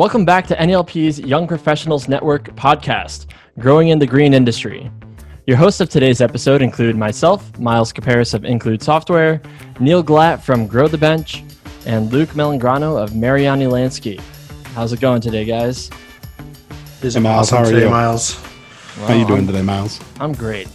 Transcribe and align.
Welcome 0.00 0.24
back 0.24 0.46
to 0.46 0.56
NLP's 0.56 1.20
Young 1.20 1.46
Professionals 1.46 2.08
Network 2.08 2.44
podcast, 2.56 3.26
Growing 3.58 3.88
in 3.88 3.98
the 3.98 4.06
Green 4.06 4.32
Industry. 4.32 4.90
Your 5.46 5.58
hosts 5.58 5.78
of 5.82 5.90
today's 5.90 6.22
episode 6.22 6.62
include 6.62 6.96
myself, 6.96 7.58
Miles 7.58 7.92
Caparis 7.92 8.32
of 8.32 8.46
Include 8.46 8.82
Software, 8.82 9.42
Neil 9.78 10.02
Glatt 10.02 10.40
from 10.40 10.66
Grow 10.66 10.88
the 10.88 10.96
Bench, 10.96 11.44
and 11.84 12.10
Luke 12.10 12.30
Melangrano 12.30 12.96
of 12.96 13.14
Mariani 13.14 13.66
Landscape. 13.66 14.22
How's 14.72 14.94
it 14.94 15.00
going 15.00 15.20
today, 15.20 15.44
guys? 15.44 15.90
This 17.02 17.12
hey, 17.12 17.20
Miles, 17.20 17.50
how 17.50 17.58
are 17.58 17.70
you? 17.70 17.90
Miles? 17.90 18.40
Well, 18.96 19.06
how 19.06 19.12
are 19.12 19.18
you 19.18 19.26
doing 19.26 19.40
I'm, 19.40 19.46
today, 19.48 19.60
Miles? 19.60 20.00
I'm 20.18 20.32
great. 20.32 20.68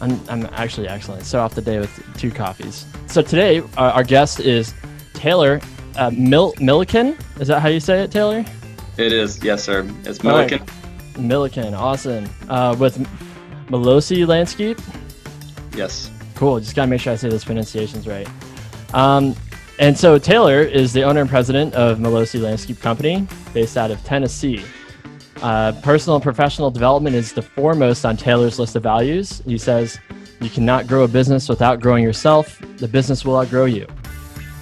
I'm, 0.00 0.20
I'm 0.28 0.46
actually 0.54 0.88
excellent. 0.88 1.24
So 1.24 1.38
off 1.38 1.54
the 1.54 1.62
day 1.62 1.78
with 1.78 2.04
two 2.18 2.32
coffees. 2.32 2.84
So 3.06 3.22
today, 3.22 3.60
uh, 3.60 3.92
our 3.92 4.02
guest 4.02 4.40
is 4.40 4.74
Taylor 5.12 5.60
uh, 5.96 6.10
Mil- 6.10 6.54
Milliken. 6.60 7.16
Is 7.40 7.48
that 7.48 7.60
how 7.60 7.68
you 7.68 7.80
say 7.80 8.02
it, 8.02 8.10
Taylor? 8.10 8.44
It 8.96 9.12
is. 9.12 9.42
Yes, 9.42 9.64
sir. 9.64 9.88
It's 10.04 10.22
Milliken. 10.22 10.60
Right. 10.60 11.18
Milliken. 11.18 11.74
Awesome. 11.74 12.28
Uh, 12.48 12.76
with 12.78 12.98
Melosi 13.68 14.26
Landscape. 14.26 14.78
Yes. 15.76 16.10
Cool. 16.34 16.60
Just 16.60 16.74
gotta 16.76 16.88
make 16.88 17.00
sure 17.00 17.12
I 17.12 17.16
say 17.16 17.28
those 17.28 17.44
pronunciations 17.44 18.06
right. 18.06 18.28
Um, 18.92 19.34
and 19.78 19.98
so 19.98 20.18
Taylor 20.18 20.62
is 20.62 20.92
the 20.92 21.02
owner 21.02 21.20
and 21.20 21.30
president 21.30 21.74
of 21.74 21.98
Melosi 21.98 22.40
Landscape 22.40 22.80
Company, 22.80 23.26
based 23.52 23.76
out 23.76 23.90
of 23.90 24.02
Tennessee. 24.04 24.62
Uh, 25.42 25.72
personal 25.82 26.16
and 26.16 26.22
professional 26.22 26.70
development 26.70 27.16
is 27.16 27.32
the 27.32 27.42
foremost 27.42 28.06
on 28.06 28.16
Taylor's 28.16 28.58
list 28.58 28.76
of 28.76 28.82
values. 28.84 29.42
He 29.44 29.58
says, 29.58 29.98
"You 30.40 30.48
cannot 30.48 30.86
grow 30.86 31.02
a 31.02 31.08
business 31.08 31.48
without 31.48 31.80
growing 31.80 32.04
yourself. 32.04 32.60
The 32.76 32.86
business 32.88 33.24
will 33.24 33.36
outgrow 33.36 33.64
you." 33.64 33.86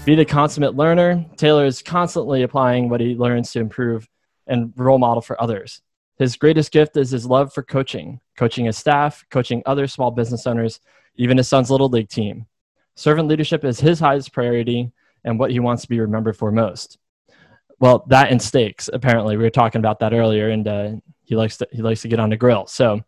Be 0.04 0.16
the 0.16 0.24
consummate 0.24 0.74
learner. 0.74 1.24
Taylor 1.36 1.64
is 1.64 1.80
constantly 1.80 2.42
applying 2.42 2.88
what 2.88 3.00
he 3.00 3.14
learns 3.14 3.52
to 3.52 3.60
improve 3.60 4.08
and 4.48 4.72
role 4.74 4.98
model 4.98 5.20
for 5.20 5.40
others. 5.40 5.80
His 6.18 6.34
greatest 6.34 6.72
gift 6.72 6.96
is 6.96 7.10
his 7.10 7.24
love 7.24 7.52
for 7.52 7.62
coaching, 7.62 8.18
coaching 8.36 8.64
his 8.64 8.76
staff, 8.76 9.24
coaching 9.30 9.62
other 9.64 9.86
small 9.86 10.10
business 10.10 10.44
owners, 10.44 10.80
even 11.14 11.36
his 11.36 11.46
son's 11.46 11.70
little 11.70 11.88
league 11.88 12.08
team. 12.08 12.46
Servant 12.96 13.28
leadership 13.28 13.64
is 13.64 13.78
his 13.78 14.00
highest 14.00 14.32
priority 14.32 14.90
and 15.22 15.38
what 15.38 15.52
he 15.52 15.60
wants 15.60 15.82
to 15.82 15.88
be 15.88 16.00
remembered 16.00 16.36
for 16.36 16.50
most. 16.50 16.98
Well, 17.78 18.04
that 18.08 18.32
and 18.32 18.42
steaks. 18.42 18.90
Apparently, 18.92 19.36
we 19.36 19.44
were 19.44 19.50
talking 19.50 19.78
about 19.78 20.00
that 20.00 20.12
earlier, 20.12 20.50
and 20.50 20.66
uh, 20.66 20.90
he 21.22 21.36
likes 21.36 21.58
to 21.58 21.68
he 21.70 21.80
likes 21.80 22.02
to 22.02 22.08
get 22.08 22.18
on 22.18 22.30
the 22.30 22.36
grill. 22.36 22.66
So, 22.66 23.04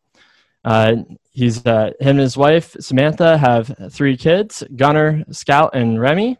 uh, 0.64 0.96
he's 1.32 1.66
uh, 1.66 1.90
him 1.98 2.10
and 2.10 2.20
his 2.20 2.36
wife 2.36 2.76
Samantha 2.78 3.36
have 3.36 3.74
three 3.90 4.16
kids: 4.16 4.62
Gunner, 4.76 5.24
Scout, 5.32 5.74
and 5.74 6.00
Remy. 6.00 6.38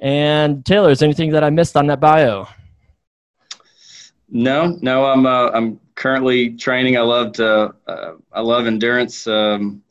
And 0.00 0.64
Taylor, 0.64 0.90
is 0.90 1.02
anything 1.02 1.30
that 1.32 1.44
I 1.44 1.50
missed 1.50 1.76
on 1.76 1.86
that 1.88 2.00
bio? 2.00 2.48
No, 4.28 4.76
no. 4.80 5.06
I'm 5.06 5.26
uh, 5.26 5.50
I'm 5.50 5.80
currently 5.94 6.56
training. 6.56 6.96
I 6.96 7.00
love 7.00 7.32
to 7.34 7.74
uh, 7.86 8.12
I 8.32 8.40
love 8.40 8.66
endurance 8.66 9.26
um, 9.26 9.82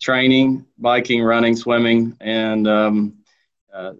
training, 0.00 0.66
biking, 0.78 1.22
running, 1.22 1.56
swimming, 1.56 2.16
and 2.20 2.68
um, 2.68 3.14
uh, 3.72 3.92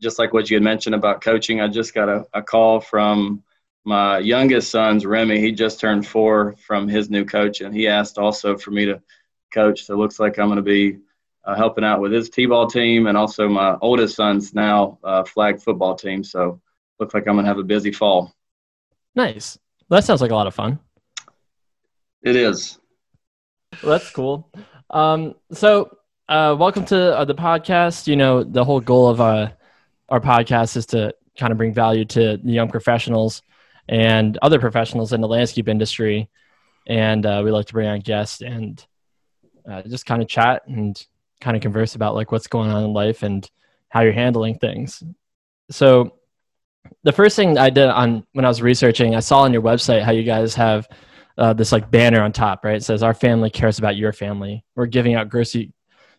just 0.00 0.18
like 0.18 0.32
what 0.32 0.50
you 0.50 0.56
had 0.56 0.62
mentioned 0.62 0.94
about 0.94 1.20
coaching. 1.20 1.60
I 1.60 1.68
just 1.68 1.94
got 1.94 2.08
a, 2.08 2.26
a 2.34 2.42
call 2.42 2.80
from 2.80 3.42
my 3.84 4.18
youngest 4.18 4.70
son's 4.70 5.04
Remy. 5.04 5.40
He 5.40 5.52
just 5.52 5.80
turned 5.80 6.06
four 6.06 6.54
from 6.64 6.88
his 6.88 7.10
new 7.10 7.24
coach, 7.24 7.60
and 7.60 7.74
he 7.74 7.88
asked 7.88 8.18
also 8.18 8.56
for 8.56 8.70
me 8.70 8.86
to 8.86 9.02
coach. 9.52 9.84
So 9.84 9.94
it 9.94 9.98
looks 9.98 10.20
like 10.20 10.38
I'm 10.38 10.46
going 10.46 10.56
to 10.56 10.62
be 10.62 10.98
uh, 11.44 11.54
helping 11.54 11.84
out 11.84 12.00
with 12.00 12.12
his 12.12 12.30
t-ball 12.30 12.66
team 12.66 13.06
and 13.06 13.16
also 13.16 13.48
my 13.48 13.76
oldest 13.80 14.16
son's 14.16 14.54
now 14.54 14.98
uh, 15.04 15.24
flag 15.24 15.60
football 15.60 15.94
team. 15.94 16.22
So 16.22 16.60
looks 16.98 17.14
like 17.14 17.26
I'm 17.26 17.36
gonna 17.36 17.48
have 17.48 17.58
a 17.58 17.64
busy 17.64 17.92
fall. 17.92 18.32
Nice. 19.14 19.58
Well, 19.88 19.98
that 20.00 20.04
sounds 20.04 20.20
like 20.20 20.30
a 20.30 20.34
lot 20.34 20.46
of 20.46 20.54
fun. 20.54 20.78
It 22.22 22.36
is. 22.36 22.78
Well, 23.82 23.98
that's 23.98 24.10
cool. 24.10 24.50
Um, 24.90 25.34
so 25.52 25.96
uh, 26.28 26.54
welcome 26.58 26.84
to 26.86 27.18
uh, 27.18 27.24
the 27.24 27.34
podcast. 27.34 28.06
You 28.06 28.16
know, 28.16 28.44
the 28.44 28.64
whole 28.64 28.80
goal 28.80 29.08
of 29.08 29.20
uh, 29.20 29.50
our 30.08 30.20
podcast 30.20 30.76
is 30.76 30.86
to 30.86 31.14
kind 31.38 31.50
of 31.50 31.58
bring 31.58 31.74
value 31.74 32.04
to 32.04 32.36
the 32.36 32.52
young 32.52 32.68
professionals 32.68 33.42
and 33.88 34.38
other 34.42 34.60
professionals 34.60 35.12
in 35.12 35.20
the 35.20 35.28
landscape 35.28 35.68
industry. 35.68 36.30
And 36.86 37.26
uh, 37.26 37.42
we 37.44 37.50
like 37.50 37.66
to 37.66 37.72
bring 37.72 37.88
on 37.88 38.00
guests 38.00 38.40
and 38.40 38.84
uh, 39.68 39.82
just 39.82 40.06
kind 40.06 40.22
of 40.22 40.28
chat 40.28 40.62
and 40.66 41.04
kind 41.42 41.56
of 41.56 41.62
converse 41.62 41.94
about 41.94 42.14
like 42.14 42.32
what's 42.32 42.46
going 42.46 42.70
on 42.70 42.84
in 42.84 42.92
life 42.92 43.22
and 43.22 43.48
how 43.88 44.00
you're 44.00 44.12
handling 44.12 44.58
things. 44.58 45.02
So 45.70 46.18
the 47.02 47.12
first 47.12 47.36
thing 47.36 47.58
I 47.58 47.70
did 47.70 47.88
on 47.88 48.26
when 48.32 48.44
I 48.44 48.48
was 48.48 48.62
researching, 48.62 49.14
I 49.14 49.20
saw 49.20 49.40
on 49.40 49.52
your 49.52 49.62
website 49.62 50.02
how 50.02 50.12
you 50.12 50.22
guys 50.22 50.54
have 50.54 50.88
uh, 51.38 51.52
this 51.52 51.72
like 51.72 51.90
banner 51.90 52.22
on 52.22 52.32
top, 52.32 52.64
right? 52.64 52.76
It 52.76 52.84
says 52.84 53.02
our 53.02 53.14
family 53.14 53.50
cares 53.50 53.78
about 53.78 53.96
your 53.96 54.12
family. 54.12 54.64
We're 54.74 54.86
giving 54.86 55.14
out 55.14 55.28
grocery 55.28 55.72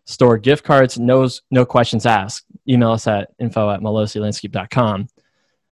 store 0.05 0.37
gift 0.37 0.63
cards, 0.63 0.99
no 0.99 1.29
no 1.49 1.65
questions 1.65 2.05
asked. 2.05 2.45
Email 2.67 2.91
us 2.91 3.07
at 3.07 3.29
info 3.39 3.69
at 3.69 3.79
melosilandscape.com. 3.79 5.07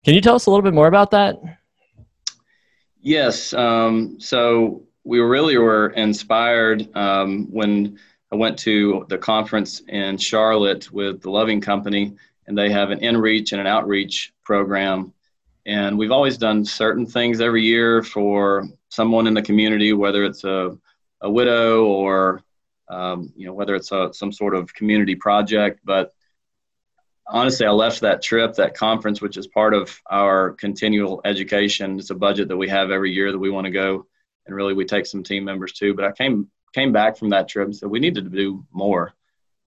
Can 0.04 0.14
you 0.14 0.22
tell 0.22 0.36
us 0.36 0.46
a 0.46 0.50
little 0.50 0.64
bit 0.64 0.74
more 0.74 0.88
about 0.88 1.12
that? 1.12 1.38
Yes. 3.02 3.54
Um, 3.54 4.18
so 4.20 4.84
we 5.04 5.20
really 5.20 5.58
were 5.58 5.90
inspired 5.92 6.96
um, 6.96 7.48
when 7.50 8.00
I 8.32 8.36
went 8.36 8.60
to 8.60 9.06
the 9.10 9.18
conference 9.18 9.82
in 9.88 10.18
Charlotte 10.18 10.92
with 10.92 11.22
the 11.22 11.32
Loving 11.32 11.62
Company, 11.62 12.14
and 12.46 12.58
they 12.58 12.70
have 12.72 12.92
an 12.92 13.00
in-reach 13.00 13.52
and 13.54 13.62
an 13.62 13.68
outreach 13.68 14.34
program. 14.44 15.14
And 15.66 15.98
we've 15.98 16.12
always 16.12 16.38
done 16.38 16.66
certain 16.66 17.06
things 17.06 17.42
every 17.42 17.64
year 17.64 18.04
for 18.04 18.68
someone 18.90 19.28
in 19.28 19.34
the 19.34 19.42
community, 19.42 19.94
whether 19.94 20.26
it's 20.26 20.44
a, 20.44 20.78
a 21.22 21.30
widow 21.30 21.86
or 21.86 22.44
um, 22.90 23.34
you 23.36 23.46
know 23.46 23.54
whether 23.54 23.76
it's 23.76 23.92
a, 23.92 24.14
some 24.14 24.32
sort 24.32 24.56
of 24.56 24.74
community 24.74 25.16
project. 25.16 25.82
But 25.84 26.14
honestly, 27.28 27.66
I 27.66 27.72
left 27.72 28.02
that 28.02 28.22
trip, 28.22 28.56
that 28.56 28.76
conference, 28.76 29.22
which 29.22 29.36
is 29.36 29.48
part 29.48 29.74
of 29.74 30.02
our 30.10 30.52
continual 30.52 31.22
education. 31.26 32.00
It's 32.00 32.10
a 32.10 32.16
budget 32.16 32.48
that 32.48 32.58
we 32.58 32.70
have 32.70 32.92
every 32.92 33.12
year 33.12 33.32
that 33.32 33.38
we 33.40 33.50
want 33.50 33.66
to 33.66 33.72
go, 33.72 34.06
and 34.46 34.56
really 34.56 34.74
we 34.74 34.86
take 34.86 35.06
some 35.06 35.24
team 35.24 35.44
members 35.44 35.74
too. 35.74 35.94
But 35.94 36.06
I 36.06 36.12
came 36.12 36.50
came 36.78 36.92
back 36.92 37.18
from 37.18 37.30
that 37.30 37.48
trip 37.48 37.66
and 37.66 37.76
said 37.76 37.90
we 37.90 38.00
needed 38.00 38.24
to 38.26 38.30
do 38.30 38.64
more 38.72 39.16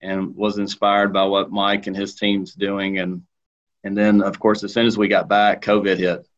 and 0.01 0.37
was 0.37 0.59
inspired 0.59 1.13
by 1.13 1.25
what 1.25 1.51
Mike 1.51 1.89
and 1.89 1.97
his 1.97 2.15
team's 2.15 2.55
doing. 2.55 3.01
And 3.01 3.23
and 3.83 3.99
then 3.99 4.23
of 4.23 4.39
course 4.39 4.63
as 4.63 4.73
soon 4.73 4.87
as 4.87 4.97
we 4.97 5.09
got 5.09 5.29
back, 5.29 5.61
COVID 5.61 5.97
hit 5.97 6.29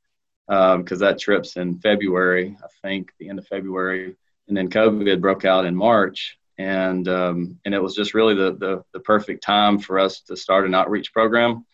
because 0.47 1.03
um, 1.03 1.07
that 1.07 1.19
trip's 1.19 1.57
in 1.57 1.79
February, 1.79 2.57
I 2.65 2.69
think 2.81 3.13
the 3.19 3.29
end 3.29 3.39
of 3.39 3.47
February, 3.47 4.17
and 4.49 4.57
then 4.57 4.71
COVID 4.71 5.21
broke 5.21 5.45
out 5.45 5.67
in 5.67 5.77
March. 5.77 6.39
And 6.57 7.07
um, 7.07 7.59
and 7.67 7.75
it 7.75 7.83
was 7.83 7.95
just 7.95 8.15
really 8.15 8.35
the, 8.35 8.53
the 8.57 8.85
the 8.95 9.01
perfect 9.01 9.43
time 9.43 9.79
for 9.79 9.99
us 9.99 10.23
to 10.23 10.37
start 10.37 10.65
an 10.65 10.75
outreach 10.75 11.13
program, 11.13 11.67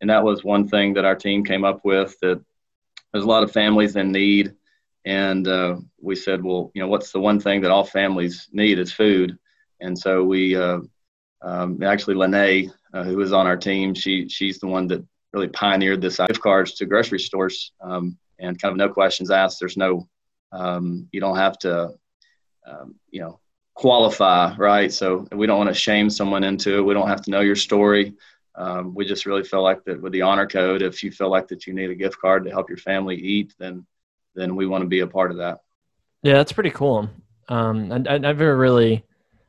and 0.00 0.10
that 0.10 0.24
was 0.24 0.44
one 0.44 0.68
thing 0.68 0.94
that 0.94 1.04
our 1.06 1.14
team 1.14 1.42
came 1.44 1.64
up 1.64 1.80
with. 1.84 2.18
That 2.20 2.42
there's 3.12 3.24
a 3.24 3.28
lot 3.28 3.44
of 3.44 3.52
families 3.52 3.96
in 3.96 4.10
need, 4.10 4.54
and 5.04 5.48
uh, 5.48 5.76
we 6.00 6.14
said, 6.14 6.42
well, 6.42 6.70
you 6.74 6.82
know, 6.82 6.88
what's 6.88 7.12
the 7.12 7.20
one 7.20 7.40
thing 7.40 7.60
that 7.62 7.70
all 7.70 7.84
families 7.84 8.48
need 8.52 8.78
is 8.78 8.92
food. 8.92 9.36
And 9.80 9.98
so 9.98 10.22
we 10.22 10.54
uh, 10.54 10.80
um, 11.42 11.82
actually 11.82 12.14
Lene, 12.14 12.72
uh, 12.94 13.02
who 13.02 13.20
is 13.20 13.32
on 13.32 13.46
our 13.46 13.56
team, 13.56 13.94
she 13.94 14.28
she's 14.28 14.60
the 14.60 14.68
one 14.68 14.86
that 14.88 15.04
really 15.32 15.48
pioneered 15.48 16.00
this 16.00 16.18
gift 16.18 16.40
cards 16.40 16.74
to 16.74 16.86
grocery 16.86 17.18
stores 17.18 17.72
um, 17.80 18.16
and 18.38 18.60
kind 18.60 18.72
of 18.72 18.78
no 18.78 18.88
questions 18.88 19.30
asked. 19.30 19.58
There's 19.58 19.76
no 19.76 20.08
um, 20.52 21.08
you 21.10 21.20
don't 21.20 21.36
have 21.36 21.58
to 21.60 21.94
um, 22.66 22.94
you 23.10 23.20
know 23.20 23.40
qualify 23.74 24.54
right. 24.56 24.92
So 24.92 25.26
we 25.32 25.46
don't 25.46 25.58
want 25.58 25.70
to 25.70 25.74
shame 25.74 26.10
someone 26.10 26.44
into 26.44 26.78
it. 26.78 26.82
We 26.82 26.94
don't 26.94 27.08
have 27.08 27.22
to 27.22 27.30
know 27.30 27.40
your 27.40 27.56
story. 27.56 28.14
Um, 28.54 28.94
we 28.94 29.06
just 29.06 29.24
really 29.24 29.44
feel 29.44 29.62
like 29.62 29.82
that 29.84 30.00
with 30.00 30.12
the 30.12 30.22
honor 30.22 30.46
code, 30.46 30.82
if 30.82 31.02
you 31.02 31.10
feel 31.10 31.30
like 31.30 31.48
that 31.48 31.66
you 31.66 31.72
need 31.72 31.90
a 31.90 31.94
gift 31.94 32.18
card 32.18 32.44
to 32.44 32.50
help 32.50 32.68
your 32.68 32.78
family 32.78 33.16
eat, 33.16 33.54
then 33.58 33.86
then 34.34 34.56
we 34.56 34.66
want 34.66 34.82
to 34.82 34.88
be 34.88 35.00
a 35.00 35.06
part 35.06 35.30
of 35.30 35.38
that. 35.38 35.60
Yeah, 36.22 36.34
that's 36.34 36.52
pretty 36.52 36.70
cool. 36.70 37.08
Um, 37.48 37.92
I, 37.92 38.14
I 38.14 38.18
never 38.18 38.56
really, 38.56 39.04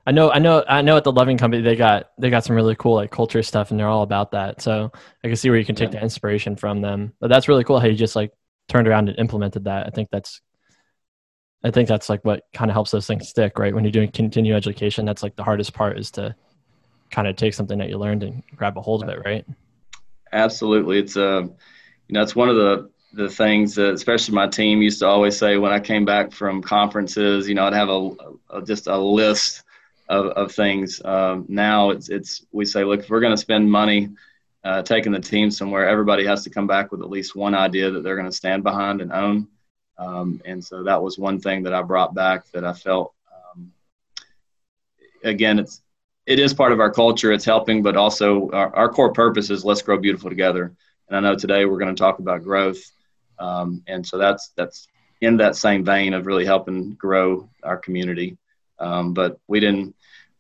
I 0.06 0.12
know, 0.12 0.32
I 0.32 0.40
know, 0.40 0.64
I 0.68 0.82
know 0.82 0.98
at 0.98 1.04
the 1.04 1.12
Loving 1.12 1.38
Company 1.38 1.62
they 1.62 1.76
got 1.76 2.10
they 2.18 2.30
got 2.30 2.44
some 2.44 2.56
really 2.56 2.76
cool 2.76 2.96
like 2.96 3.12
culture 3.12 3.44
stuff, 3.44 3.72
and 3.72 3.80
they're 3.80 3.88
all 3.88 4.04
about 4.04 4.32
that. 4.32 4.62
So 4.62 4.92
I 5.24 5.28
can 5.28 5.36
see 5.36 5.50
where 5.50 5.60
you 5.60 5.66
can 5.66 5.76
take 5.76 5.94
yeah. 5.94 6.00
the 6.00 6.04
inspiration 6.04 6.56
from 6.56 6.82
them. 6.82 7.14
But 7.20 7.30
that's 7.30 7.48
really 7.48 7.64
cool 7.64 7.80
how 7.80 7.88
you 7.88 7.96
just 7.96 8.16
like 8.16 8.32
turned 8.68 8.88
around 8.88 9.10
and 9.10 9.20
implemented 9.20 9.66
that. 9.66 9.88
I 9.88 9.90
think 9.92 10.10
that's, 10.12 10.42
I 11.64 11.72
think 11.72 11.88
that's 11.88 12.10
like 12.10 12.26
what 12.26 12.44
kind 12.54 12.70
of 12.72 12.74
helps 12.74 12.92
those 12.92 13.08
things 13.08 13.30
stick, 13.30 13.60
right? 13.60 13.74
When 13.74 13.84
you're 13.84 13.92
doing 13.92 14.12
continuing 14.12 14.58
education, 14.58 15.06
that's 15.06 15.24
like 15.24 15.36
the 15.36 15.44
hardest 15.44 15.74
part 15.74 15.98
is 15.98 16.12
to 16.12 16.36
kind 17.12 17.28
of 17.28 17.36
take 17.36 17.54
something 17.54 17.78
that 17.78 17.90
you 17.90 17.98
learned 17.98 18.24
and 18.24 18.44
grab 18.56 18.78
a 18.78 18.82
hold 18.82 19.04
of 19.04 19.10
it, 19.10 19.20
right? 19.24 19.46
Absolutely, 20.32 20.98
it's 20.98 21.16
a, 21.16 21.38
uh, 21.38 21.42
you 21.42 22.14
know, 22.16 22.24
it's 22.24 22.36
one 22.36 22.50
of 22.50 22.56
the 22.56 22.90
the 23.14 23.30
things 23.30 23.76
that 23.76 23.94
especially 23.94 24.34
my 24.34 24.48
team 24.48 24.82
used 24.82 25.00
to 25.00 25.08
always 25.08 25.38
say 25.38 25.58
when 25.58 25.72
I 25.72 25.80
came 25.80 26.04
back 26.04 26.32
from 26.32 26.62
conferences, 26.62 27.48
you 27.48 27.54
know, 27.54 27.66
I'd 27.66 27.74
have 27.74 27.90
a, 27.90 28.12
a 28.50 28.62
just 28.64 28.88
a 28.88 28.98
list 28.98 29.64
of, 30.10 30.28
of 30.28 30.52
things. 30.52 31.02
Um, 31.06 31.46
now 31.48 31.92
it's, 31.92 32.10
it's, 32.10 32.46
we 32.52 32.66
say, 32.66 32.84
look, 32.84 33.02
if 33.02 33.10
we're 33.10 33.20
going 33.20 33.34
to 33.34 33.38
spend 33.38 33.72
money 33.72 34.10
uh, 34.64 34.82
taking 34.82 35.12
the 35.12 35.20
team 35.20 35.52
somewhere, 35.52 35.88
everybody 35.88 36.26
has 36.26 36.44
to 36.44 36.50
come 36.50 36.66
back 36.66 36.92
with 36.92 37.02
at 37.02 37.10
least 37.10 37.36
one 37.36 37.54
idea 37.54 37.92
that 37.92 38.04
they're 38.04 38.16
going 38.16 38.30
to 38.30 38.36
stand 38.36 38.64
behind 38.64 39.02
and 39.02 39.14
own. 39.14 39.48
Um, 39.98 40.42
and 40.44 40.64
so 40.64 40.84
that 40.84 41.02
was 41.02 41.20
one 41.20 41.40
thing 41.40 41.64
that 41.64 41.74
I 41.74 41.84
brought 41.84 42.16
back 42.16 42.50
that 42.52 42.66
I 42.66 42.74
felt. 42.74 43.14
Um, 43.32 43.72
again, 45.24 45.60
it's 45.60 45.82
it 46.26 46.40
is 46.40 46.54
part 46.54 46.72
of 46.72 46.80
our 46.80 46.92
culture. 46.92 47.32
It's 47.32 47.46
helping, 47.46 47.84
but 47.84 47.98
also 47.98 48.50
our, 48.52 48.74
our, 48.74 48.90
core 48.90 49.12
purpose 49.12 49.50
is 49.50 49.66
let's 49.66 49.82
grow 49.82 49.98
beautiful 49.98 50.30
together. 50.30 50.74
And 51.10 51.18
I 51.18 51.20
know 51.20 51.36
today 51.36 51.66
we're 51.66 51.80
going 51.80 51.94
to 51.94 52.00
talk 52.00 52.20
about 52.20 52.44
growth, 52.44 52.82
um, 53.44 53.84
and 53.88 54.06
so 54.06 54.18
that's 54.18 54.50
that's 54.56 54.88
in 55.20 55.38
that 55.38 55.56
same 55.56 55.84
vein 55.84 56.14
of 56.14 56.26
really 56.26 56.46
helping 56.46 56.94
grow 56.94 57.50
our 57.64 57.78
community. 57.78 58.38
Um, 58.80 59.14
but 59.14 59.40
we 59.48 59.60
didn't. 59.60 59.96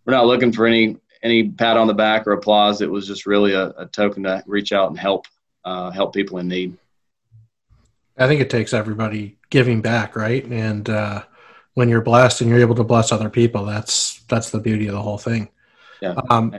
We're 0.05 0.13
not 0.13 0.25
looking 0.25 0.51
for 0.51 0.65
any 0.65 0.97
any 1.21 1.49
pat 1.49 1.77
on 1.77 1.87
the 1.87 1.93
back 1.93 2.27
or 2.27 2.31
applause. 2.31 2.81
It 2.81 2.89
was 2.89 3.05
just 3.05 3.25
really 3.25 3.53
a, 3.53 3.69
a 3.69 3.85
token 3.87 4.23
to 4.23 4.43
reach 4.45 4.71
out 4.71 4.89
and 4.89 4.97
help 4.97 5.27
uh, 5.65 5.91
help 5.91 6.13
people 6.13 6.37
in 6.37 6.47
need. 6.47 6.77
I 8.17 8.27
think 8.27 8.41
it 8.41 8.49
takes 8.49 8.73
everybody 8.73 9.37
giving 9.49 9.81
back, 9.81 10.15
right? 10.15 10.45
And 10.45 10.89
uh, 10.89 11.23
when 11.73 11.89
you're 11.89 12.01
blessed 12.01 12.41
and 12.41 12.49
you're 12.49 12.59
able 12.59 12.75
to 12.75 12.83
bless 12.83 13.11
other 13.11 13.29
people, 13.29 13.65
that's 13.65 14.21
that's 14.29 14.49
the 14.49 14.59
beauty 14.59 14.87
of 14.87 14.93
the 14.93 15.01
whole 15.01 15.17
thing. 15.17 15.49
Yeah. 16.01 16.15
Um, 16.29 16.57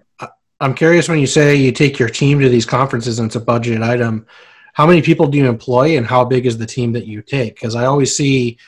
I'm 0.61 0.75
curious 0.75 1.09
when 1.09 1.19
you 1.19 1.27
say 1.27 1.57
you 1.57 1.73
take 1.73 1.99
your 1.99 2.09
team 2.09 2.41
to 2.41 2.49
these 2.49 2.67
conferences 2.67 3.19
and 3.19 3.27
it's 3.27 3.37
a 3.37 3.41
budget 3.41 3.83
item. 3.83 4.27
How 4.75 4.87
many 4.87 5.03
people 5.03 5.29
do 5.29 5.39
you 5.39 5.49
employ, 5.49 5.97
and 5.97 6.07
how 6.07 6.25
big 6.25 6.47
is 6.47 6.59
the 6.59 6.67
team 6.67 6.93
that 6.93 7.07
you 7.07 7.23
take? 7.23 7.55
Because 7.55 7.75
I 7.75 7.87
always 7.87 8.17
see 8.17 8.59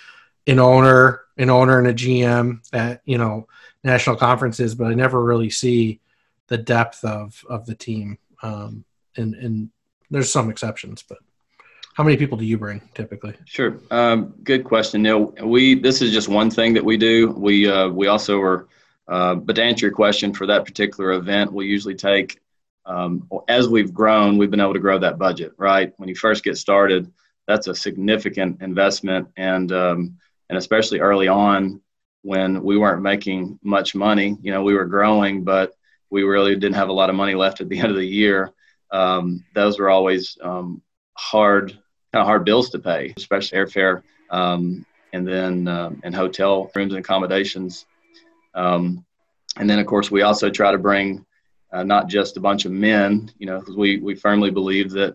an 0.47 0.61
owner, 0.61 1.23
an 1.37 1.51
owner, 1.51 1.79
and 1.79 1.89
a 1.89 1.95
GM 1.95 2.61
at 2.73 3.03
you 3.05 3.19
know 3.19 3.49
national 3.83 4.17
conferences, 4.17 4.75
but 4.75 4.87
I 4.87 4.95
never 4.95 5.23
really 5.23 5.51
see 5.51 6.01
the 6.47 6.59
depth 6.59 7.05
of 7.05 7.45
of 7.51 7.67
the 7.67 7.75
team. 7.75 8.19
Um, 8.43 8.85
and 9.17 9.35
and 9.35 9.71
there's 10.11 10.31
some 10.31 10.49
exceptions, 10.49 11.03
but 11.03 11.19
how 11.95 12.05
many 12.05 12.17
people 12.17 12.39
do 12.39 12.45
you 12.45 12.59
bring 12.59 12.83
typically? 12.95 13.35
Sure. 13.47 13.81
Um, 13.91 14.35
good 14.45 14.65
question, 14.65 15.03
Neil. 15.03 15.35
We 15.43 15.75
this 15.75 16.03
is 16.03 16.13
just 16.13 16.29
one 16.29 16.51
thing 16.51 16.75
that 16.75 16.85
we 16.85 16.97
do. 16.97 17.31
We 17.31 17.69
uh, 17.69 17.89
we 17.89 18.07
also 18.07 18.41
are, 18.41 18.69
uh, 19.09 19.35
but 19.35 19.57
to 19.57 19.63
answer 19.63 19.87
your 19.87 19.95
question 19.95 20.33
for 20.33 20.47
that 20.47 20.65
particular 20.65 21.13
event, 21.13 21.53
we 21.53 21.67
usually 21.67 21.95
take 21.97 22.41
um, 22.87 23.29
as 23.49 23.69
we've 23.69 23.93
grown, 23.93 24.39
we've 24.39 24.51
been 24.51 24.61
able 24.61 24.75
to 24.75 24.81
grow 24.81 24.99
that 24.99 25.19
budget. 25.19 25.53
Right 25.59 25.93
when 25.97 26.09
you 26.09 26.15
first 26.15 26.45
get 26.45 26.57
started, 26.57 27.13
that's 27.47 27.67
a 27.67 27.75
significant 27.75 28.63
investment, 28.63 29.29
and 29.37 29.71
um, 29.73 30.17
and 30.49 30.59
especially 30.59 31.01
early 31.01 31.29
on 31.29 31.81
when 32.23 32.63
we 32.63 32.79
weren't 32.79 33.03
making 33.03 33.59
much 33.63 33.95
money. 33.95 34.37
You 34.41 34.53
know, 34.53 34.63
we 34.63 34.75
were 34.75 34.87
growing, 34.87 35.45
but 35.45 35.75
we 36.11 36.23
really 36.23 36.55
didn't 36.55 36.77
have 36.77 36.89
a 36.89 36.93
lot 36.93 37.11
of 37.11 37.17
money 37.17 37.35
left 37.35 37.61
at 37.61 37.69
the 37.69 37.79
end 37.81 37.91
of 37.91 37.97
the 37.97 38.07
year. 38.07 38.53
Um, 38.91 39.45
those 39.55 39.79
were 39.79 39.91
always 39.91 40.39
um, 40.41 40.81
hard 41.15 41.73
kind 42.13 42.23
of 42.23 42.27
hard 42.27 42.45
bills 42.45 42.71
to 42.71 42.79
pay, 42.79 43.13
especially 43.17 43.59
airfare 43.59 44.03
um, 44.31 44.87
and 45.13 45.27
then 45.27 45.67
um, 45.67 46.01
and 46.05 46.15
hotel 46.15 46.71
rooms 46.75 46.93
and 46.93 47.01
accommodations. 47.01 47.85
And 49.59 49.69
then, 49.69 49.79
of 49.79 49.87
course, 49.87 50.11
we 50.11 50.23
also 50.23 50.51
try 50.51 50.71
to 50.71 50.79
bring 50.79 51.25
uh, 51.77 51.83
not 51.83 52.09
just 52.09 52.39
a 52.39 52.41
bunch 52.41 52.65
of 52.65 52.73
men, 52.73 53.31
you 53.39 53.47
know, 53.47 53.59
because 53.59 53.77
we, 53.77 53.99
we 53.99 54.15
firmly 54.15 54.51
believe 54.51 54.91
that, 54.93 55.15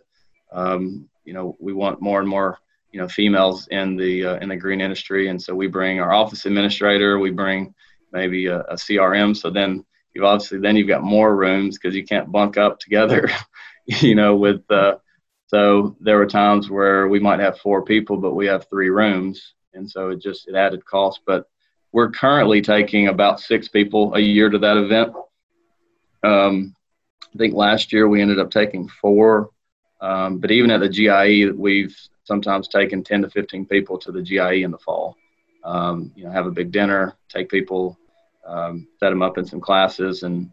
um, 0.51 1.09
you 1.25 1.33
know, 1.33 1.57
we 1.59 1.73
want 1.73 2.01
more 2.01 2.19
and 2.19 2.29
more, 2.29 2.59
you 2.91 2.99
know, 2.99 3.07
females 3.07 3.67
in 3.69 3.95
the 3.95 4.25
uh, 4.25 4.35
in 4.37 4.49
the 4.49 4.55
green 4.55 4.79
industry. 4.79 5.29
And 5.29 5.41
so 5.41 5.55
we 5.55 5.65
bring 5.67 5.99
our 5.99 6.13
office 6.13 6.45
administrator, 6.45 7.17
we 7.17 7.31
bring 7.31 7.73
maybe 8.11 8.45
a, 8.45 8.59
a 8.59 8.75
CRM. 8.75 9.35
So 9.35 9.49
then 9.49 9.83
you've 10.13 10.25
obviously 10.25 10.59
then 10.59 10.75
you've 10.75 10.87
got 10.87 11.03
more 11.03 11.35
rooms 11.35 11.79
because 11.79 11.95
you 11.95 12.03
can't 12.03 12.31
bunk 12.31 12.57
up 12.57 12.79
together, 12.79 13.27
you 13.85 14.13
know, 14.13 14.35
with 14.35 14.69
uh, 14.69 14.97
so 15.47 15.95
there 15.99 16.17
were 16.17 16.27
times 16.27 16.69
where 16.69 17.07
we 17.07 17.19
might 17.19 17.39
have 17.39 17.57
four 17.57 17.83
people, 17.83 18.17
but 18.17 18.35
we 18.35 18.45
have 18.45 18.69
three 18.69 18.89
rooms, 18.89 19.53
and 19.73 19.89
so 19.89 20.09
it 20.09 20.21
just 20.21 20.47
it 20.47 20.55
added 20.55 20.85
cost. 20.85 21.21
But 21.25 21.45
we're 21.91 22.11
currently 22.11 22.61
taking 22.61 23.07
about 23.07 23.39
six 23.39 23.67
people 23.67 24.13
a 24.13 24.19
year 24.19 24.49
to 24.49 24.59
that 24.59 24.77
event. 24.77 25.13
Um, 26.23 26.75
I 27.33 27.37
think 27.37 27.53
last 27.53 27.93
year 27.93 28.07
we 28.07 28.21
ended 28.21 28.39
up 28.39 28.51
taking 28.51 28.87
four, 28.87 29.49
um, 30.01 30.39
but 30.39 30.51
even 30.51 30.71
at 30.71 30.81
the 30.81 30.89
GIE, 30.89 31.51
we've 31.51 31.95
sometimes 32.23 32.67
taken 32.67 33.03
10 33.03 33.23
to 33.23 33.29
15 33.29 33.65
people 33.65 33.97
to 33.99 34.11
the 34.11 34.21
GIE 34.21 34.63
in 34.63 34.71
the 34.71 34.77
fall. 34.77 35.15
Um, 35.63 36.11
you 36.15 36.23
know, 36.23 36.31
have 36.31 36.47
a 36.47 36.51
big 36.51 36.71
dinner, 36.71 37.15
take 37.29 37.49
people, 37.49 37.97
um, 38.45 38.87
set 38.99 39.09
them 39.09 39.21
up 39.21 39.37
in 39.37 39.45
some 39.45 39.61
classes, 39.61 40.23
and 40.23 40.51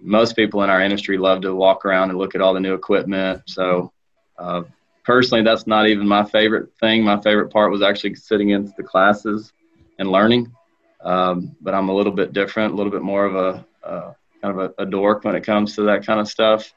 most 0.00 0.36
people 0.36 0.62
in 0.62 0.70
our 0.70 0.80
industry 0.80 1.16
love 1.18 1.42
to 1.42 1.54
walk 1.54 1.84
around 1.84 2.10
and 2.10 2.18
look 2.18 2.34
at 2.34 2.40
all 2.40 2.54
the 2.54 2.60
new 2.60 2.74
equipment. 2.74 3.42
So 3.46 3.92
uh, 4.38 4.62
personally, 5.04 5.44
that's 5.44 5.66
not 5.66 5.88
even 5.88 6.06
my 6.06 6.24
favorite 6.24 6.70
thing. 6.78 7.02
My 7.02 7.20
favorite 7.20 7.50
part 7.52 7.72
was 7.72 7.82
actually 7.82 8.14
sitting 8.14 8.50
into 8.50 8.72
the 8.76 8.82
classes 8.82 9.52
and 9.98 10.10
learning. 10.10 10.52
Um, 11.00 11.56
but 11.60 11.74
I'm 11.74 11.88
a 11.88 11.94
little 11.94 12.12
bit 12.12 12.32
different, 12.32 12.72
a 12.72 12.76
little 12.76 12.92
bit 12.92 13.02
more 13.02 13.24
of 13.24 13.34
a 13.34 13.66
uh, 13.86 14.12
kind 14.42 14.58
of 14.58 14.74
a, 14.78 14.82
a, 14.82 14.86
dork 14.86 15.24
when 15.24 15.34
it 15.34 15.44
comes 15.44 15.74
to 15.74 15.82
that 15.82 16.06
kind 16.06 16.20
of 16.20 16.28
stuff. 16.28 16.72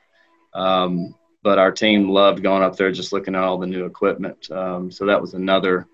Um, 0.54 1.16
but 1.44 1.58
our 1.58 1.72
team 1.72 2.10
loved 2.10 2.44
going 2.44 2.64
up 2.64 2.76
there 2.76 2.92
just 2.92 3.14
looking 3.14 3.36
at 3.36 3.44
all 3.44 3.58
the 3.58 3.68
new 3.68 3.86
equipment. 3.86 4.50
Um, 4.52 4.92
so 4.92 5.06
that 5.06 5.20
was 5.20 5.34
another 5.34 5.88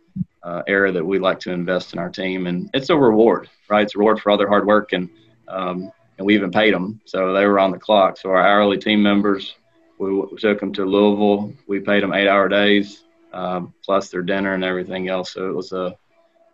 uh, 0.44 0.64
area 0.68 0.92
that 0.92 1.06
we 1.06 1.20
like 1.20 1.40
to 1.42 1.52
invest 1.52 1.94
in 1.94 2.00
our 2.00 2.10
team, 2.10 2.48
and 2.48 2.70
it's 2.74 2.90
a 2.90 2.98
reward, 2.98 3.50
right? 3.70 3.84
It's 3.84 3.96
a 3.96 3.98
reward 3.98 4.20
for 4.20 4.32
all 4.32 4.38
their 4.38 4.48
hard 4.48 4.66
work, 4.66 4.94
and 4.94 5.10
um, 5.48 5.92
and 6.18 6.26
we 6.26 6.36
even 6.36 6.52
paid 6.52 6.74
them, 6.74 7.00
so 7.06 7.34
they 7.34 7.46
were 7.46 7.60
on 7.60 7.72
the 7.72 7.78
clock. 7.78 8.18
So 8.18 8.30
our 8.30 8.46
hourly 8.46 8.78
team 8.78 9.04
members 9.04 9.56
we 9.98 10.38
took 10.38 10.60
them 10.60 10.74
to 10.74 10.86
Louisville. 10.86 11.54
We 11.68 11.80
paid 11.80 12.04
them 12.04 12.14
eight 12.14 12.28
hour 12.28 12.48
days, 12.48 13.04
um, 13.34 13.74
plus 13.84 14.10
their 14.10 14.22
dinner 14.22 14.54
and 14.54 14.64
everything 14.64 15.10
else. 15.10 15.34
So 15.34 15.50
it 15.50 15.54
was 15.54 15.72
a 15.72 15.98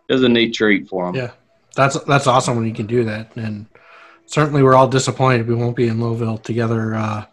it 0.08 0.12
was 0.12 0.22
a 0.22 0.28
neat 0.28 0.54
treat 0.54 0.88
for 0.88 1.06
them. 1.06 1.14
Yeah, 1.14 1.32
that's 1.74 1.98
that's 2.04 2.26
awesome 2.26 2.56
when 2.56 2.66
you 2.66 2.74
can 2.74 2.86
do 2.86 3.04
that. 3.04 3.36
And 3.36 3.66
certainly 4.26 4.62
we're 4.62 4.74
all 4.74 4.88
disappointed 4.88 5.48
we 5.48 5.54
won't 5.54 5.76
be 5.76 5.88
in 5.88 6.00
Louisville 6.00 6.38
together. 6.38 6.94
Uh, 6.94 7.24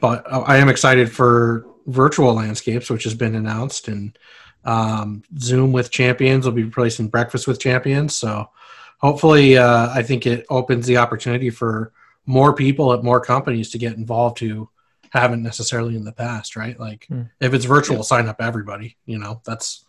but 0.00 0.30
I 0.30 0.58
am 0.58 0.68
excited 0.68 1.10
for 1.10 1.66
virtual 1.86 2.34
landscapes, 2.34 2.90
which 2.90 3.04
has 3.04 3.14
been 3.14 3.34
announced, 3.34 3.88
and 3.88 4.18
um, 4.64 5.22
Zoom 5.38 5.72
with 5.72 5.90
Champions 5.90 6.44
will 6.44 6.52
be 6.52 6.64
replacing 6.64 7.08
Breakfast 7.08 7.46
with 7.46 7.60
Champions. 7.60 8.14
So 8.14 8.50
hopefully, 8.98 9.56
uh, 9.56 9.90
I 9.92 10.02
think 10.02 10.26
it 10.26 10.44
opens 10.50 10.86
the 10.86 10.98
opportunity 10.98 11.50
for 11.50 11.92
more 12.26 12.52
people 12.54 12.92
at 12.92 13.04
more 13.04 13.20
companies 13.20 13.70
to 13.70 13.78
get 13.78 13.96
involved 13.96 14.40
who 14.40 14.68
haven't 15.10 15.42
necessarily 15.42 15.96
in 15.96 16.04
the 16.04 16.12
past, 16.12 16.56
right? 16.56 16.78
Like 16.78 17.06
hmm. 17.08 17.22
if 17.40 17.54
it's 17.54 17.64
virtual, 17.64 17.96
yeah. 17.96 18.02
sign 18.02 18.28
up 18.28 18.40
everybody. 18.40 18.96
You 19.06 19.18
know, 19.18 19.40
that's 19.44 19.84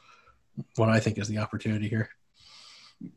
what 0.76 0.90
I 0.90 1.00
think 1.00 1.18
is 1.18 1.28
the 1.28 1.40
opportunity 1.40 1.88
here. 1.88 2.10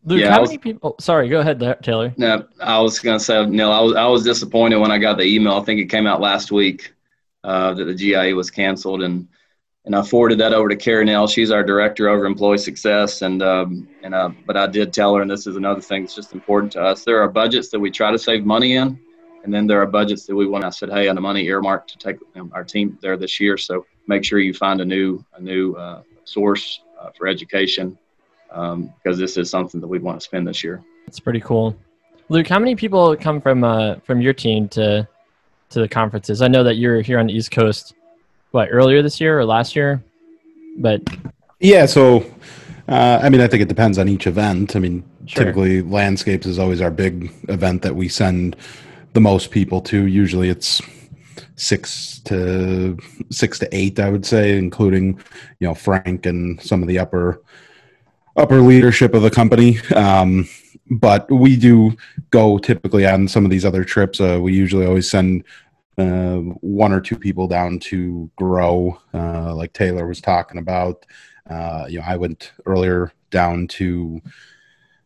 Luke, 0.05 0.21
yeah, 0.21 0.31
how 0.31 0.41
was, 0.41 0.51
many 0.51 0.59
people? 0.59 0.91
Oh, 0.91 1.03
sorry, 1.03 1.29
go 1.29 1.41
ahead, 1.41 1.61
Taylor. 1.83 2.13
No, 2.17 2.47
I 2.61 2.81
was 2.81 2.99
gonna 2.99 3.21
say, 3.21 3.47
Neil, 3.47 3.73
I 3.73 3.81
was 3.81 3.97
I 3.97 4.07
was 4.07 4.23
disappointed 4.23 4.77
when 4.77 4.91
I 4.91 4.99
got 4.99 5.17
the 5.17 5.25
email. 5.25 5.55
I 5.55 5.63
think 5.63 5.81
it 5.81 5.87
came 5.87 6.07
out 6.07 6.21
last 6.21 6.53
week 6.53 6.93
uh, 7.45 7.73
that 7.75 7.85
the 7.85 7.95
GIE 7.95 8.35
was 8.35 8.51
canceled, 8.51 9.03
and 9.03 9.27
and 9.87 9.97
I 9.97 10.03
forwarded 10.03 10.39
that 10.39 10.53
over 10.53 10.69
to 10.69 10.77
Carrie 10.77 11.07
Nell. 11.07 11.27
She's 11.27 11.51
our 11.51 11.65
director 11.65 12.09
over 12.09 12.27
employee 12.27 12.59
success, 12.59 13.23
and 13.23 13.43
um, 13.43 13.89
and 14.03 14.15
uh, 14.15 14.31
but 14.47 14.57
I 14.57 14.67
did 14.67 14.93
tell 14.93 15.15
her, 15.15 15.23
and 15.23 15.31
this 15.31 15.47
is 15.47 15.57
another 15.57 15.81
thing 15.81 16.03
that's 16.03 16.15
just 16.15 16.35
important 16.35 16.73
to 16.73 16.83
us. 16.83 17.05
There 17.05 17.23
are 17.23 17.29
budgets 17.29 17.71
that 17.71 17.81
we 17.81 17.91
try 17.91 18.11
to 18.11 18.19
save 18.19 18.45
money 18.45 18.77
in, 18.77 19.01
and 19.45 19.55
then 19.55 19.67
there 19.67 19.81
are 19.81 19.87
budgets 19.87 20.27
that 20.27 20.37
we 20.37 20.47
want. 20.47 20.65
I 20.65 20.71
said, 20.71 20.91
hey, 20.91 21.09
on 21.09 21.15
the 21.15 21.23
money 21.23 21.45
earmarked 21.47 21.91
to 21.93 21.99
take 21.99 22.17
our 22.53 22.65
team 22.65 22.99
there 23.01 23.17
this 23.17 23.41
year. 23.41 23.57
So 23.57 23.87
make 24.07 24.25
sure 24.25 24.41
you 24.41 24.53
find 24.53 24.83
a 24.83 24.85
new 24.85 25.25
a 25.35 25.41
new 25.41 25.73
uh, 25.75 26.03
source 26.25 26.83
uh, 27.01 27.11
for 27.17 27.27
education 27.27 27.97
um, 28.53 28.93
because 29.03 29.19
this 29.19 29.37
is 29.37 29.51
something 29.51 29.81
that 29.81 29.87
we 29.87 29.99
want 29.99 30.21
to 30.21 30.25
spend 30.25 30.47
this 30.47 30.63
year. 30.63 30.83
It's 31.07 31.21
pretty 31.21 31.41
cool. 31.41 31.77
Luke, 32.29 32.47
how 32.47 32.59
many 32.59 32.77
people 32.77 33.17
come 33.17 33.41
from 33.41 33.65
uh, 33.65 33.97
from 34.05 34.21
your 34.21 34.33
team 34.33 34.69
to 34.71 35.07
to 35.71 35.81
the 35.81 35.89
conferences? 35.89 36.43
I 36.43 36.49
know 36.49 36.65
that 36.65 36.77
you're 36.77 37.01
here 37.01 37.19
on 37.19 37.27
the 37.27 37.33
East 37.33 37.51
Coast. 37.51 37.95
What 38.53 38.69
earlier 38.71 39.03
this 39.03 39.21
year 39.21 39.39
or 39.39 39.45
last 39.45 39.77
year? 39.77 40.03
But 40.79 41.03
yeah, 41.61 41.87
so 41.87 42.25
uh, 42.89 43.21
I 43.23 43.29
mean, 43.29 43.41
I 43.41 43.47
think 43.47 43.63
it 43.63 43.69
depends 43.69 43.99
on 43.99 44.09
each 44.09 44.27
event. 44.27 44.75
I 44.75 44.81
mean, 44.81 45.05
sure. 45.27 45.45
typically 45.45 45.83
landscapes 45.83 46.47
is 46.47 46.59
always 46.59 46.81
our 46.81 46.91
big 46.91 47.33
event 47.49 47.83
that 47.83 47.95
we 47.95 48.09
send 48.09 48.57
the 49.13 49.21
most 49.21 49.51
people 49.51 49.81
to. 49.83 50.07
Usually 50.07 50.49
it's 50.49 50.81
six 51.57 52.21
to 52.25 52.99
six 53.31 53.59
to 53.61 53.69
eight, 53.73 54.01
I 54.01 54.11
would 54.11 54.27
say, 54.27 54.57
including 54.57 55.21
you 55.59 55.69
know 55.69 55.75
Frank 55.75 56.27
and 56.27 56.61
some 56.61 56.83
of 56.83 56.89
the 56.89 56.99
upper 56.99 57.43
upper 58.37 58.61
leadership 58.61 59.15
of 59.15 59.23
the 59.23 59.31
company. 59.31 59.79
Um, 59.95 60.49
but 60.91 61.31
we 61.31 61.57
do 61.57 61.97
go 62.31 62.59
typically 62.59 63.07
on 63.07 63.29
some 63.29 63.45
of 63.45 63.51
these 63.51 63.65
other 63.65 63.85
trips. 63.85 64.21
Uh, 64.21 64.39
we 64.41 64.53
usually 64.53 64.87
always 64.87 65.09
send 65.09 65.45
uh, 65.99 66.39
one 66.61 66.93
or 66.93 67.01
two 67.01 67.17
people 67.17 67.47
down 67.47 67.79
to 67.79 68.31
grow, 68.37 68.99
uh, 69.15 69.55
like 69.55 69.73
Taylor 69.73 70.07
was 70.07 70.21
talking 70.21 70.59
about. 70.59 71.05
Uh, 71.49 71.87
you 71.89 71.99
know, 71.99 72.05
I 72.07 72.17
went 72.17 72.53
earlier 72.67 73.13
down 73.31 73.67
to 73.69 74.21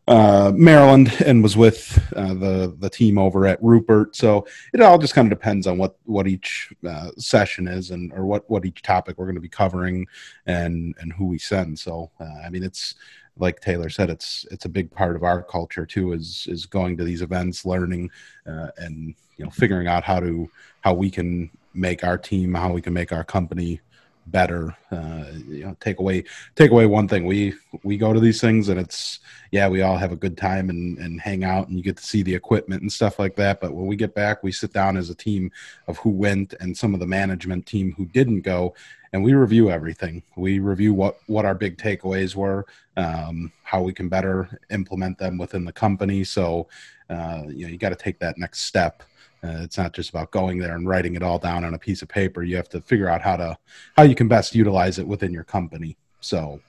uh, 0.06 0.52
Maryland 0.54 1.14
and 1.24 1.42
was 1.42 1.56
with 1.56 1.98
uh, 2.14 2.34
the 2.34 2.74
the 2.78 2.90
team 2.90 3.16
over 3.18 3.46
at 3.46 3.60
Ruppert. 3.62 4.14
So 4.14 4.46
it 4.72 4.80
all 4.80 4.98
just 4.98 5.14
kind 5.14 5.30
of 5.30 5.38
depends 5.38 5.66
on 5.66 5.78
what 5.78 5.96
what 6.04 6.26
each 6.26 6.72
uh, 6.86 7.10
session 7.16 7.66
is 7.66 7.90
and 7.90 8.12
or 8.12 8.26
what 8.26 8.48
what 8.50 8.66
each 8.66 8.82
topic 8.82 9.16
we're 9.16 9.26
going 9.26 9.34
to 9.36 9.40
be 9.40 9.48
covering 9.48 10.06
and 10.46 10.94
and 11.00 11.12
who 11.12 11.26
we 11.26 11.38
send. 11.38 11.78
So 11.78 12.10
uh, 12.20 12.44
I 12.44 12.50
mean, 12.50 12.62
it's 12.62 12.96
like 13.38 13.60
Taylor 13.60 13.88
said, 13.88 14.10
it's 14.10 14.46
it's 14.50 14.66
a 14.66 14.68
big 14.70 14.90
part 14.90 15.16
of 15.16 15.22
our 15.22 15.42
culture 15.42 15.86
too. 15.86 16.12
Is 16.12 16.46
is 16.50 16.66
going 16.66 16.96
to 16.98 17.04
these 17.04 17.22
events, 17.22 17.64
learning, 17.64 18.10
uh, 18.46 18.68
and 18.76 19.14
you 19.36 19.44
know 19.44 19.50
figuring 19.50 19.88
out 19.88 20.04
how 20.04 20.20
to 20.20 20.50
how 20.82 20.92
we 20.92 21.10
can 21.10 21.50
make 21.72 22.04
our 22.04 22.18
team, 22.18 22.54
how 22.54 22.72
we 22.72 22.82
can 22.82 22.92
make 22.92 23.12
our 23.12 23.24
company 23.24 23.80
better 24.26 24.76
uh, 24.90 25.24
you 25.46 25.64
know 25.64 25.76
take 25.80 25.98
away 25.98 26.24
take 26.54 26.70
away 26.70 26.86
one 26.86 27.08
thing. 27.08 27.26
We 27.26 27.54
we 27.82 27.96
go 27.96 28.12
to 28.12 28.20
these 28.20 28.40
things 28.40 28.68
and 28.68 28.80
it's 28.80 29.20
yeah 29.50 29.68
we 29.68 29.82
all 29.82 29.96
have 29.96 30.12
a 30.12 30.16
good 30.16 30.36
time 30.36 30.70
and 30.70 30.98
and 30.98 31.20
hang 31.20 31.44
out 31.44 31.68
and 31.68 31.76
you 31.76 31.82
get 31.82 31.96
to 31.96 32.04
see 32.04 32.22
the 32.22 32.34
equipment 32.34 32.82
and 32.82 32.92
stuff 32.92 33.18
like 33.18 33.36
that. 33.36 33.60
But 33.60 33.74
when 33.74 33.86
we 33.86 33.96
get 33.96 34.14
back 34.14 34.42
we 34.42 34.52
sit 34.52 34.72
down 34.72 34.96
as 34.96 35.10
a 35.10 35.14
team 35.14 35.52
of 35.86 35.98
who 35.98 36.10
went 36.10 36.54
and 36.60 36.76
some 36.76 36.94
of 36.94 37.00
the 37.00 37.06
management 37.06 37.66
team 37.66 37.92
who 37.96 38.06
didn't 38.06 38.40
go 38.40 38.74
and 39.12 39.22
we 39.22 39.32
review 39.32 39.70
everything. 39.70 40.24
We 40.36 40.58
review 40.58 40.92
what 40.92 41.18
what 41.26 41.44
our 41.44 41.54
big 41.54 41.78
takeaways 41.78 42.34
were 42.34 42.66
um, 42.96 43.52
how 43.62 43.82
we 43.82 43.92
can 43.92 44.08
better 44.08 44.60
implement 44.70 45.18
them 45.18 45.38
within 45.38 45.64
the 45.64 45.72
company. 45.72 46.24
So 46.24 46.68
uh, 47.10 47.42
you 47.48 47.66
know 47.66 47.72
you 47.72 47.78
got 47.78 47.90
to 47.90 47.96
take 47.96 48.18
that 48.20 48.38
next 48.38 48.62
step 48.62 49.02
uh, 49.44 49.62
it's 49.62 49.76
not 49.76 49.92
just 49.92 50.10
about 50.10 50.30
going 50.30 50.58
there 50.58 50.74
and 50.74 50.88
writing 50.88 51.16
it 51.16 51.22
all 51.22 51.38
down 51.38 51.64
on 51.64 51.74
a 51.74 51.78
piece 51.78 52.00
of 52.02 52.08
paper. 52.08 52.42
You 52.42 52.56
have 52.56 52.68
to 52.70 52.80
figure 52.80 53.08
out 53.08 53.20
how 53.20 53.36
to 53.36 53.58
how 53.96 54.04
you 54.04 54.14
can 54.14 54.28
best 54.28 54.54
utilize 54.54 54.98
it 54.98 55.06
within 55.06 55.32
your 55.32 55.44
company. 55.44 55.96
So, 56.20 56.60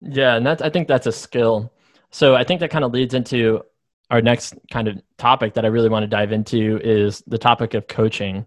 yeah, 0.00 0.36
and 0.36 0.46
that's 0.46 0.62
I 0.62 0.70
think 0.70 0.86
that's 0.86 1.06
a 1.06 1.12
skill. 1.12 1.72
So 2.10 2.34
I 2.36 2.44
think 2.44 2.60
that 2.60 2.70
kind 2.70 2.84
of 2.84 2.92
leads 2.92 3.14
into 3.14 3.62
our 4.10 4.22
next 4.22 4.54
kind 4.70 4.88
of 4.88 5.00
topic 5.18 5.54
that 5.54 5.64
I 5.64 5.68
really 5.68 5.88
want 5.88 6.04
to 6.04 6.08
dive 6.08 6.32
into 6.32 6.80
is 6.82 7.22
the 7.26 7.36
topic 7.36 7.74
of 7.74 7.88
coaching. 7.88 8.46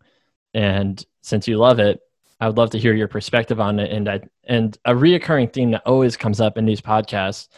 And 0.54 1.04
since 1.22 1.48
you 1.48 1.58
love 1.58 1.80
it, 1.80 2.00
I 2.40 2.48
would 2.48 2.58
love 2.58 2.72
to 2.72 2.80
hear 2.80 2.94
your 2.94 3.08
perspective 3.08 3.60
on 3.60 3.80
it. 3.80 3.92
And 3.92 4.10
I 4.10 4.22
and 4.46 4.78
a 4.86 4.94
reoccurring 4.94 5.52
theme 5.52 5.72
that 5.72 5.86
always 5.86 6.16
comes 6.16 6.40
up 6.40 6.58
in 6.58 6.66
these 6.66 6.82
podcasts 6.82 7.50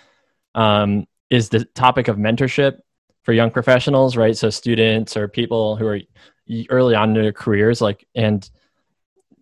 um, 0.56 1.08
is 1.30 1.50
the 1.50 1.66
topic 1.66 2.08
of 2.08 2.18
mentorship 2.18 2.80
for 3.24 3.34
young 3.34 3.52
professionals, 3.52 4.16
right? 4.16 4.36
So 4.38 4.50
students 4.50 5.18
or 5.18 5.28
people 5.28 5.76
who 5.76 5.88
are 5.88 6.00
early 6.70 6.96
on 6.96 7.16
in 7.16 7.22
their 7.22 7.34
careers, 7.34 7.82
like 7.82 8.06
and 8.16 8.50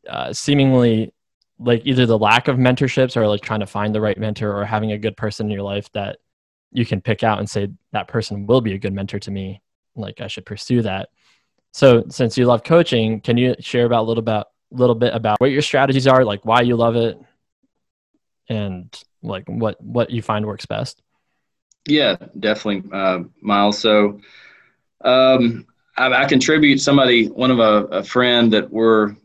uh, 0.07 0.33
seemingly 0.33 1.13
like 1.59 1.81
either 1.85 2.05
the 2.05 2.17
lack 2.17 2.47
of 2.47 2.57
mentorships 2.57 3.15
or 3.15 3.27
like 3.27 3.41
trying 3.41 3.59
to 3.59 3.67
find 3.67 3.93
the 3.93 4.01
right 4.01 4.17
mentor 4.17 4.55
or 4.55 4.65
having 4.65 4.91
a 4.91 4.97
good 4.97 5.15
person 5.15 5.45
in 5.45 5.51
your 5.51 5.61
life 5.61 5.91
that 5.91 6.17
you 6.71 6.85
can 6.85 7.01
pick 7.01 7.23
out 7.23 7.39
and 7.39 7.49
say 7.49 7.69
that 7.91 8.07
person 8.07 8.47
will 8.47 8.61
be 8.61 8.73
a 8.73 8.79
good 8.79 8.93
mentor 8.93 9.19
to 9.19 9.31
me. 9.31 9.61
Like 9.95 10.21
I 10.21 10.27
should 10.27 10.45
pursue 10.45 10.81
that. 10.83 11.09
So 11.71 12.03
since 12.09 12.37
you 12.37 12.45
love 12.45 12.63
coaching, 12.63 13.21
can 13.21 13.37
you 13.37 13.55
share 13.59 13.85
about 13.85 14.03
a 14.03 14.07
little 14.07 14.23
about 14.23 14.47
little 14.71 14.95
bit 14.95 15.13
about 15.13 15.39
what 15.39 15.51
your 15.51 15.61
strategies 15.61 16.07
are, 16.07 16.23
like 16.23 16.45
why 16.45 16.61
you 16.61 16.75
love 16.75 16.95
it, 16.95 17.19
and 18.47 18.97
like 19.21 19.43
what 19.47 19.81
what 19.81 20.09
you 20.09 20.21
find 20.21 20.45
works 20.45 20.65
best? 20.65 21.01
Yeah, 21.87 22.17
definitely, 22.39 22.89
uh, 22.91 23.23
Miles. 23.41 23.79
So 23.79 24.19
um, 25.03 25.65
I, 25.97 26.23
I, 26.23 26.25
contribute 26.25 26.79
somebody, 26.79 27.27
one 27.27 27.51
of 27.51 27.59
a, 27.59 27.97
a 27.97 28.03
friend 28.03 28.53
that 28.53 28.69
we're 28.69 29.15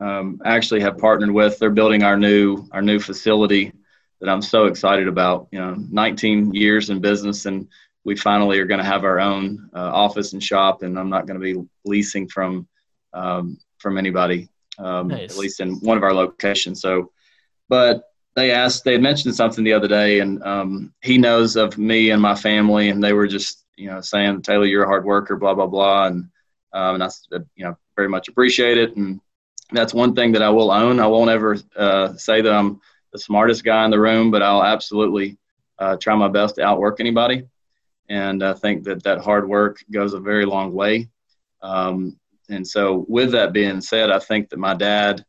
um, 0.00 0.40
actually 0.44 0.80
have 0.80 0.98
partnered 0.98 1.30
with. 1.30 1.58
They're 1.58 1.70
building 1.70 2.02
our 2.02 2.16
new 2.16 2.66
our 2.72 2.82
new 2.82 2.98
facility 2.98 3.72
that 4.20 4.28
I'm 4.28 4.42
so 4.42 4.66
excited 4.66 5.08
about. 5.08 5.48
You 5.52 5.60
know, 5.60 5.76
19 5.90 6.54
years 6.54 6.90
in 6.90 7.00
business, 7.00 7.46
and 7.46 7.68
we 8.04 8.16
finally 8.16 8.58
are 8.58 8.66
going 8.66 8.80
to 8.80 8.86
have 8.86 9.04
our 9.04 9.20
own 9.20 9.70
uh, 9.74 9.78
office 9.78 10.32
and 10.32 10.42
shop, 10.42 10.82
and 10.82 10.98
I'm 10.98 11.10
not 11.10 11.26
going 11.26 11.40
to 11.40 11.54
be 11.54 11.68
leasing 11.84 12.28
from 12.28 12.66
um, 13.12 13.58
from 13.78 13.98
anybody, 13.98 14.48
um, 14.78 15.08
nice. 15.08 15.30
at 15.30 15.36
least 15.36 15.60
in 15.60 15.74
one 15.80 15.96
of 15.96 16.02
our 16.02 16.14
locations. 16.14 16.80
So, 16.80 17.12
but 17.68 18.04
they 18.36 18.50
asked, 18.50 18.84
they 18.84 18.98
mentioned 18.98 19.34
something 19.34 19.64
the 19.64 19.72
other 19.72 19.88
day, 19.88 20.20
and 20.20 20.42
um, 20.42 20.92
he 21.02 21.18
knows 21.18 21.56
of 21.56 21.78
me 21.78 22.10
and 22.10 22.20
my 22.20 22.34
family, 22.34 22.88
and 22.88 23.02
they 23.02 23.12
were 23.12 23.28
just, 23.28 23.64
you 23.76 23.88
know, 23.88 24.00
saying, 24.00 24.42
Taylor, 24.42 24.66
you're 24.66 24.84
a 24.84 24.88
hard 24.88 25.04
worker, 25.04 25.36
blah, 25.36 25.54
blah, 25.54 25.66
blah. 25.66 26.06
And, 26.06 26.28
um, 26.72 26.96
and 26.96 27.04
I, 27.04 27.08
you 27.54 27.64
know, 27.64 27.76
very 27.96 28.08
much 28.08 28.28
appreciate 28.28 28.78
it. 28.78 28.96
And 28.96 29.20
that's 29.70 29.94
one 29.94 30.14
thing 30.14 30.32
that 30.32 30.42
I 30.42 30.50
will 30.50 30.70
own. 30.70 30.98
I 30.98 31.06
won't 31.06 31.30
ever 31.30 31.56
uh, 31.76 32.14
say 32.16 32.40
that 32.40 32.52
I'm 32.52 32.80
the 33.12 33.18
smartest 33.18 33.64
guy 33.64 33.84
in 33.84 33.90
the 33.90 34.00
room, 34.00 34.30
but 34.30 34.42
I'll 34.42 34.64
absolutely 34.64 35.38
uh, 35.78 35.96
try 35.96 36.14
my 36.16 36.28
best 36.28 36.56
to 36.56 36.64
outwork 36.64 36.98
anybody. 37.00 37.44
And 38.08 38.42
I 38.42 38.52
think 38.52 38.84
that 38.84 39.02
that 39.04 39.18
hard 39.18 39.48
work 39.48 39.82
goes 39.92 40.12
a 40.12 40.20
very 40.20 40.44
long 40.44 40.72
way. 40.72 41.08
Um, 41.62 42.18
and 42.50 42.66
so, 42.66 43.06
with 43.08 43.32
that 43.32 43.54
being 43.54 43.80
said, 43.80 44.10
I 44.10 44.18
think 44.18 44.50
that 44.50 44.58
my 44.58 44.74
dad 44.74 45.24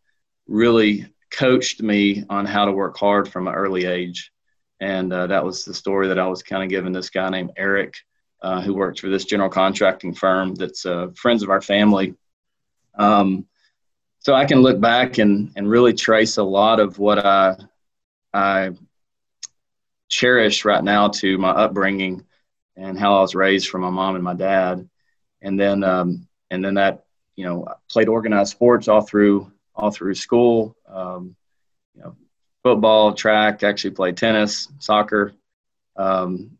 really 0.47 1.07
coached 1.35 1.81
me 1.81 2.23
on 2.29 2.45
how 2.45 2.65
to 2.65 2.71
work 2.71 2.97
hard 2.97 3.27
from 3.27 3.47
an 3.47 3.53
early 3.53 3.85
age. 3.85 4.31
And 4.79 5.11
uh, 5.11 5.27
that 5.27 5.43
was 5.43 5.65
the 5.65 5.73
story 5.73 6.07
that 6.07 6.19
I 6.19 6.27
was 6.27 6.43
kind 6.43 6.63
of 6.63 6.69
giving 6.69 6.93
this 6.93 7.09
guy 7.09 7.29
named 7.29 7.51
Eric, 7.57 7.95
uh, 8.41 8.61
who 8.61 8.73
works 8.73 8.99
for 8.99 9.09
this 9.09 9.25
general 9.25 9.49
contracting 9.49 10.13
firm 10.13 10.55
that's 10.55 10.85
uh, 10.85 11.07
friends 11.15 11.43
of 11.43 11.49
our 11.49 11.61
family. 11.61 12.15
Um, 12.97 13.47
so 14.19 14.33
I 14.33 14.45
can 14.45 14.61
look 14.61 14.79
back 14.79 15.17
and, 15.17 15.51
and 15.55 15.69
really 15.69 15.93
trace 15.93 16.37
a 16.37 16.43
lot 16.43 16.79
of 16.79 16.97
what 16.99 17.23
I, 17.23 17.55
I 18.33 18.71
cherish 20.09 20.65
right 20.65 20.83
now 20.83 21.09
to 21.09 21.37
my 21.37 21.51
upbringing 21.51 22.25
and 22.75 22.99
how 22.99 23.17
I 23.17 23.21
was 23.21 23.35
raised 23.35 23.69
from 23.69 23.81
my 23.81 23.89
mom 23.89 24.15
and 24.15 24.23
my 24.23 24.33
dad. 24.33 24.89
And 25.41 25.59
then, 25.59 25.83
um, 25.83 26.27
and 26.49 26.63
then 26.63 26.75
that, 26.75 27.05
you 27.35 27.45
know, 27.45 27.67
played 27.89 28.07
organized 28.07 28.51
sports 28.51 28.87
all 28.87 29.01
through 29.01 29.51
all 29.75 29.91
through 29.91 30.15
school. 30.15 30.75
Um, 30.87 31.35
you 31.93 32.01
know, 32.01 32.15
football, 32.63 33.13
track, 33.13 33.63
actually 33.63 33.91
played 33.91 34.17
tennis, 34.17 34.67
soccer. 34.79 35.33
Um, 35.95 36.57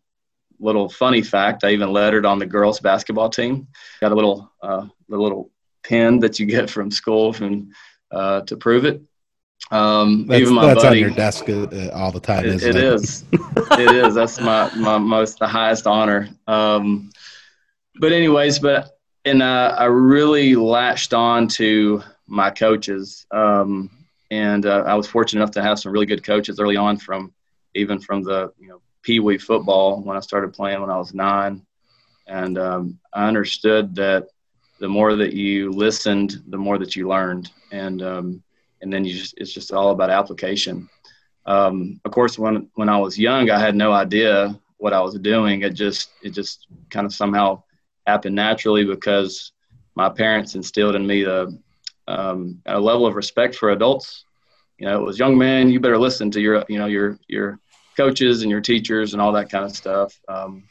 little 0.59 0.89
funny 0.89 1.21
fact: 1.21 1.63
I 1.63 1.71
even 1.71 1.91
lettered 1.91 2.25
on 2.25 2.39
the 2.39 2.45
girls' 2.45 2.79
basketball 2.79 3.29
team. 3.29 3.67
Got 4.01 4.11
a 4.11 4.15
little 4.15 4.51
uh, 4.61 4.87
the 5.09 5.17
little 5.17 5.51
pin 5.83 6.19
that 6.19 6.39
you 6.39 6.45
get 6.45 6.69
from 6.69 6.91
school 6.91 7.33
from 7.33 7.71
uh, 8.11 8.41
to 8.41 8.57
prove 8.57 8.85
it. 8.85 9.01
Um, 9.71 10.27
that's, 10.27 10.41
even 10.41 10.53
my 10.53 10.67
that's 10.67 10.83
buddy, 10.83 11.03
on 11.03 11.07
your 11.09 11.15
desk 11.15 11.49
uh, 11.49 11.89
all 11.93 12.11
the 12.11 12.19
time. 12.19 12.45
It, 12.45 12.61
it, 12.61 12.75
it 12.75 12.75
is. 12.75 13.23
it 13.33 13.95
is. 13.95 14.15
That's 14.15 14.39
my 14.39 14.73
my 14.75 14.97
most 14.97 15.39
the 15.39 15.47
highest 15.47 15.87
honor. 15.87 16.29
Um, 16.47 17.11
but 17.99 18.11
anyways, 18.11 18.59
but 18.59 18.99
and 19.23 19.41
uh, 19.41 19.75
I 19.77 19.85
really 19.85 20.55
latched 20.55 21.13
on 21.13 21.47
to 21.49 22.03
my 22.27 22.49
coaches. 22.49 23.25
Um, 23.31 23.89
and 24.31 24.65
uh, 24.65 24.83
I 24.85 24.95
was 24.95 25.07
fortunate 25.07 25.41
enough 25.41 25.51
to 25.51 25.61
have 25.61 25.79
some 25.79 25.91
really 25.91 26.05
good 26.05 26.23
coaches 26.23 26.59
early 26.59 26.77
on 26.77 26.97
from 26.97 27.33
even 27.75 27.99
from 27.99 28.23
the 28.23 28.51
you 28.59 28.67
know 28.67 28.81
pee 29.03 29.19
wee 29.19 29.37
football 29.37 30.01
when 30.01 30.17
I 30.17 30.21
started 30.21 30.53
playing 30.53 30.81
when 30.81 30.89
I 30.89 30.97
was 30.97 31.13
nine, 31.13 31.65
and 32.27 32.57
um, 32.57 32.99
I 33.13 33.27
understood 33.27 33.95
that 33.95 34.27
the 34.79 34.87
more 34.87 35.15
that 35.15 35.33
you 35.33 35.71
listened, 35.71 36.43
the 36.47 36.57
more 36.57 36.77
that 36.77 36.95
you 36.95 37.07
learned, 37.07 37.51
and 37.71 38.01
um, 38.01 38.43
and 38.81 38.91
then 38.91 39.05
you 39.05 39.13
just 39.13 39.35
it's 39.37 39.53
just 39.53 39.71
all 39.71 39.91
about 39.91 40.09
application. 40.09 40.89
Um, 41.45 42.01
of 42.05 42.11
course, 42.11 42.39
when 42.39 42.69
when 42.75 42.89
I 42.89 42.97
was 42.97 43.17
young, 43.17 43.49
I 43.51 43.59
had 43.59 43.75
no 43.75 43.91
idea 43.91 44.59
what 44.77 44.93
I 44.93 45.01
was 45.01 45.17
doing. 45.19 45.61
It 45.61 45.73
just 45.73 46.09
it 46.23 46.31
just 46.31 46.67
kind 46.89 47.05
of 47.05 47.13
somehow 47.13 47.63
happened 48.07 48.35
naturally 48.35 48.85
because 48.85 49.51
my 49.95 50.09
parents 50.09 50.55
instilled 50.55 50.95
in 50.95 51.05
me 51.07 51.23
the 51.23 51.57
um, 52.07 52.61
a 52.65 52.79
level 52.79 53.05
of 53.05 53.15
respect 53.15 53.55
for 53.55 53.71
adults. 53.71 54.25
You 54.77 54.87
know, 54.87 55.01
it 55.01 55.05
was 55.05 55.19
young 55.19 55.37
man, 55.37 55.69
you 55.69 55.79
better 55.79 55.97
listen 55.97 56.29
to 56.31 56.41
your, 56.41 56.63
you 56.67 56.77
know, 56.77 56.85
your 56.85 57.17
your 57.27 57.59
coaches 57.95 58.41
and 58.41 58.51
your 58.51 58.61
teachers 58.61 59.13
and 59.13 59.21
all 59.21 59.31
that 59.33 59.49
kind 59.49 59.65
of 59.65 59.75
stuff. 59.75 60.19
Um, 60.27 60.63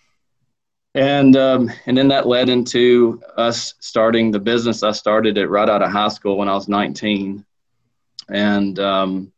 and 0.94 1.36
um, 1.36 1.70
and 1.86 1.96
then 1.96 2.08
that 2.08 2.26
led 2.26 2.48
into 2.48 3.20
us 3.36 3.74
starting 3.80 4.30
the 4.30 4.38
business. 4.38 4.82
I 4.82 4.92
started 4.92 5.36
it 5.36 5.48
right 5.48 5.68
out 5.68 5.82
of 5.82 5.90
high 5.90 6.08
school 6.08 6.36
when 6.36 6.48
I 6.48 6.54
was 6.54 6.68
19, 6.68 7.44
and 8.28 8.78
um, 8.78 9.32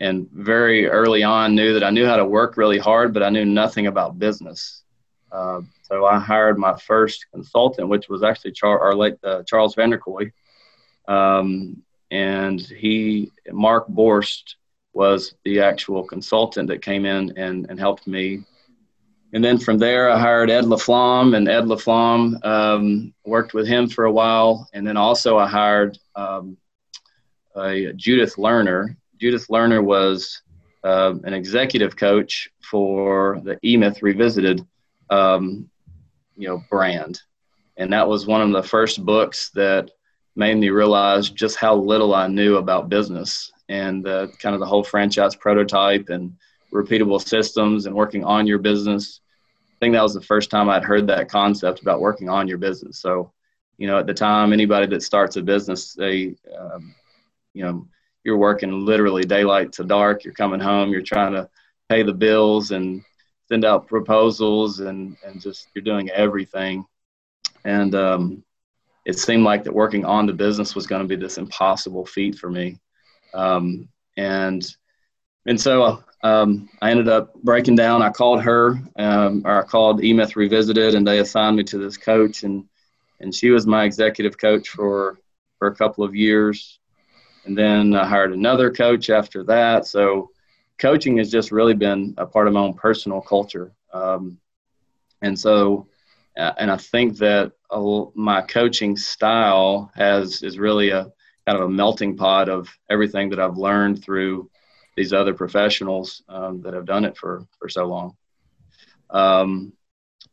and 0.00 0.28
very 0.32 0.86
early 0.86 1.22
on 1.22 1.54
knew 1.54 1.72
that 1.72 1.84
I 1.84 1.90
knew 1.90 2.06
how 2.06 2.16
to 2.16 2.24
work 2.26 2.56
really 2.56 2.78
hard, 2.78 3.14
but 3.14 3.22
I 3.22 3.30
knew 3.30 3.44
nothing 3.44 3.86
about 3.86 4.18
business. 4.18 4.82
Uh, 5.30 5.62
so 5.82 6.04
I 6.04 6.18
hired 6.18 6.58
my 6.58 6.76
first 6.76 7.24
consultant, 7.32 7.88
which 7.88 8.10
was 8.10 8.22
actually 8.22 8.52
Char- 8.52 8.80
our 8.80 8.94
late 8.94 9.14
uh, 9.24 9.42
Charles 9.44 9.74
Vander 9.74 9.98
Kooi, 9.98 10.30
um, 11.08 11.82
and 12.10 12.60
he, 12.60 13.30
Mark 13.50 13.88
Borst, 13.88 14.56
was 14.94 15.34
the 15.44 15.60
actual 15.60 16.04
consultant 16.04 16.68
that 16.68 16.82
came 16.82 17.06
in 17.06 17.32
and, 17.38 17.66
and 17.70 17.78
helped 17.78 18.06
me. 18.06 18.44
And 19.32 19.42
then 19.42 19.56
from 19.58 19.78
there, 19.78 20.10
I 20.10 20.18
hired 20.18 20.50
Ed 20.50 20.64
LaFlamme, 20.64 21.34
and 21.34 21.48
Ed 21.48 21.64
LaFlamme 21.64 22.44
um, 22.44 23.14
worked 23.24 23.54
with 23.54 23.66
him 23.66 23.88
for 23.88 24.04
a 24.04 24.12
while. 24.12 24.68
And 24.74 24.86
then 24.86 24.98
also, 24.98 25.38
I 25.38 25.48
hired 25.48 25.98
um, 26.14 26.58
a 27.56 27.94
Judith 27.94 28.36
Lerner. 28.36 28.94
Judith 29.18 29.46
Lerner 29.48 29.82
was 29.82 30.42
uh, 30.84 31.14
an 31.24 31.32
executive 31.32 31.96
coach 31.96 32.50
for 32.60 33.40
the 33.44 33.56
eMyth 33.64 34.02
Revisited, 34.02 34.66
um, 35.10 35.70
you 36.36 36.48
know, 36.48 36.62
brand, 36.70 37.20
and 37.76 37.92
that 37.92 38.08
was 38.08 38.26
one 38.26 38.42
of 38.42 38.52
the 38.52 38.68
first 38.68 39.04
books 39.04 39.50
that 39.50 39.90
made 40.34 40.56
me 40.56 40.70
realize 40.70 41.30
just 41.30 41.56
how 41.56 41.74
little 41.74 42.14
I 42.14 42.26
knew 42.26 42.56
about 42.56 42.88
business 42.88 43.52
and 43.68 44.06
uh, 44.06 44.28
kind 44.38 44.54
of 44.54 44.60
the 44.60 44.66
whole 44.66 44.84
franchise 44.84 45.36
prototype 45.36 46.08
and 46.08 46.36
repeatable 46.72 47.20
systems 47.26 47.86
and 47.86 47.94
working 47.94 48.24
on 48.24 48.46
your 48.46 48.58
business. 48.58 49.20
I 49.58 49.76
think 49.80 49.94
that 49.94 50.02
was 50.02 50.14
the 50.14 50.22
first 50.22 50.50
time 50.50 50.68
I'd 50.68 50.84
heard 50.84 51.06
that 51.08 51.28
concept 51.28 51.80
about 51.80 52.00
working 52.00 52.28
on 52.28 52.48
your 52.48 52.58
business. 52.58 52.98
So, 52.98 53.32
you 53.78 53.86
know, 53.86 53.98
at 53.98 54.06
the 54.06 54.14
time, 54.14 54.52
anybody 54.52 54.86
that 54.86 55.02
starts 55.02 55.36
a 55.36 55.42
business, 55.42 55.92
they, 55.92 56.34
um, 56.56 56.94
you 57.52 57.64
know, 57.64 57.86
you're 58.24 58.38
working 58.38 58.86
literally 58.86 59.24
daylight 59.24 59.72
to 59.72 59.84
dark. 59.84 60.24
You're 60.24 60.34
coming 60.34 60.60
home. 60.60 60.90
You're 60.90 61.02
trying 61.02 61.32
to 61.32 61.48
pay 61.88 62.02
the 62.02 62.12
bills 62.12 62.70
and 62.70 63.02
send 63.48 63.64
out 63.64 63.88
proposals 63.88 64.80
and 64.80 65.16
and 65.24 65.40
just 65.40 65.68
you're 65.74 65.82
doing 65.82 66.08
everything. 66.10 66.84
And 67.64 67.94
um, 67.94 68.44
it 69.04 69.18
seemed 69.18 69.44
like 69.44 69.64
that 69.64 69.74
working 69.74 70.04
on 70.04 70.26
the 70.26 70.32
business 70.32 70.74
was 70.74 70.86
going 70.86 71.02
to 71.02 71.08
be 71.08 71.16
this 71.16 71.38
impossible 71.38 72.06
feat 72.06 72.36
for 72.38 72.50
me. 72.50 72.78
Um, 73.34 73.88
and 74.16 74.64
and 75.46 75.60
so 75.60 76.04
um, 76.22 76.68
I 76.80 76.90
ended 76.90 77.08
up 77.08 77.34
breaking 77.42 77.74
down. 77.74 78.02
I 78.02 78.10
called 78.10 78.42
her, 78.42 78.80
um, 78.96 79.42
or 79.44 79.60
I 79.60 79.66
called 79.66 80.00
eMyth 80.00 80.36
Revisited, 80.36 80.94
and 80.94 81.06
they 81.06 81.18
assigned 81.18 81.56
me 81.56 81.64
to 81.64 81.78
this 81.78 81.96
coach, 81.96 82.44
and 82.44 82.64
and 83.20 83.34
she 83.34 83.50
was 83.50 83.66
my 83.66 83.84
executive 83.84 84.38
coach 84.38 84.68
for 84.68 85.18
for 85.58 85.68
a 85.68 85.74
couple 85.74 86.04
of 86.04 86.14
years, 86.14 86.78
and 87.44 87.58
then 87.58 87.94
I 87.94 88.06
hired 88.06 88.32
another 88.32 88.70
coach 88.70 89.10
after 89.10 89.42
that. 89.44 89.86
So 89.86 90.30
coaching 90.78 91.18
has 91.18 91.30
just 91.30 91.50
really 91.50 91.74
been 91.74 92.14
a 92.18 92.26
part 92.26 92.46
of 92.46 92.52
my 92.52 92.60
own 92.60 92.74
personal 92.74 93.20
culture, 93.20 93.72
um, 93.92 94.38
and 95.22 95.36
so 95.36 95.88
uh, 96.36 96.52
and 96.58 96.70
I 96.70 96.76
think 96.76 97.18
that 97.18 97.52
my 98.14 98.42
coaching 98.42 98.96
style 98.96 99.90
has 99.94 100.42
is 100.42 100.58
really 100.58 100.90
a 100.90 101.12
kind 101.46 101.58
of 101.58 101.62
a 101.62 101.68
melting 101.68 102.16
pot 102.16 102.48
of 102.48 102.68
everything 102.90 103.30
that 103.30 103.40
I've 103.40 103.56
learned 103.56 104.02
through 104.02 104.50
these 104.96 105.12
other 105.12 105.34
professionals 105.34 106.22
um, 106.28 106.60
that 106.62 106.74
have 106.74 106.86
done 106.86 107.04
it 107.04 107.16
for 107.16 107.46
for 107.58 107.68
so 107.68 107.86
long. 107.86 108.16
Um, 109.10 109.72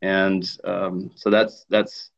and 0.01 0.50
um, 0.63 1.12
so 1.15 1.29
that's 1.29 1.65
that's 1.69 2.12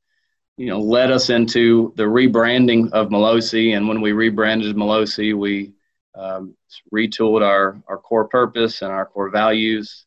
you 0.57 0.67
know 0.67 0.79
led 0.79 1.11
us 1.11 1.29
into 1.29 1.93
the 1.95 2.03
rebranding 2.03 2.91
of 2.91 3.09
Melosi. 3.09 3.75
And 3.75 3.87
when 3.87 4.01
we 4.01 4.11
rebranded 4.11 4.75
Melosi, 4.75 5.37
we 5.37 5.73
um, 6.15 6.55
retooled 6.93 7.41
our 7.41 7.81
our 7.87 7.97
core 7.97 8.27
purpose 8.27 8.81
and 8.81 8.91
our 8.91 9.05
core 9.05 9.29
values. 9.29 10.05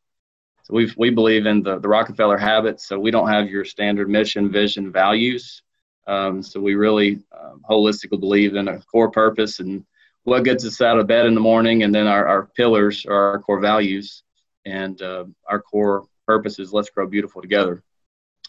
So 0.65 0.75
we 0.75 0.91
we 0.97 1.11
believe 1.11 1.47
in 1.47 1.63
the 1.63 1.79
the 1.79 1.89
Rockefeller 1.89 2.39
habits. 2.39 2.89
So 2.89 2.99
we 2.99 3.11
don't 3.11 3.29
have 3.29 3.49
your 3.49 3.65
standard 3.65 4.09
mission, 4.09 4.51
vision, 4.51 4.91
values. 4.91 5.63
Um, 6.07 6.43
so 6.43 6.61
we 6.61 6.75
really 6.75 7.23
um, 7.39 7.63
holistically 7.69 8.21
believe 8.21 8.57
in 8.57 8.69
a 8.69 8.81
core 8.81 9.11
purpose 9.11 9.61
and 9.61 9.85
what 10.25 10.45
gets 10.45 10.65
us 10.65 10.81
out 10.81 10.99
of 10.99 11.07
bed 11.07 11.27
in 11.27 11.35
the 11.35 11.41
morning, 11.41 11.83
and 11.83 11.95
then 11.95 12.07
our, 12.07 12.27
our 12.27 12.47
pillars 12.47 13.05
are 13.07 13.33
our 13.33 13.39
core 13.41 13.61
values, 13.61 14.23
and 14.65 15.01
uh, 15.03 15.25
our 15.49 15.61
core 15.61 16.07
purpose 16.27 16.59
is 16.59 16.73
let's 16.73 16.89
grow 16.91 17.07
beautiful 17.07 17.43
together, 17.43 17.83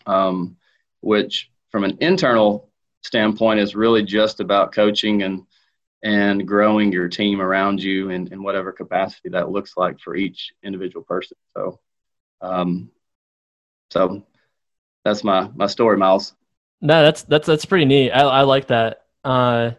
um, 0.06 0.56
which 1.02 1.52
from 1.72 1.84
an 1.84 1.98
internal 2.00 2.70
standpoint 3.02 3.60
is 3.60 3.76
really 3.76 4.04
just 4.04 4.40
about 4.40 4.72
coaching 4.72 5.24
and 5.24 5.44
and 6.04 6.48
growing 6.48 6.92
your 6.92 7.10
team 7.10 7.42
around 7.42 7.82
you 7.82 8.10
in, 8.10 8.32
in 8.32 8.44
whatever 8.44 8.72
capacity 8.72 9.28
that 9.30 9.50
looks 9.50 9.74
like 9.76 10.00
for 10.00 10.16
each 10.16 10.54
individual 10.64 11.04
person. 11.04 11.36
So, 11.58 11.80
um, 12.42 12.90
so 13.92 14.26
that's 15.04 15.24
my 15.24 15.50
my 15.56 15.68
story, 15.68 15.98
Miles. 15.98 16.34
No, 16.82 17.04
that's 17.04 17.24
that's 17.24 17.48
that's 17.48 17.66
pretty 17.66 17.86
neat. 17.86 18.12
I 18.12 18.22
I 18.22 18.42
like 18.42 18.68
that. 18.68 19.06
Uh, 19.24 19.72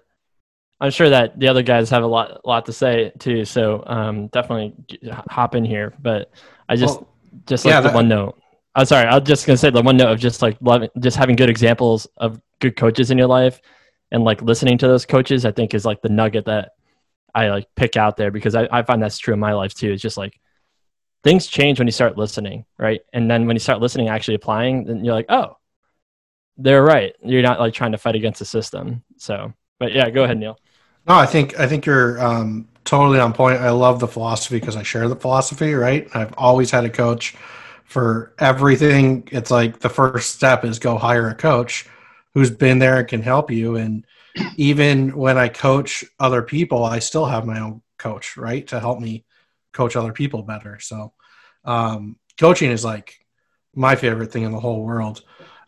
I'm 0.80 0.90
sure 0.90 1.10
that 1.10 1.38
the 1.38 1.48
other 1.48 1.62
guys 1.62 1.90
have 1.90 2.02
a 2.02 2.06
lot 2.06 2.44
lot 2.44 2.66
to 2.66 2.72
say 2.72 3.12
too. 3.18 3.44
So 3.44 3.82
um, 3.86 4.28
definitely 4.28 4.74
hop 5.28 5.54
in 5.54 5.64
here. 5.64 5.94
But 6.00 6.30
I 6.68 6.76
just 6.76 7.00
well, 7.00 7.08
just 7.46 7.64
like 7.64 7.72
yeah, 7.72 7.80
the 7.80 7.88
that, 7.88 7.94
one 7.94 8.08
note. 8.08 8.40
I'm 8.74 8.86
sorry. 8.86 9.06
I 9.06 9.18
was 9.18 9.26
just 9.26 9.46
gonna 9.46 9.56
say 9.56 9.70
the 9.70 9.82
one 9.82 9.96
note 9.96 10.12
of 10.12 10.18
just 10.18 10.42
like 10.42 10.58
loving, 10.60 10.90
just 10.98 11.16
having 11.16 11.36
good 11.36 11.50
examples 11.50 12.06
of 12.16 12.40
good 12.60 12.76
coaches 12.76 13.10
in 13.10 13.18
your 13.18 13.26
life, 13.28 13.60
and 14.10 14.24
like 14.24 14.42
listening 14.42 14.78
to 14.78 14.86
those 14.86 15.06
coaches. 15.06 15.44
I 15.44 15.52
think 15.52 15.74
is 15.74 15.84
like 15.84 16.02
the 16.02 16.08
nugget 16.08 16.44
that 16.46 16.72
I 17.34 17.48
like 17.48 17.66
pick 17.74 17.96
out 17.96 18.16
there 18.16 18.30
because 18.30 18.54
I, 18.54 18.68
I 18.70 18.82
find 18.82 19.02
that's 19.02 19.18
true 19.18 19.34
in 19.34 19.40
my 19.40 19.54
life 19.54 19.74
too. 19.74 19.92
It's 19.92 20.02
just 20.02 20.16
like 20.16 20.38
things 21.26 21.48
change 21.48 21.80
when 21.80 21.88
you 21.88 21.92
start 21.92 22.16
listening, 22.16 22.64
right? 22.78 23.00
And 23.12 23.28
then 23.28 23.48
when 23.48 23.56
you 23.56 23.60
start 23.60 23.80
listening, 23.80 24.08
actually 24.08 24.36
applying, 24.36 24.84
then 24.84 25.04
you're 25.04 25.12
like, 25.12 25.26
oh, 25.28 25.56
they're 26.56 26.84
right. 26.84 27.14
You're 27.20 27.42
not 27.42 27.58
like 27.58 27.74
trying 27.74 27.90
to 27.92 27.98
fight 27.98 28.14
against 28.14 28.38
the 28.38 28.44
system. 28.44 29.02
So, 29.16 29.52
but 29.80 29.92
yeah, 29.92 30.08
go 30.08 30.22
ahead, 30.22 30.38
Neil. 30.38 30.56
No, 31.08 31.16
I 31.16 31.26
think 31.26 31.58
I 31.58 31.66
think 31.66 31.84
you're 31.84 32.24
um, 32.24 32.68
totally 32.84 33.18
on 33.18 33.32
point. 33.32 33.60
I 33.60 33.70
love 33.70 33.98
the 33.98 34.06
philosophy 34.06 34.60
because 34.60 34.76
I 34.76 34.84
share 34.84 35.08
the 35.08 35.16
philosophy. 35.16 35.74
Right, 35.74 36.08
I've 36.14 36.32
always 36.34 36.70
had 36.70 36.84
a 36.84 36.90
coach 36.90 37.34
for 37.84 38.32
everything. 38.38 39.28
It's 39.32 39.50
like 39.50 39.80
the 39.80 39.88
first 39.88 40.36
step 40.36 40.64
is 40.64 40.78
go 40.78 40.96
hire 40.96 41.28
a 41.28 41.34
coach 41.34 41.88
who's 42.34 42.52
been 42.52 42.78
there 42.78 43.00
and 43.00 43.08
can 43.08 43.22
help 43.22 43.50
you. 43.50 43.74
And 43.76 44.06
even 44.56 45.16
when 45.16 45.38
I 45.38 45.48
coach 45.48 46.04
other 46.20 46.42
people, 46.42 46.84
I 46.84 47.00
still 47.00 47.26
have 47.26 47.44
my 47.44 47.60
own 47.60 47.82
coach, 47.98 48.36
right, 48.36 48.64
to 48.68 48.78
help 48.78 49.00
me 49.00 49.24
coach 49.72 49.96
other 49.96 50.12
people 50.12 50.42
better. 50.42 50.78
So, 50.80 51.12
um, 51.66 52.16
coaching 52.38 52.70
is 52.70 52.84
like 52.84 53.18
my 53.74 53.96
favorite 53.96 54.32
thing 54.32 54.44
in 54.44 54.52
the 54.52 54.60
whole 54.60 54.82
world. 54.82 55.22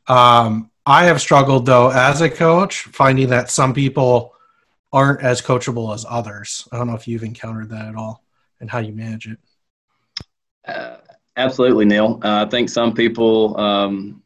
Um, 0.06 0.70
I 0.86 1.04
have 1.04 1.20
struggled 1.20 1.66
though 1.66 1.90
as 1.90 2.20
a 2.20 2.30
coach, 2.30 2.82
finding 2.84 3.28
that 3.28 3.50
some 3.50 3.74
people 3.74 4.34
aren't 4.92 5.20
as 5.20 5.42
coachable 5.42 5.94
as 5.94 6.06
others. 6.08 6.66
I 6.72 6.78
don't 6.78 6.86
know 6.86 6.94
if 6.94 7.06
you've 7.06 7.24
encountered 7.24 7.70
that 7.70 7.86
at 7.86 7.94
all 7.94 8.24
and 8.60 8.70
how 8.70 8.78
you 8.78 8.92
manage 8.92 9.26
it. 9.26 9.38
Uh, 10.66 10.96
absolutely, 11.36 11.84
Neil. 11.84 12.20
Uh, 12.22 12.44
I 12.46 12.48
think 12.48 12.68
some 12.68 12.94
people 12.94 13.58
um, 13.58 14.22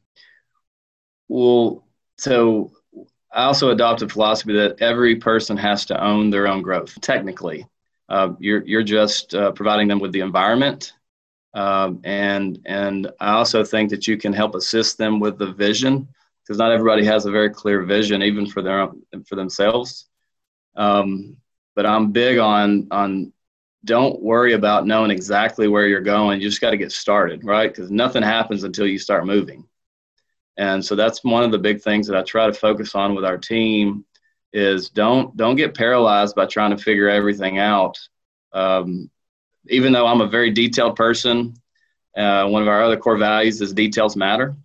will. 1.28 1.84
So 2.18 2.72
I 3.32 3.44
also 3.44 3.70
adopt 3.70 4.02
a 4.02 4.08
philosophy 4.08 4.52
that 4.54 4.80
every 4.80 5.16
person 5.16 5.56
has 5.56 5.84
to 5.86 6.04
own 6.04 6.30
their 6.30 6.46
own 6.46 6.62
growth. 6.62 7.00
Technically, 7.00 7.66
uh, 8.08 8.34
you're 8.38 8.64
you're 8.64 8.82
just 8.82 9.34
uh, 9.34 9.52
providing 9.52 9.88
them 9.88 9.98
with 9.98 10.12
the 10.12 10.20
environment, 10.20 10.92
um, 11.54 12.00
and 12.04 12.58
and 12.64 13.10
I 13.20 13.32
also 13.32 13.64
think 13.64 13.90
that 13.90 14.06
you 14.06 14.16
can 14.16 14.32
help 14.32 14.54
assist 14.54 14.98
them 14.98 15.20
with 15.20 15.38
the 15.38 15.52
vision 15.52 16.08
because 16.42 16.58
not 16.58 16.72
everybody 16.72 17.04
has 17.04 17.26
a 17.26 17.30
very 17.30 17.50
clear 17.50 17.82
vision, 17.82 18.22
even 18.22 18.46
for 18.46 18.62
their 18.62 18.88
for 19.26 19.36
themselves. 19.36 20.08
Um, 20.76 21.36
but 21.74 21.86
I'm 21.86 22.12
big 22.12 22.38
on 22.38 22.88
on 22.90 23.32
don't 23.84 24.22
worry 24.22 24.52
about 24.52 24.86
knowing 24.86 25.10
exactly 25.10 25.68
where 25.68 25.86
you're 25.86 26.00
going. 26.00 26.40
You 26.40 26.48
just 26.48 26.60
got 26.60 26.70
to 26.70 26.76
get 26.76 26.92
started, 26.92 27.44
right? 27.44 27.68
Because 27.68 27.90
nothing 27.90 28.22
happens 28.22 28.62
until 28.62 28.86
you 28.86 28.98
start 28.98 29.26
moving. 29.26 29.64
And 30.56 30.84
so 30.84 30.94
that's 30.94 31.24
one 31.24 31.42
of 31.42 31.50
the 31.50 31.58
big 31.58 31.80
things 31.82 32.06
that 32.06 32.16
I 32.16 32.22
try 32.22 32.46
to 32.46 32.52
focus 32.52 32.94
on 32.94 33.14
with 33.14 33.24
our 33.24 33.38
team 33.38 34.04
is 34.52 34.90
don't 34.90 35.36
don't 35.36 35.56
get 35.56 35.74
paralyzed 35.74 36.36
by 36.36 36.46
trying 36.46 36.76
to 36.76 36.82
figure 36.82 37.08
everything 37.08 37.58
out. 37.58 37.98
Um, 38.52 39.10
even 39.68 39.92
though 39.92 40.06
I'm 40.06 40.20
a 40.20 40.26
very 40.26 40.50
detailed 40.50 40.96
person, 40.96 41.54
uh, 42.16 42.46
one 42.46 42.62
of 42.62 42.68
our 42.68 42.82
other 42.82 42.96
core 42.96 43.16
values 43.16 43.60
is 43.60 43.72
details 43.72 44.16
matter. 44.16 44.56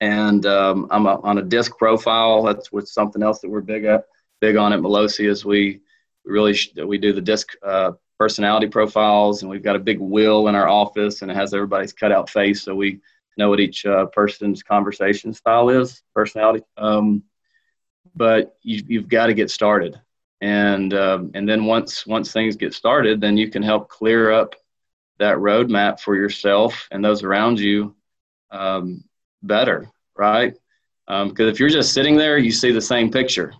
And 0.00 0.44
um, 0.44 0.88
I'm 0.90 1.06
a, 1.06 1.20
on 1.20 1.38
a 1.38 1.42
disc 1.42 1.78
profile. 1.78 2.42
That's 2.42 2.70
what's 2.70 2.92
something 2.92 3.22
else 3.22 3.40
that 3.40 3.48
we're 3.48 3.60
big 3.60 3.84
at 3.84 4.04
big 4.44 4.56
on 4.56 4.74
at 4.74 4.80
Melosi 4.80 5.26
is 5.26 5.42
we 5.44 5.80
really 6.26 6.54
we 6.84 6.98
do 6.98 7.14
the 7.14 7.20
disc 7.20 7.54
uh, 7.62 7.92
personality 8.18 8.68
profiles, 8.68 9.40
and 9.40 9.50
we've 9.50 9.62
got 9.62 9.74
a 9.74 9.78
big 9.90 9.98
wheel 9.98 10.48
in 10.48 10.54
our 10.54 10.68
office, 10.68 11.22
and 11.22 11.30
it 11.30 11.34
has 11.34 11.54
everybody's 11.54 11.94
cutout 11.94 12.28
face, 12.28 12.62
so 12.62 12.74
we 12.74 13.00
know 13.38 13.48
what 13.48 13.58
each 13.58 13.86
uh, 13.86 14.04
person's 14.06 14.62
conversation 14.62 15.32
style 15.32 15.70
is, 15.70 16.02
personality. 16.14 16.62
Um, 16.76 17.22
but 18.14 18.56
you, 18.62 19.00
have 19.00 19.08
got 19.08 19.26
to 19.26 19.34
get 19.34 19.50
started, 19.50 19.98
and 20.44 20.92
um, 20.94 21.30
and 21.34 21.48
then 21.48 21.64
once 21.64 22.06
once 22.06 22.32
things 22.32 22.56
get 22.56 22.74
started, 22.74 23.20
then 23.20 23.36
you 23.36 23.50
can 23.50 23.62
help 23.62 23.88
clear 23.88 24.30
up 24.30 24.54
that 25.18 25.38
roadmap 25.38 26.00
for 26.00 26.16
yourself 26.16 26.88
and 26.90 27.04
those 27.04 27.22
around 27.22 27.58
you 27.58 27.94
um, 28.50 29.02
better, 29.42 29.88
right? 30.16 30.54
Because 31.06 31.46
um, 31.46 31.48
if 31.48 31.60
you're 31.60 31.68
just 31.68 31.92
sitting 31.92 32.16
there, 32.16 32.38
you 32.38 32.50
see 32.50 32.72
the 32.72 32.80
same 32.80 33.10
picture 33.10 33.54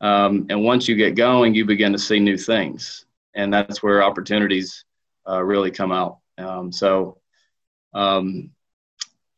um, 0.00 0.46
and 0.48 0.64
once 0.64 0.88
you 0.88 0.96
get 0.96 1.14
going, 1.14 1.54
you 1.54 1.64
begin 1.64 1.92
to 1.92 1.98
see 1.98 2.18
new 2.18 2.38
things, 2.38 3.04
and 3.34 3.52
that's 3.52 3.82
where 3.82 4.02
opportunities 4.02 4.84
uh, 5.28 5.42
really 5.42 5.70
come 5.70 5.92
out. 5.92 6.18
Um, 6.38 6.72
so, 6.72 7.18
um, 7.92 8.50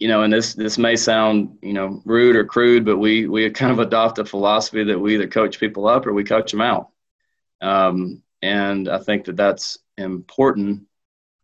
you 0.03 0.09
know, 0.09 0.25
and 0.25 0.33
this 0.33 0.55
this 0.55 0.79
may 0.79 0.97
sound 0.97 1.59
you 1.63 1.73
know 1.73 2.03
rude 2.05 2.35
or 2.35 2.45
crude, 2.45 2.85
but 2.85 2.99
we 2.99 3.29
we 3.29 3.49
kind 3.51 3.71
of 3.71 3.79
adopt 3.79 4.19
a 4.19 4.25
philosophy 4.25 4.83
that 4.83 4.99
we 4.99 5.15
either 5.15 5.29
coach 5.29 5.61
people 5.61 5.87
up 5.87 6.09
or 6.09 6.13
we 6.13 6.25
coach 6.25 6.51
them 6.51 6.61
out. 6.61 6.89
Um, 7.61 8.21
and 8.43 8.89
I 8.89 8.99
think 8.99 9.27
that 9.27 9.37
that's 9.37 9.79
important 9.97 10.89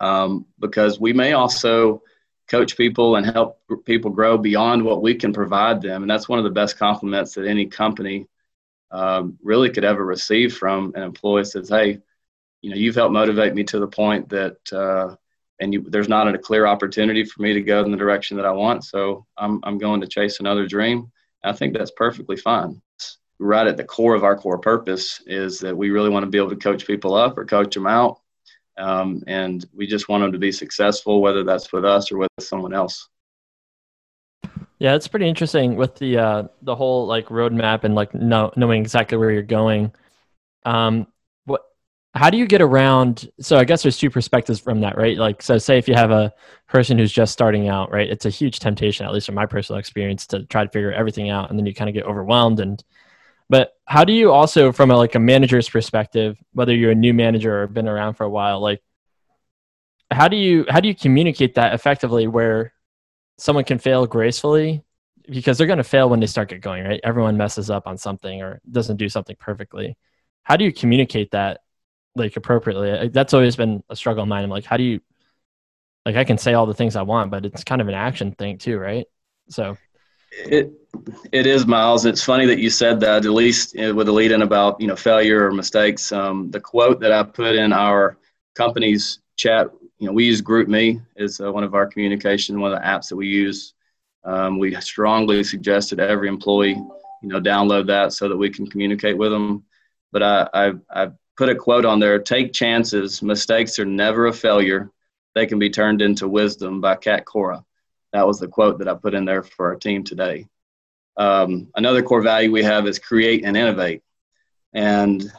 um, 0.01 0.47
because 0.59 0.99
we 0.99 1.13
may 1.13 1.35
also 1.35 2.03
coach 2.49 2.77
people 2.77 3.15
and 3.15 3.25
help 3.27 3.61
people 3.85 4.11
grow 4.11 4.37
beyond 4.37 4.85
what 4.85 5.03
we 5.03 5.15
can 5.15 5.33
provide 5.33 5.81
them. 5.81 6.03
And 6.03 6.11
that's 6.11 6.29
one 6.29 6.41
of 6.41 6.45
the 6.45 6.51
best 6.51 6.79
compliments 6.79 7.35
that 7.35 7.47
any 7.47 7.67
company 7.67 8.27
um, 8.91 9.39
really 9.41 9.71
could 9.71 9.85
ever 9.85 10.05
receive 10.05 10.57
from 10.57 10.95
an 10.97 11.05
employee 11.05 11.45
says, 11.45 11.69
Hey, 11.69 12.01
you 12.63 12.71
know, 12.71 12.77
you've 12.77 12.97
helped 12.97 13.13
motivate 13.13 13.55
me 13.55 13.63
to 13.65 13.79
the 13.79 13.87
point 13.87 14.31
that, 14.31 14.73
uh, 14.73 15.15
and 15.61 15.73
you, 15.73 15.85
there's 15.89 16.09
not 16.09 16.33
a 16.33 16.39
clear 16.39 16.67
opportunity 16.67 17.25
for 17.25 17.43
me 17.43 17.53
to 17.53 17.61
go 17.61 17.83
in 17.85 17.91
the 17.91 17.97
direction 17.97 18.37
that 18.37 18.47
I 18.47 18.53
want. 18.53 18.85
So 18.85 19.27
I'm, 19.37 19.61
I'm 19.65 19.79
going 19.79 20.01
to 20.01 20.07
chase 20.07 20.41
another 20.41 20.67
dream. 20.67 21.11
I 21.45 21.53
think 21.53 21.77
that's 21.77 21.93
perfectly 21.93 22.37
fine. 22.37 22.81
Right 23.39 23.67
at 23.67 23.77
the 23.77 23.85
core 23.85 24.15
of 24.15 24.25
our 24.25 24.37
core 24.37 24.59
purpose 24.59 25.23
is 25.27 25.61
that 25.61 25.77
we 25.77 25.91
really 25.91 26.11
want 26.11 26.25
to 26.25 26.31
be 26.31 26.39
able 26.39 26.51
to 26.51 26.57
coach 26.57 26.87
people 26.87 27.15
up 27.15 27.39
or 27.39 27.45
coach 27.45 27.75
them 27.75 27.87
out 27.87 28.19
um, 28.79 29.23
and 29.27 29.67
we 29.75 29.87
just 29.87 30.09
want 30.09 30.23
them 30.23 30.33
to 30.33 30.39
be 30.39 30.53
successful, 30.53 31.21
whether 31.21 31.45
that's 31.45 31.73
with 31.73 31.85
us 31.85 32.11
or 32.13 32.19
with 32.19 32.31
someone 32.39 32.73
else. 32.73 33.09
Yeah, 34.79 34.95
it's 34.95 35.09
pretty 35.09 35.29
interesting 35.29 35.75
with 35.75 35.97
the 35.97 36.19
uh, 36.19 36.43
the 36.63 36.77
whole 36.77 37.07
like 37.07 37.27
roadmap 37.27 37.83
and 37.83 37.97
like 37.97 38.15
know, 38.15 38.53
knowing 38.57 38.81
exactly 38.81 39.19
where 39.19 39.33
you're 39.33 39.43
going. 39.43 39.93
Um? 40.65 41.09
How 42.19 42.31
do 42.31 42.37
you 42.37 42.47
get 42.47 42.61
around? 42.61 43.31
So 43.41 43.57
I 43.59 43.65
guess 43.65 43.83
there's 43.83 43.97
two 43.97 44.11
perspectives 44.11 44.59
from 44.59 44.81
that, 44.81 44.97
right? 44.97 45.17
Like, 45.17 45.41
so 45.41 45.57
say 45.57 45.79
if 45.79 45.87
you 45.87 45.95
have 45.95 46.11
a 46.11 46.33
person 46.67 46.99
who's 46.99 47.13
just 47.13 47.33
starting 47.33 47.69
out, 47.69 47.93
right? 47.93 48.11
It's 48.11 48.27
a 48.27 48.31
huge 48.31 48.59
temptation, 48.59 49.07
at 49.07 49.13
least 49.13 49.27
from 49.27 49.37
my 49.37 49.47
personal 49.47 49.79
experience, 49.79 50.27
to 50.29 50.45
try 50.47 50.65
to 50.65 50.71
figure 50.71 50.93
everything 50.93 51.31
out, 51.31 51.49
and 51.49 51.59
then 51.59 51.65
you 51.65 51.75
kind 51.75 51.89
of 51.89 51.95
get 51.95 52.07
overwhelmed 52.07 52.61
and 52.61 52.83
but 53.49 53.73
how 53.87 54.05
do 54.05 54.13
you 54.13 54.31
also, 54.31 54.73
from 54.73 54.91
a, 54.91 54.97
like 54.97 55.15
a 55.15 55.19
manager's 55.19 55.69
perspective, 55.69 56.37
whether 56.53 56.75
you're 56.75 56.91
a 56.91 56.95
new 56.95 57.15
manager 57.15 57.63
or 57.63 57.67
been 57.67 57.89
around 57.89 58.15
for 58.15 58.25
a 58.25 58.31
while, 58.31 58.61
like 58.61 58.83
how 60.11 60.29
do 60.29 60.37
you 60.37 60.65
how 60.69 60.81
do 60.81 60.89
you 60.89 60.95
communicate 60.95 61.55
that 61.55 61.75
effectively 61.75 62.27
where 62.27 62.73
someone 63.39 63.65
can 63.65 63.79
fail 63.79 64.07
gracefully 64.07 64.83
because 65.31 65.59
they're 65.59 65.67
going 65.67 65.79
to 65.79 65.85
fail 65.85 66.09
when 66.09 66.21
they 66.21 66.27
start 66.27 66.49
get 66.49 66.61
going, 66.61 66.85
right? 66.85 67.01
Everyone 67.05 67.37
messes 67.37 67.71
up 67.71 67.87
on 67.87 67.99
something 67.99 68.43
or 68.43 68.61
doesn't 68.71 68.97
do 68.97 69.09
something 69.09 69.37
perfectly. 69.39 69.97
How 70.43 70.57
do 70.57 70.65
you 70.65 70.73
communicate 70.73 71.31
that 71.33 71.61
like 72.19 72.37
appropriately? 72.37 73.09
That's 73.09 73.35
always 73.35 73.57
been 73.57 73.83
a 73.89 73.97
struggle 73.97 74.23
of 74.23 74.29
mine. 74.29 74.45
I'm 74.45 74.51
like, 74.51 74.65
how 74.65 74.77
do 74.77 74.83
you 74.83 75.01
like 76.05 76.17
I 76.17 76.25
can 76.25 76.39
say 76.39 76.55
all 76.55 76.67
the 76.67 76.75
things 76.75 76.97
I 76.97 77.03
want, 77.03 77.31
but 77.31 77.45
it's 77.45 77.65
kind 77.65 77.81
of 77.81 77.89
an 77.89 77.95
action 77.95 78.33
thing 78.33 78.59
too, 78.59 78.79
right? 78.79 79.07
So 79.51 79.77
it 80.33 80.73
it 81.33 81.47
is 81.47 81.67
Miles. 81.67 82.07
It's 82.07 82.23
funny 82.23 82.47
that 82.47 82.59
you 82.59 82.71
said 82.71 83.01
that. 83.01 83.25
At 83.25 83.33
least 83.33 83.75
with 83.77 84.07
the 84.07 84.13
lead 84.13 84.33
in 84.33 84.43
about 84.43 84.81
you 84.81 84.87
know 84.87 84.97
failure 84.97 85.47
or 85.47 85.53
mistakes. 85.53 86.11
Um, 86.13 86.51
the 86.51 86.61
quote 86.61 87.01
that 87.01 87.13
I 87.13 87.23
put 87.23 87.55
in 87.55 87.73
our 87.73 88.17
company's 88.55 89.21
chat. 89.37 89.69
You 89.99 90.07
know, 90.07 90.13
we 90.13 90.25
use 90.25 90.41
GroupMe 90.41 91.03
is 91.17 91.41
uh, 91.41 91.53
one 91.53 91.65
of 91.65 91.75
our 91.75 91.87
communication, 91.87 92.61
one 92.61 92.73
of 92.73 92.79
the 92.79 92.87
apps 92.87 93.09
that 93.09 93.17
we 93.17 93.27
use. 93.27 93.75
Um, 94.25 94.59
we 94.59 94.75
strongly 94.81 95.43
suggest 95.43 95.91
that 95.91 96.01
every 96.01 96.29
employee, 96.29 96.75
you 97.23 97.29
know, 97.29 97.41
download 97.41 97.87
that 97.89 98.13
so 98.13 98.29
that 98.29 98.37
we 98.37 98.49
can 98.49 98.67
communicate 98.67 99.17
with 99.17 99.33
them. 99.33 99.65
But 100.13 100.23
I, 100.23 100.49
I, 100.55 100.73
I 100.91 101.09
put 101.39 101.49
a 101.49 101.55
quote 101.55 101.87
on 101.87 102.01
there: 102.01 102.19
"Take 102.19 102.53
chances. 102.53 103.23
Mistakes 103.23 103.79
are 103.79 103.87
never 103.87 104.27
a 104.27 104.33
failure. 104.33 104.91
They 105.35 105.47
can 105.47 105.59
be 105.59 105.71
turned 105.71 106.03
into 106.03 106.29
wisdom." 106.29 106.83
By 106.83 106.97
Cat 106.97 107.25
Cora. 107.25 107.65
That 108.13 108.27
was 108.27 108.41
the 108.41 108.49
quote 108.49 108.79
that 108.79 108.89
I 108.89 108.95
put 108.95 109.15
in 109.15 109.25
there 109.25 109.43
for 109.43 109.69
our 109.69 109.77
team 109.77 110.05
today. 110.05 110.47
Um, 111.17 111.69
another 111.75 112.03
core 112.03 112.23
value 112.23 112.51
we 112.51 112.63
have 112.63 112.87
is 112.87 112.99
create 112.99 113.45
and 113.45 113.57
innovate. 113.57 114.03
And 114.73 115.31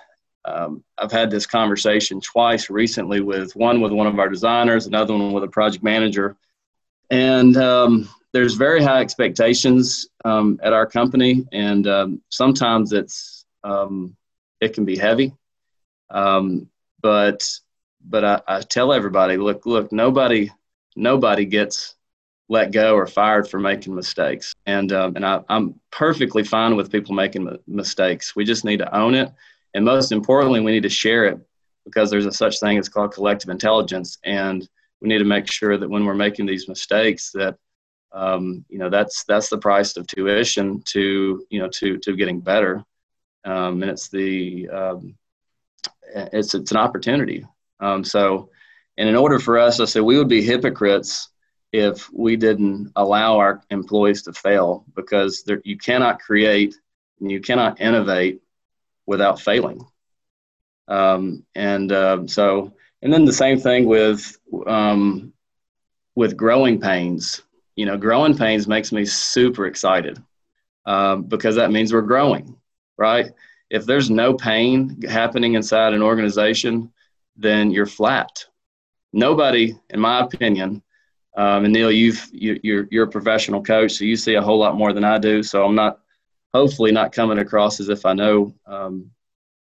um, 0.46 0.84
I've 0.98 1.12
had 1.12 1.32
this 1.32 1.46
conversation 1.46 2.22
twice 2.22 2.70
recently 2.70 3.22
with 3.22 3.56
one 3.56 3.82
with 3.82 3.92
one 3.92 4.08
of 4.08 4.20
our 4.20 4.30
designers, 4.30 4.88
another 4.88 5.14
one 5.14 5.34
with 5.34 5.44
a 5.44 5.48
project 5.48 5.84
manager. 5.84 6.36
And 7.10 7.56
um, 7.58 8.10
there's 8.34 8.54
very 8.54 8.84
high 8.84 9.02
expectations 9.02 10.08
um, 10.26 10.60
at 10.62 10.74
our 10.74 10.86
company, 10.86 11.48
and 11.52 11.88
um, 11.88 12.22
sometimes 12.30 12.94
it's 12.94 13.46
um, 13.64 14.16
it 14.62 14.74
can 14.74 14.86
be 14.86 14.98
heavy. 14.98 15.34
Um, 16.12 16.70
but 17.02 17.48
but 18.06 18.24
I, 18.24 18.42
I 18.48 18.62
tell 18.62 18.94
everybody, 18.94 19.38
look, 19.38 19.66
look, 19.66 19.92
nobody 19.92 20.50
nobody 20.96 21.46
gets 21.46 21.96
let 22.50 22.72
go 22.72 22.96
or 22.96 23.06
fired 23.06 23.48
for 23.48 23.60
making 23.60 23.96
mistakes. 23.96 24.54
And 24.66 24.92
um, 24.92 25.16
and 25.16 25.26
I, 25.26 25.42
am 25.50 25.80
perfectly 25.92 26.44
fine 26.44 26.76
with 26.76 26.92
people 26.92 27.14
making 27.16 27.58
mistakes. 27.68 28.36
We 28.36 28.44
just 28.44 28.66
need 28.66 28.78
to 28.78 28.96
own 28.96 29.16
it, 29.16 29.32
and 29.74 29.86
most 29.86 30.12
importantly, 30.12 30.60
we 30.60 30.72
need 30.72 30.84
to 30.84 30.90
share 30.90 31.26
it 31.26 31.40
because 31.86 32.10
there's 32.10 32.26
a 32.26 32.32
such 32.32 32.60
thing 32.60 32.78
as 32.78 32.90
called 32.90 33.14
collective 33.14 33.50
intelligence, 33.50 34.18
and 34.26 34.68
we 35.02 35.08
need 35.08 35.20
to 35.20 35.26
make 35.26 35.50
sure 35.50 35.78
that 35.78 35.90
when 35.90 36.06
we're 36.06 36.16
making 36.16 36.46
these 36.46 36.68
mistakes, 36.68 37.32
that 37.34 37.56
um, 38.12 38.66
you 38.68 38.80
know 38.80 38.90
that's 38.90 39.24
that's 39.26 39.50
the 39.50 39.58
price 39.58 39.96
of 39.96 40.08
tuition 40.08 40.82
to 40.88 41.46
you 41.50 41.60
know 41.60 41.70
to 41.70 41.98
to 42.00 42.16
getting 42.16 42.42
better, 42.42 42.84
um, 43.46 43.84
and 43.84 43.92
it's 43.92 44.10
the 44.10 44.68
um, 44.70 45.16
it's 46.16 46.54
it's 46.54 46.72
an 46.72 46.78
opportunity. 46.78 47.46
Um, 47.80 48.04
so, 48.04 48.50
and 48.98 49.08
in 49.08 49.16
order 49.16 49.40
for 49.40 49.58
us, 49.58 49.80
I 49.80 49.86
said 49.86 50.04
we 50.04 50.18
would 50.18 50.28
be 50.28 50.42
hypocrites 50.42 51.30
if 51.72 52.12
we 52.12 52.36
didn't 52.36 52.92
allow 52.96 53.38
our 53.38 53.62
employees 53.70 54.24
to 54.24 54.34
fail 54.34 54.86
because 54.96 55.44
there, 55.44 55.62
you 55.64 55.78
cannot 55.78 56.20
create 56.20 56.76
and 57.20 57.32
you 57.32 57.40
cannot 57.40 57.80
innovate 57.80 58.42
without 59.06 59.40
failing. 59.40 59.86
Um, 60.88 61.46
and 61.56 61.92
uh, 61.92 62.26
so, 62.28 62.74
and 63.02 63.14
then 63.14 63.26
the 63.26 63.34
same 63.34 63.60
thing 63.60 63.86
with 63.86 64.38
um, 64.66 65.34
with 66.16 66.36
growing 66.36 66.80
pains. 66.82 67.42
You 67.76 67.86
know, 67.86 67.98
growing 67.98 68.36
pains 68.36 68.68
makes 68.68 68.92
me 68.92 69.06
super 69.06 69.66
excited 69.66 70.22
um, 70.86 71.24
because 71.24 71.56
that 71.56 71.72
means 71.72 71.94
we're 71.94 72.02
growing, 72.02 72.58
right? 72.98 73.32
If 73.70 73.86
there's 73.86 74.10
no 74.10 74.34
pain 74.34 75.02
happening 75.04 75.54
inside 75.54 75.94
an 75.94 76.02
organization, 76.02 76.92
then 77.36 77.72
you're 77.72 77.86
flat. 77.86 78.46
Nobody, 79.14 79.76
in 79.90 80.00
my 80.00 80.22
opinion, 80.22 80.82
um, 81.38 81.64
and 81.64 81.74
Neil, 81.74 81.92
you've 81.92 82.28
you, 82.32 82.54
are 82.54 82.60
you're, 82.64 82.88
you're 82.92 83.06
a 83.06 83.12
professional 83.12 83.64
coach, 83.64 83.94
so 83.94 84.06
you 84.06 84.16
see 84.16 84.36
a 84.36 84.42
whole 84.42 84.60
lot 84.60 84.76
more 84.76 84.94
than 84.94 85.04
I 85.04 85.18
do. 85.20 85.44
So 85.44 85.64
I'm 85.64 85.76
not, 85.76 86.00
hopefully, 86.54 86.92
not 86.92 87.12
coming 87.12 87.40
across 87.40 87.80
as 87.80 87.90
if 87.90 88.06
I 88.06 88.14
know 88.14 88.54
um, 88.66 89.12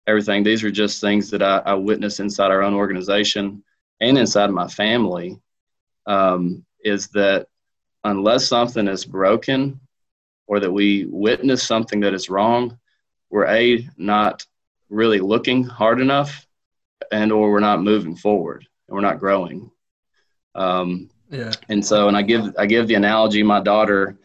everything. 0.07 0.43
These 0.43 0.65
are 0.65 0.71
just 0.71 1.01
things 1.01 1.31
that 1.31 1.43
I, 1.43 1.59
I 1.59 1.75
witness 1.75 2.21
inside 2.21 2.51
our 2.51 2.63
own 2.63 2.75
organization 2.75 3.63
and 4.01 4.19
inside 4.19 4.51
my 4.51 4.67
family. 4.69 5.39
Um, 6.07 6.65
is 6.85 7.09
that 7.09 7.49
unless 8.05 8.47
something 8.47 8.89
is 8.89 9.05
broken 9.05 9.79
or 10.47 10.61
that 10.61 10.73
we 10.73 11.07
witness 11.07 11.63
something 11.63 12.01
that 12.01 12.15
is 12.15 12.31
wrong, 12.31 12.79
we're 13.31 13.47
a 13.47 13.89
not 13.97 14.47
really 14.89 15.21
looking 15.21 15.65
hard 15.65 16.01
enough, 16.01 16.47
and 17.13 17.33
or 17.33 17.51
we're 17.51 17.61
not 17.61 17.83
moving 17.83 18.17
forward 18.17 18.67
and 18.89 18.95
we're 18.95 19.01
not 19.01 19.19
growing. 19.19 19.71
Um, 20.55 21.11
yeah. 21.31 21.53
And 21.69 21.85
so, 21.85 22.09
and 22.09 22.17
I 22.17 22.23
give 22.23 22.55
I 22.59 22.67
give 22.67 22.89
the 22.89 22.95
analogy. 22.95 23.43
My 23.43 23.61
daughter, 23.61 24.19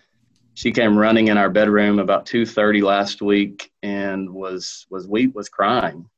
she 0.54 0.72
came 0.72 0.98
running 0.98 1.28
in 1.28 1.38
our 1.38 1.50
bedroom 1.50 2.00
about 2.00 2.26
two 2.26 2.46
thirty 2.46 2.82
last 2.82 3.22
week 3.22 3.72
and 3.82 4.30
was 4.30 4.86
was 4.90 5.08
weep 5.08 5.36
was 5.36 5.50
crying, 5.50 6.10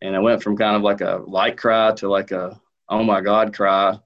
and 0.00 0.14
it 0.14 0.20
went 0.20 0.42
from 0.42 0.56
kind 0.56 0.76
of 0.76 0.82
like 0.82 1.00
a 1.00 1.22
light 1.26 1.56
cry 1.56 1.92
to 1.96 2.08
like 2.08 2.32
a 2.32 2.60
oh 2.88 3.04
my 3.04 3.20
god 3.20 3.54
cry, 3.54 3.98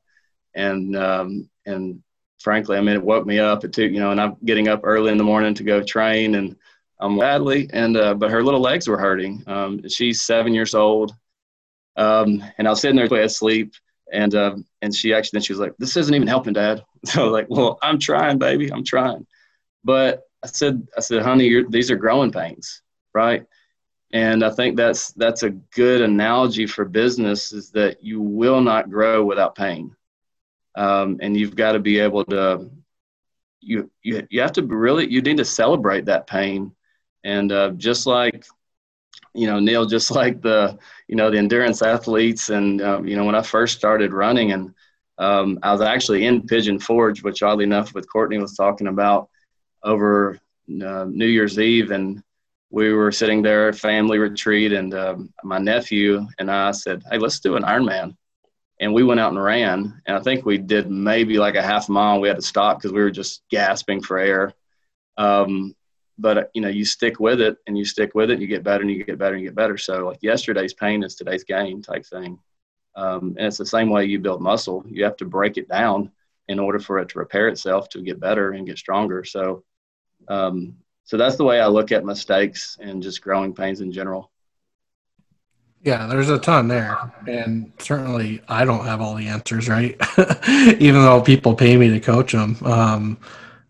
and 0.55 0.95
um, 0.97 1.49
and 1.65 2.03
frankly, 2.39 2.77
I 2.77 2.81
mean 2.81 2.97
it 2.97 3.03
woke 3.03 3.27
me 3.27 3.39
up 3.39 3.65
It 3.65 3.73
took 3.73 3.91
you 3.91 4.01
know, 4.01 4.11
and 4.11 4.21
I'm 4.21 4.37
getting 4.45 4.69
up 4.69 4.81
early 4.85 5.13
in 5.13 5.19
the 5.19 5.25
morning 5.25 5.55
to 5.55 5.65
go 5.65 5.83
train 5.83 6.35
and 6.35 6.57
I'm 6.99 7.19
badly, 7.19 7.69
and 7.73 7.97
uh, 7.97 8.15
but 8.15 8.31
her 8.31 8.43
little 8.43 8.61
legs 8.61 8.89
were 8.89 8.99
hurting. 8.99 9.45
Um, 9.47 9.89
she's 9.89 10.23
seven 10.23 10.55
years 10.55 10.75
old, 10.75 11.15
um, 11.97 12.43
and 12.59 12.67
I 12.67 12.71
was 12.71 12.81
sitting 12.81 12.97
there 12.97 13.23
asleep 13.23 13.75
and 14.13 14.35
um, 14.35 14.65
and 14.83 14.95
she 14.95 15.13
actually 15.15 15.39
then 15.39 15.43
she 15.43 15.53
was 15.53 15.61
like, 15.61 15.77
"This 15.79 15.97
isn't 15.97 16.15
even 16.15 16.29
helping, 16.29 16.53
Dad." 16.53 16.83
So 17.07 17.29
like, 17.29 17.47
"Well, 17.49 17.79
I'm 17.83 17.99
trying, 17.99 18.39
baby, 18.39 18.73
I'm 18.73 18.85
trying." 18.85 19.27
But 19.85 20.23
I 20.43 20.49
said, 20.49 20.87
I 20.97 21.01
said, 21.01 21.23
"Honey, 21.23 21.65
these 21.69 21.91
are 21.91 21.97
growing 21.97 22.33
pains, 22.33 22.83
right?" 23.15 23.45
And 24.13 24.45
I 24.45 24.51
think 24.51 24.77
that's 24.77 25.13
that's 25.13 25.43
a 25.43 25.51
good 25.51 26.01
analogy 26.01 26.67
for 26.67 26.85
business 26.85 27.53
is 27.53 27.71
that 27.73 28.03
you 28.03 28.21
will 28.21 28.61
not 28.61 28.91
grow 28.91 29.25
without 29.25 29.55
pain, 29.55 29.95
um, 30.75 31.19
and 31.21 31.37
you've 31.37 31.57
got 31.57 31.73
to 31.73 31.79
be 31.79 32.01
able 32.01 32.25
to 32.27 32.71
you 33.61 33.91
you 34.03 34.27
you 34.31 34.41
have 34.41 34.53
to 34.53 34.63
really 34.63 35.11
you 35.11 35.23
need 35.23 35.39
to 35.39 35.45
celebrate 35.45 36.07
that 36.07 36.27
pain, 36.27 36.73
and 37.27 37.53
uh, 37.53 37.71
just 37.73 38.07
like 38.07 38.47
you 39.35 39.47
know, 39.47 39.61
Neil, 39.61 39.85
just 39.85 40.11
like 40.11 40.41
the, 40.41 40.79
you 41.09 41.15
know, 41.15 41.31
the 41.31 41.39
endurance 41.39 41.83
athletes. 41.83 42.49
And, 42.49 42.81
um, 42.81 43.07
you 43.07 43.17
know, 43.17 43.25
when 43.25 43.35
I 43.35 43.43
first 43.43 43.77
started 43.77 44.13
running 44.13 44.53
and 44.53 44.75
um, 45.19 45.59
I 45.63 45.73
was 45.73 45.83
actually 45.83 46.27
in 46.27 46.47
Pigeon 46.47 46.79
Forge, 46.79 47.23
which 47.23 47.43
oddly 47.43 47.65
enough, 47.65 47.95
with 47.95 48.11
Courtney 48.11 48.39
was 48.39 48.55
talking 48.57 48.87
about 48.87 49.29
over 49.85 50.39
uh, 50.83 51.05
New 51.05 51.27
Year's 51.27 51.59
Eve. 51.59 51.91
And 51.91 52.23
we 52.71 52.93
were 52.93 53.13
sitting 53.13 53.43
there, 53.43 53.69
at 53.69 53.77
family 53.77 54.19
retreat. 54.19 54.73
And 54.73 54.95
um, 54.95 55.33
my 55.45 55.59
nephew 55.59 56.27
and 56.39 56.51
I 56.51 56.71
said, 56.71 57.03
Hey, 57.11 57.19
let's 57.19 57.41
do 57.41 57.57
an 57.57 57.63
Ironman. 57.63 58.17
and 58.81 58.93
we 58.93 59.05
went 59.05 59.21
out 59.21 59.33
and 59.33 59.43
ran. 59.43 60.03
And 60.07 60.17
I 60.17 60.21
think 60.21 60.45
we 60.47 60.59
did 60.59 60.91
maybe 60.91 61.39
like 61.39 61.57
a 61.57 61.63
half 61.63 61.89
mile. 61.89 62.21
We 62.21 62.29
had 62.29 62.37
to 62.37 62.43
stop 62.43 62.79
because 62.79 62.93
we 62.93 63.01
were 63.01 63.11
just 63.11 63.43
gasping 63.51 64.03
for 64.03 64.19
air. 64.19 64.53
Um, 65.19 65.75
but 66.19 66.51
you 66.55 66.61
know, 66.61 66.69
you 66.69 66.85
stick 66.85 67.21
with 67.21 67.41
it 67.41 67.59
and 67.67 67.77
you 67.77 67.85
stick 67.85 68.15
with 68.15 68.31
it, 68.31 68.35
and 68.35 68.43
you 68.43 68.49
get 68.49 68.63
better 68.63 68.83
and 68.83 68.91
you 68.91 69.05
get 69.05 69.19
better 69.19 69.35
and 69.35 69.43
you 69.43 69.49
get 69.49 69.57
better. 69.57 69.77
So 69.77 70.07
like 70.07 70.23
yesterday's 70.23 70.75
pain 70.75 71.03
is 71.03 71.15
today's 71.15 71.45
gain 71.45 71.83
type 71.83 72.07
thing. 72.07 72.39
Um, 72.95 73.35
and 73.37 73.47
it's 73.47 73.59
the 73.59 73.67
same 73.67 73.91
way 73.91 74.07
you 74.07 74.19
build 74.19 74.41
muscle. 74.41 74.83
You 74.89 75.05
have 75.05 75.17
to 75.19 75.27
break 75.27 75.59
it 75.59 75.69
down 75.69 76.11
in 76.49 76.59
order 76.59 76.79
for 76.79 76.99
it 76.99 77.11
to 77.11 77.19
repair 77.19 77.49
itself 77.49 77.89
to 77.91 78.01
get 78.01 78.21
better 78.21 78.53
and 78.53 78.67
get 78.67 78.79
stronger. 78.79 79.25
So, 79.25 79.65
um, 80.29 80.77
so 81.05 81.17
that's 81.17 81.37
the 81.37 81.45
way 81.45 81.61
I 81.61 81.67
look 81.67 81.93
at 81.93 82.05
mistakes 82.05 82.79
and 82.81 83.03
just 83.03 83.21
growing 83.21 83.55
pains 83.55 83.81
in 83.81 83.93
general. 83.93 84.31
Yeah, 85.83 86.07
there's 86.07 86.31
a 86.31 86.39
ton 86.39 86.67
there. 86.67 87.13
And 87.29 87.73
certainly 87.79 88.43
I 88.49 88.65
don't 88.65 88.85
have 88.85 89.01
all 89.01 89.15
the 89.15 89.29
answers, 89.29 89.69
right? 89.69 89.97
Even 90.81 91.03
though 91.03 91.21
people 91.21 91.55
pay 91.55 91.77
me 91.77 91.91
to 91.91 92.01
coach 92.01 92.33
them. 92.33 92.57
Um, 92.65 93.19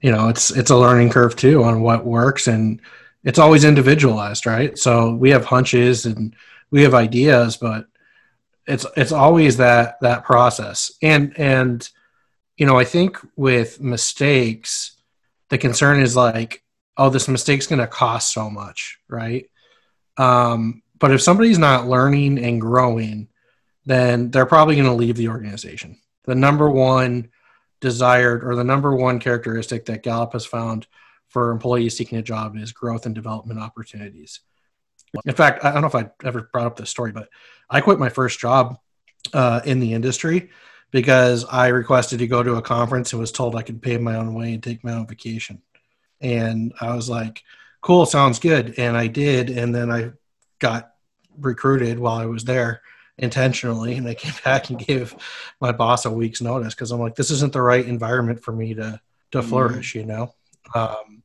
you 0.00 0.12
know, 0.12 0.28
it's 0.28 0.50
it's 0.50 0.70
a 0.70 0.76
learning 0.76 1.10
curve 1.10 1.36
too 1.36 1.62
on 1.64 1.82
what 1.82 2.04
works 2.04 2.46
and 2.46 2.80
it's 3.24 3.38
always 3.38 3.64
individualized, 3.64 4.46
right? 4.46 4.78
So 4.78 5.14
we 5.14 5.30
have 5.30 5.44
hunches 5.44 6.06
and 6.06 6.34
we 6.70 6.82
have 6.82 6.94
ideas, 6.94 7.56
but 7.56 7.86
it's 8.66 8.86
it's 8.96 9.12
always 9.12 9.56
that 9.56 10.00
that 10.00 10.24
process. 10.24 10.92
And 11.02 11.38
and 11.38 11.88
you 12.56 12.66
know, 12.66 12.78
I 12.78 12.84
think 12.84 13.18
with 13.36 13.80
mistakes, 13.80 14.96
the 15.50 15.58
concern 15.58 16.00
is 16.00 16.16
like, 16.16 16.62
oh, 16.96 17.10
this 17.10 17.28
mistake's 17.28 17.66
going 17.66 17.80
to 17.80 17.86
cost 17.86 18.32
so 18.32 18.48
much, 18.48 18.98
right? 19.08 19.50
Um, 20.16 20.82
but 20.98 21.10
if 21.10 21.20
somebody's 21.20 21.58
not 21.58 21.88
learning 21.88 22.38
and 22.42 22.60
growing, 22.60 23.28
then 23.84 24.30
they're 24.30 24.46
probably 24.46 24.76
going 24.76 24.86
to 24.86 24.94
leave 24.94 25.16
the 25.16 25.28
organization. 25.28 25.98
The 26.24 26.34
number 26.34 26.70
one 26.70 27.28
desired 27.80 28.44
or 28.44 28.54
the 28.54 28.64
number 28.64 28.94
one 28.94 29.18
characteristic 29.18 29.86
that 29.86 30.02
Gallup 30.02 30.32
has 30.32 30.46
found 30.46 30.86
for 31.28 31.50
employees 31.50 31.96
seeking 31.96 32.18
a 32.18 32.22
job 32.22 32.56
is 32.56 32.72
growth 32.72 33.06
and 33.06 33.14
development 33.14 33.60
opportunities. 33.60 34.40
In 35.24 35.34
fact, 35.34 35.64
I 35.64 35.72
don't 35.72 35.82
know 35.82 35.88
if 35.88 35.94
I 35.94 36.10
ever 36.24 36.48
brought 36.52 36.66
up 36.66 36.76
this 36.76 36.90
story, 36.90 37.12
but 37.12 37.28
I 37.68 37.80
quit 37.80 37.98
my 37.98 38.08
first 38.08 38.38
job 38.38 38.78
uh, 39.32 39.60
in 39.64 39.80
the 39.80 39.92
industry 39.92 40.50
because 40.90 41.44
I 41.44 41.68
requested 41.68 42.20
to 42.20 42.26
go 42.26 42.42
to 42.42 42.56
a 42.56 42.62
conference 42.62 43.12
and 43.12 43.20
was 43.20 43.32
told 43.32 43.54
I 43.54 43.62
could 43.62 43.82
pay 43.82 43.98
my 43.98 44.16
own 44.16 44.34
way 44.34 44.54
and 44.54 44.62
take 44.62 44.84
my 44.84 44.92
own 44.92 45.06
vacation. 45.06 45.62
And 46.20 46.72
I 46.80 46.94
was 46.94 47.08
like, 47.08 47.42
cool, 47.80 48.06
sounds 48.06 48.38
good. 48.38 48.78
And 48.78 48.96
I 48.96 49.06
did. 49.06 49.50
And 49.50 49.74
then 49.74 49.90
I 49.90 50.12
got 50.58 50.92
recruited 51.38 51.98
while 51.98 52.18
I 52.18 52.26
was 52.26 52.44
there 52.44 52.82
intentionally 53.18 53.96
and 53.96 54.06
I 54.06 54.14
came 54.14 54.34
back 54.44 54.70
and 54.70 54.78
gave 54.78 55.14
my 55.60 55.72
boss 55.72 56.04
a 56.04 56.10
week's 56.10 56.40
notice 56.40 56.74
because 56.74 56.90
I'm 56.90 57.00
like, 57.00 57.16
this 57.16 57.30
isn't 57.30 57.52
the 57.52 57.62
right 57.62 57.84
environment 57.84 58.42
for 58.42 58.52
me 58.52 58.74
to 58.74 59.00
to 59.32 59.38
mm-hmm. 59.38 59.48
flourish, 59.48 59.94
you 59.94 60.04
know. 60.04 60.34
Um, 60.74 61.22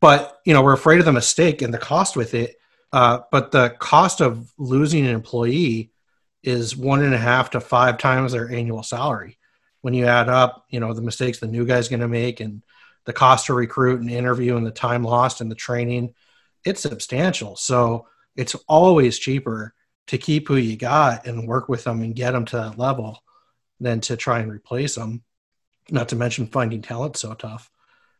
but 0.00 0.40
you 0.44 0.54
know, 0.54 0.62
we're 0.62 0.72
afraid 0.72 0.98
of 0.98 1.04
the 1.04 1.12
mistake 1.12 1.62
and 1.62 1.72
the 1.72 1.78
cost 1.78 2.16
with 2.16 2.34
it. 2.34 2.56
Uh, 2.92 3.20
but 3.30 3.50
the 3.50 3.70
cost 3.78 4.20
of 4.20 4.52
losing 4.58 5.04
an 5.04 5.12
employee 5.12 5.90
is 6.42 6.76
one 6.76 7.02
and 7.02 7.14
a 7.14 7.18
half 7.18 7.50
to 7.50 7.60
five 7.60 7.98
times 7.98 8.32
their 8.32 8.50
annual 8.50 8.82
salary. 8.82 9.38
When 9.80 9.94
you 9.94 10.06
add 10.06 10.28
up, 10.28 10.64
you 10.70 10.80
know, 10.80 10.92
the 10.92 11.02
mistakes 11.02 11.38
the 11.38 11.46
new 11.46 11.66
guy's 11.66 11.88
going 11.88 12.00
to 12.00 12.08
make 12.08 12.40
and 12.40 12.62
the 13.04 13.12
cost 13.12 13.46
to 13.46 13.54
recruit 13.54 14.00
and 14.00 14.10
interview 14.10 14.56
and 14.56 14.66
the 14.66 14.70
time 14.70 15.04
lost 15.04 15.40
and 15.40 15.50
the 15.50 15.56
training, 15.56 16.14
it's 16.64 16.82
substantial. 16.82 17.56
So 17.56 18.06
it's 18.36 18.54
always 18.68 19.18
cheaper 19.18 19.74
to 20.08 20.18
keep 20.18 20.48
who 20.48 20.56
you 20.56 20.76
got 20.76 21.26
and 21.26 21.48
work 21.48 21.68
with 21.68 21.84
them 21.84 22.02
and 22.02 22.14
get 22.14 22.32
them 22.32 22.44
to 22.46 22.56
that 22.56 22.78
level 22.78 23.22
than 23.80 24.00
to 24.00 24.16
try 24.16 24.40
and 24.40 24.50
replace 24.50 24.94
them. 24.94 25.22
Not 25.90 26.08
to 26.10 26.16
mention 26.16 26.46
finding 26.46 26.82
talent 26.82 27.16
so 27.16 27.34
tough. 27.34 27.70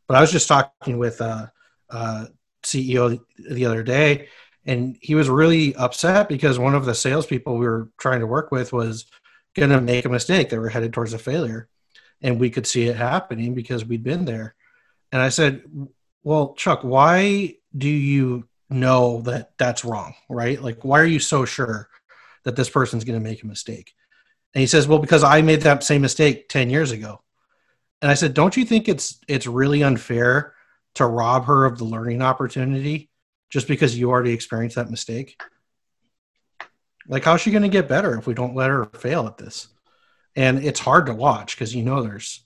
But 0.06 0.16
I 0.16 0.20
was 0.20 0.30
just 0.30 0.48
talking 0.48 0.98
with 0.98 1.20
uh, 1.20 1.46
uh, 1.90 2.26
a, 2.26 2.28
a 2.28 2.28
CEO 2.62 3.20
the 3.50 3.66
other 3.66 3.82
day, 3.82 4.28
and 4.64 4.96
he 5.00 5.14
was 5.14 5.28
really 5.28 5.74
upset 5.74 6.28
because 6.28 6.58
one 6.58 6.74
of 6.74 6.84
the 6.84 6.94
salespeople 6.94 7.56
we 7.56 7.66
were 7.66 7.90
trying 7.98 8.20
to 8.20 8.26
work 8.26 8.50
with 8.50 8.72
was 8.72 9.06
going 9.54 9.70
to 9.70 9.80
make 9.80 10.04
a 10.04 10.08
mistake. 10.08 10.48
They 10.48 10.58
were 10.58 10.68
headed 10.68 10.92
towards 10.92 11.12
a 11.12 11.18
failure, 11.18 11.68
and 12.22 12.38
we 12.38 12.50
could 12.50 12.66
see 12.66 12.84
it 12.84 12.96
happening 12.96 13.54
because 13.54 13.84
we'd 13.84 14.04
been 14.04 14.24
there. 14.24 14.54
And 15.10 15.22
I 15.22 15.28
said, 15.30 15.62
"Well, 16.22 16.54
Chuck, 16.54 16.82
why 16.82 17.56
do 17.76 17.88
you 17.88 18.48
know 18.70 19.20
that 19.22 19.52
that's 19.58 19.84
wrong, 19.84 20.14
right? 20.28 20.60
Like, 20.60 20.84
why 20.84 21.00
are 21.00 21.06
you 21.06 21.20
so 21.20 21.44
sure 21.44 21.88
that 22.44 22.56
this 22.56 22.70
person's 22.70 23.04
going 23.04 23.18
to 23.18 23.24
make 23.24 23.42
a 23.42 23.46
mistake? 23.46 23.94
And 24.54 24.60
he 24.60 24.66
says, 24.66 24.88
well, 24.88 24.98
because 24.98 25.22
I 25.22 25.42
made 25.42 25.62
that 25.62 25.84
same 25.84 26.02
mistake 26.02 26.48
10 26.48 26.70
years 26.70 26.90
ago. 26.90 27.22
And 28.02 28.10
I 28.10 28.14
said, 28.14 28.34
don't 28.34 28.56
you 28.56 28.64
think 28.64 28.88
it's 28.88 29.18
it's 29.26 29.46
really 29.46 29.82
unfair 29.82 30.54
to 30.94 31.06
rob 31.06 31.46
her 31.46 31.64
of 31.64 31.78
the 31.78 31.84
learning 31.84 32.22
opportunity 32.22 33.10
just 33.50 33.68
because 33.68 33.98
you 33.98 34.10
already 34.10 34.32
experienced 34.32 34.76
that 34.76 34.90
mistake? 34.90 35.40
Like, 37.08 37.24
how's 37.24 37.40
she 37.40 37.50
going 37.50 37.62
to 37.62 37.68
get 37.68 37.88
better 37.88 38.18
if 38.18 38.26
we 38.26 38.34
don't 38.34 38.56
let 38.56 38.70
her 38.70 38.86
fail 38.86 39.26
at 39.26 39.38
this? 39.38 39.68
And 40.34 40.62
it's 40.64 40.80
hard 40.80 41.06
to 41.06 41.14
watch 41.14 41.54
because 41.54 41.74
you 41.74 41.82
know 41.82 42.02
there's, 42.02 42.44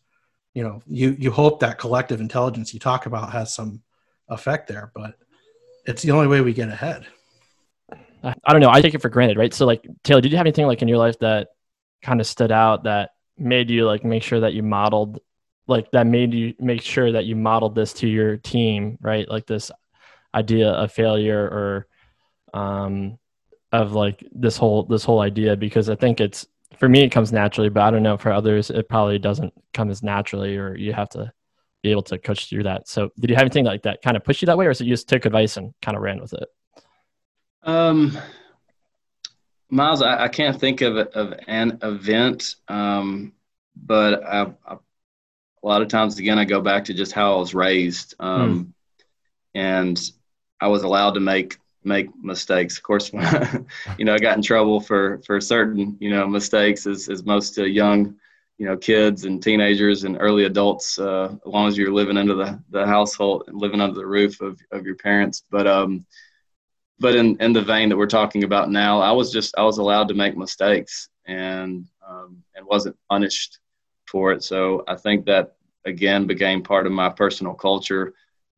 you 0.55 0.63
know, 0.63 0.83
you 0.87 1.17
you 1.19 1.31
hope 1.31 1.61
that 1.61 1.79
collective 1.79 2.21
intelligence 2.21 2.73
you 2.73 2.81
talk 2.81 3.07
about 3.07 3.33
has 3.33 3.55
some 3.55 3.83
effect 4.29 4.69
there, 4.69 4.93
but 4.95 5.15
it's 5.87 6.03
the 6.03 6.11
only 6.11 6.27
way 6.27 6.41
we 6.41 6.53
get 6.53 6.69
ahead. 6.69 7.07
I 8.23 8.53
don't 8.53 8.61
know. 8.61 8.71
I 8.71 8.81
take 8.81 8.95
it 8.95 9.03
for 9.03 9.09
granted, 9.09 9.39
right? 9.39 9.53
So, 9.53 9.65
like, 9.67 9.87
Taylor, 10.05 10.21
did 10.21 10.31
you 10.31 10.37
have 10.37 10.47
anything 10.47 10.67
like 10.67 10.83
in 10.83 10.89
your 10.89 10.99
life 10.99 11.19
that 11.21 11.49
kind 12.03 12.21
of 12.21 12.27
stood 12.27 12.53
out 12.53 12.85
that 12.85 13.11
made 13.39 13.71
you 13.71 13.87
like 13.87 14.05
make 14.05 14.23
sure 14.23 14.41
that 14.41 14.53
you 14.53 14.63
modeled, 14.63 15.21
like, 15.67 15.91
that 15.93 16.07
made 16.07 16.35
you 16.35 16.55
make 16.59 16.83
sure 16.83 17.13
that 17.13 17.25
you 17.25 17.35
modeled 17.35 17.75
this 17.75 17.95
to 17.95 18.09
your 18.09 18.37
team, 18.37 18.99
right? 19.01 19.29
Like 19.29 19.47
this 19.47 19.71
idea 20.35 20.69
of 20.69 20.93
failure 20.93 21.43
or, 21.43 21.87
um, 22.53 23.19
of 23.73 23.93
like 23.93 24.25
this 24.33 24.57
whole 24.57 24.83
this 24.85 25.05
whole 25.05 25.21
idea 25.21 25.57
because 25.57 25.89
I 25.89 25.95
think 25.95 26.21
it's 26.21 26.47
for 26.79 26.89
me 26.89 27.03
it 27.03 27.11
comes 27.11 27.33
naturally, 27.33 27.69
but 27.69 27.83
I 27.83 27.91
don't 27.91 28.03
know 28.03 28.17
for 28.17 28.33
others 28.33 28.71
it 28.71 28.89
probably 28.89 29.19
doesn't 29.19 29.53
come 29.73 29.91
as 29.91 30.03
naturally, 30.03 30.57
or 30.57 30.77
you 30.77 30.93
have 30.93 31.09
to 31.11 31.33
be 31.83 31.91
able 31.91 32.03
to 32.03 32.19
coach 32.19 32.49
through 32.49 32.65
that. 32.65 32.89
So 32.89 33.11
did 33.19 33.31
you 33.31 33.37
have 33.37 33.43
anything 33.43 33.65
like 33.65 33.83
that 33.83 34.03
kind 34.03 34.17
of 34.17 34.25
push 34.25 34.43
you 34.43 34.47
that 34.47 34.59
way 34.59 34.67
or 34.67 34.71
is 34.71 34.81
it 34.81 34.85
you 34.85 34.93
just 34.93 35.09
took 35.09 35.25
advice 35.25 35.57
and 35.57 35.73
kind 35.81 35.97
of 35.97 36.03
ran 36.03 36.21
with 36.21 36.33
it? 36.33 36.49
Um, 37.63 38.19
Miles, 39.71 40.03
I, 40.03 40.25
I 40.25 40.29
can't 40.29 40.59
think 40.59 40.81
of, 40.81 40.97
of 40.97 41.35
an 41.47 41.79
event, 41.83 42.57
um, 42.69 43.33
but 43.77 44.23
I, 44.25 44.53
I, 44.67 44.77
a 45.63 45.67
lot 45.67 45.83
of 45.83 45.89
times, 45.89 46.19
again, 46.19 46.39
I 46.39 46.45
go 46.45 46.61
back 46.61 46.85
to 46.87 46.95
just 46.95 47.13
how 47.13 47.35
I 47.35 47.39
was 47.39 47.55
raised. 47.55 48.15
Um, 48.19 48.59
hmm. 48.59 48.71
And 49.55 50.11
I 50.61 50.69
was 50.69 50.83
allowed 50.83 51.13
to 51.13 51.21
make 51.21 51.59
make 51.83 52.09
mistakes. 52.23 52.77
Of 52.77 52.83
course, 52.83 53.13
you 53.99 54.05
know, 54.05 54.15
I 54.15 54.19
got 54.19 54.37
in 54.37 54.43
trouble 54.43 54.81
for 54.81 55.21
for 55.27 55.41
certain 55.41 55.97
you 56.01 56.11
know 56.11 56.27
mistakes 56.27 56.87
as 56.87 57.09
as 57.09 57.25
most 57.25 57.59
uh, 57.59 57.65
young 57.65 58.17
you 58.61 58.67
know 58.67 58.77
kids 58.77 59.25
and 59.25 59.43
teenagers 59.43 60.05
and 60.05 60.19
early 60.21 60.45
adults 60.45 60.99
uh, 60.99 61.33
as 61.33 61.47
long 61.47 61.67
as 61.67 61.79
you're 61.79 61.91
living 61.91 62.19
under 62.19 62.35
the, 62.35 62.63
the 62.69 62.85
household 62.85 63.45
and 63.47 63.59
living 63.59 63.81
under 63.81 63.95
the 63.95 64.07
roof 64.07 64.43
of, 64.43 64.61
of 64.71 64.85
your 64.85 64.97
parents. 64.97 65.45
But 65.51 65.67
um 65.67 66.05
but 66.99 67.17
in, 67.17 67.41
in 67.41 67.55
the 67.55 67.63
vein 67.63 67.89
that 67.89 67.97
we're 67.97 68.07
talking 68.07 68.45
about 68.45 68.71
now 68.71 69.01
i 69.01 69.11
was 69.11 69.33
just 69.33 69.55
i 69.57 69.63
was 69.63 69.79
allowed 69.79 70.09
to 70.09 70.15
make 70.15 70.37
mistakes 70.37 71.09
and 71.27 71.87
um, 72.07 72.43
and 72.55 72.67
wasn't 72.67 72.97
punished 73.09 73.61
for 74.07 74.31
it. 74.31 74.45
So 74.45 74.85
i 74.87 74.95
think 74.95 75.25
that 75.25 75.57
again 75.87 76.27
became 76.27 76.63
part 76.63 76.87
of 76.87 76.93
my 76.93 77.09
personal 77.09 77.55
culture 77.55 78.13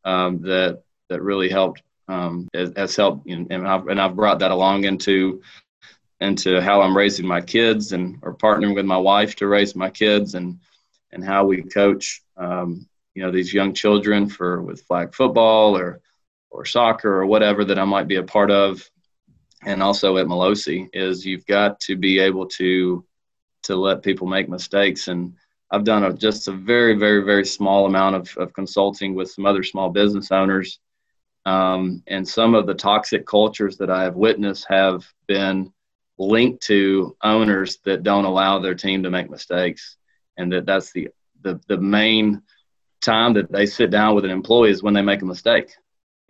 um, 0.04 0.42
that 0.42 0.82
that 1.10 1.22
really 1.22 1.48
helped 1.48 1.80
um, 2.08 2.48
has, 2.52 2.96
helped 2.96 3.28
and, 3.28 3.52
I've, 3.52 3.86
and 3.86 4.00
I've 4.00 4.16
brought 4.16 4.40
that 4.40 4.50
along 4.50 4.82
into 4.82 5.40
into 6.22 6.60
how 6.60 6.80
I'm 6.80 6.96
raising 6.96 7.26
my 7.26 7.40
kids 7.40 7.92
and 7.92 8.18
or 8.22 8.34
partnering 8.34 8.74
with 8.74 8.86
my 8.86 8.96
wife 8.96 9.34
to 9.36 9.48
raise 9.48 9.74
my 9.74 9.90
kids 9.90 10.34
and 10.34 10.58
and 11.10 11.24
how 11.24 11.44
we 11.44 11.62
coach 11.62 12.22
um, 12.36 12.88
you 13.14 13.22
know 13.22 13.30
these 13.30 13.52
young 13.52 13.74
children 13.74 14.28
for 14.28 14.62
with 14.62 14.82
flag 14.82 15.14
football 15.14 15.76
or 15.76 16.00
or 16.50 16.64
soccer 16.64 17.12
or 17.20 17.26
whatever 17.26 17.64
that 17.64 17.78
I 17.78 17.84
might 17.84 18.08
be 18.08 18.16
a 18.16 18.22
part 18.22 18.50
of. 18.50 18.88
And 19.64 19.82
also 19.82 20.16
at 20.18 20.26
Melosi 20.26 20.88
is 20.92 21.24
you've 21.24 21.46
got 21.46 21.80
to 21.80 21.96
be 21.96 22.18
able 22.18 22.46
to 22.60 23.04
to 23.64 23.76
let 23.76 24.02
people 24.02 24.26
make 24.26 24.48
mistakes. 24.48 25.08
And 25.08 25.34
I've 25.70 25.84
done 25.84 26.04
a, 26.04 26.12
just 26.12 26.48
a 26.48 26.52
very 26.52 26.94
very 26.94 27.24
very 27.24 27.44
small 27.44 27.86
amount 27.86 28.16
of, 28.16 28.36
of 28.36 28.52
consulting 28.52 29.14
with 29.14 29.30
some 29.30 29.46
other 29.46 29.62
small 29.62 29.90
business 29.90 30.30
owners. 30.30 30.78
Um, 31.44 32.04
and 32.06 32.28
some 32.28 32.54
of 32.54 32.66
the 32.66 32.74
toxic 32.74 33.26
cultures 33.26 33.76
that 33.78 33.90
I 33.90 34.04
have 34.04 34.14
witnessed 34.14 34.66
have 34.68 35.04
been 35.26 35.72
linked 36.18 36.62
to 36.64 37.16
owners 37.22 37.78
that 37.84 38.02
don't 38.02 38.24
allow 38.24 38.58
their 38.58 38.74
team 38.74 39.02
to 39.02 39.10
make 39.10 39.30
mistakes 39.30 39.96
and 40.36 40.52
that 40.52 40.66
that's 40.66 40.92
the 40.92 41.08
the, 41.42 41.60
the 41.66 41.78
main 41.78 42.42
time 43.02 43.32
that 43.34 43.50
they 43.50 43.66
sit 43.66 43.90
down 43.90 44.14
with 44.14 44.24
an 44.24 44.30
employee 44.30 44.70
is 44.70 44.82
when 44.82 44.94
they 44.94 45.02
make 45.02 45.22
a 45.22 45.26
mistake 45.26 45.72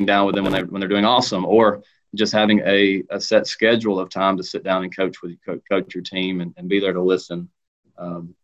down 0.05 0.27
with 0.27 0.35
them 0.35 0.45
when, 0.45 0.53
they, 0.53 0.62
when 0.62 0.81
they're 0.81 0.88
doing 0.88 1.05
awesome 1.05 1.45
or 1.45 1.83
just 2.14 2.33
having 2.33 2.61
a, 2.64 3.03
a 3.11 3.21
set 3.21 3.47
schedule 3.47 3.99
of 3.99 4.11
time 4.11 4.37
to 4.37 4.42
sit 4.42 4.64
down 4.64 4.83
and 4.83 4.95
coach 4.95 5.23
with 5.23 5.37
coach, 5.71 5.95
your 5.95 6.03
team 6.03 6.40
and, 6.40 6.53
and 6.57 6.68
be 6.68 6.81
there 6.81 6.92
to 6.92 7.03
listen. 7.03 7.49
Um, 7.97 8.35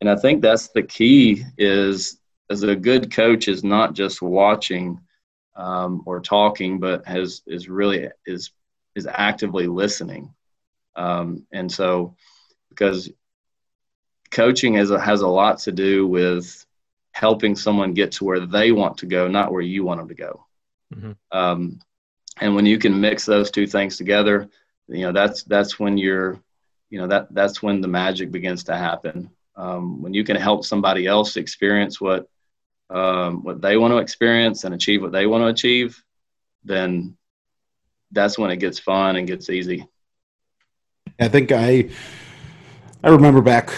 and 0.00 0.10
I 0.10 0.16
think 0.16 0.42
that's 0.42 0.68
the 0.68 0.82
key 0.82 1.44
is 1.58 2.18
as 2.50 2.62
a 2.62 2.74
good 2.74 3.12
coach 3.12 3.48
is 3.48 3.62
not 3.62 3.94
just 3.94 4.22
watching 4.22 5.00
um, 5.54 6.02
or 6.06 6.20
talking, 6.20 6.80
but 6.80 7.06
has 7.06 7.42
is 7.46 7.68
really 7.68 8.08
is 8.26 8.50
is 8.94 9.06
actively 9.06 9.66
listening. 9.66 10.34
Um, 10.96 11.46
and 11.52 11.70
so 11.70 12.16
because 12.68 13.10
coaching 14.30 14.74
has 14.74 14.90
a, 14.90 14.98
has 14.98 15.20
a 15.20 15.28
lot 15.28 15.58
to 15.60 15.72
do 15.72 16.06
with 16.06 16.66
helping 17.12 17.54
someone 17.54 17.92
get 17.94 18.12
to 18.12 18.24
where 18.24 18.40
they 18.40 18.72
want 18.72 18.98
to 18.98 19.06
go, 19.06 19.28
not 19.28 19.52
where 19.52 19.60
you 19.60 19.84
want 19.84 20.00
them 20.00 20.08
to 20.08 20.14
go. 20.14 20.46
Mm-hmm. 20.94 21.12
Um, 21.30 21.80
and 22.40 22.54
when 22.54 22.66
you 22.66 22.78
can 22.78 23.00
mix 23.00 23.24
those 23.24 23.50
two 23.50 23.66
things 23.66 23.96
together, 23.96 24.48
you 24.88 25.02
know 25.02 25.12
that's 25.12 25.42
that's 25.44 25.78
when 25.78 25.96
you're, 25.98 26.40
you 26.90 26.98
know 26.98 27.06
that 27.06 27.32
that's 27.32 27.62
when 27.62 27.80
the 27.80 27.88
magic 27.88 28.32
begins 28.32 28.64
to 28.64 28.76
happen. 28.76 29.30
Um, 29.54 30.02
when 30.02 30.14
you 30.14 30.24
can 30.24 30.36
help 30.36 30.64
somebody 30.64 31.06
else 31.06 31.36
experience 31.36 32.00
what 32.00 32.28
um, 32.90 33.42
what 33.42 33.60
they 33.60 33.76
want 33.76 33.92
to 33.92 33.98
experience 33.98 34.64
and 34.64 34.74
achieve 34.74 35.02
what 35.02 35.12
they 35.12 35.26
want 35.26 35.42
to 35.42 35.48
achieve, 35.48 36.02
then 36.64 37.16
that's 38.10 38.38
when 38.38 38.50
it 38.50 38.56
gets 38.56 38.78
fun 38.78 39.16
and 39.16 39.26
gets 39.26 39.48
easy. 39.50 39.86
I 41.22 41.28
think 41.28 41.52
I 41.52 41.88
I 43.04 43.08
remember 43.10 43.40
back 43.40 43.72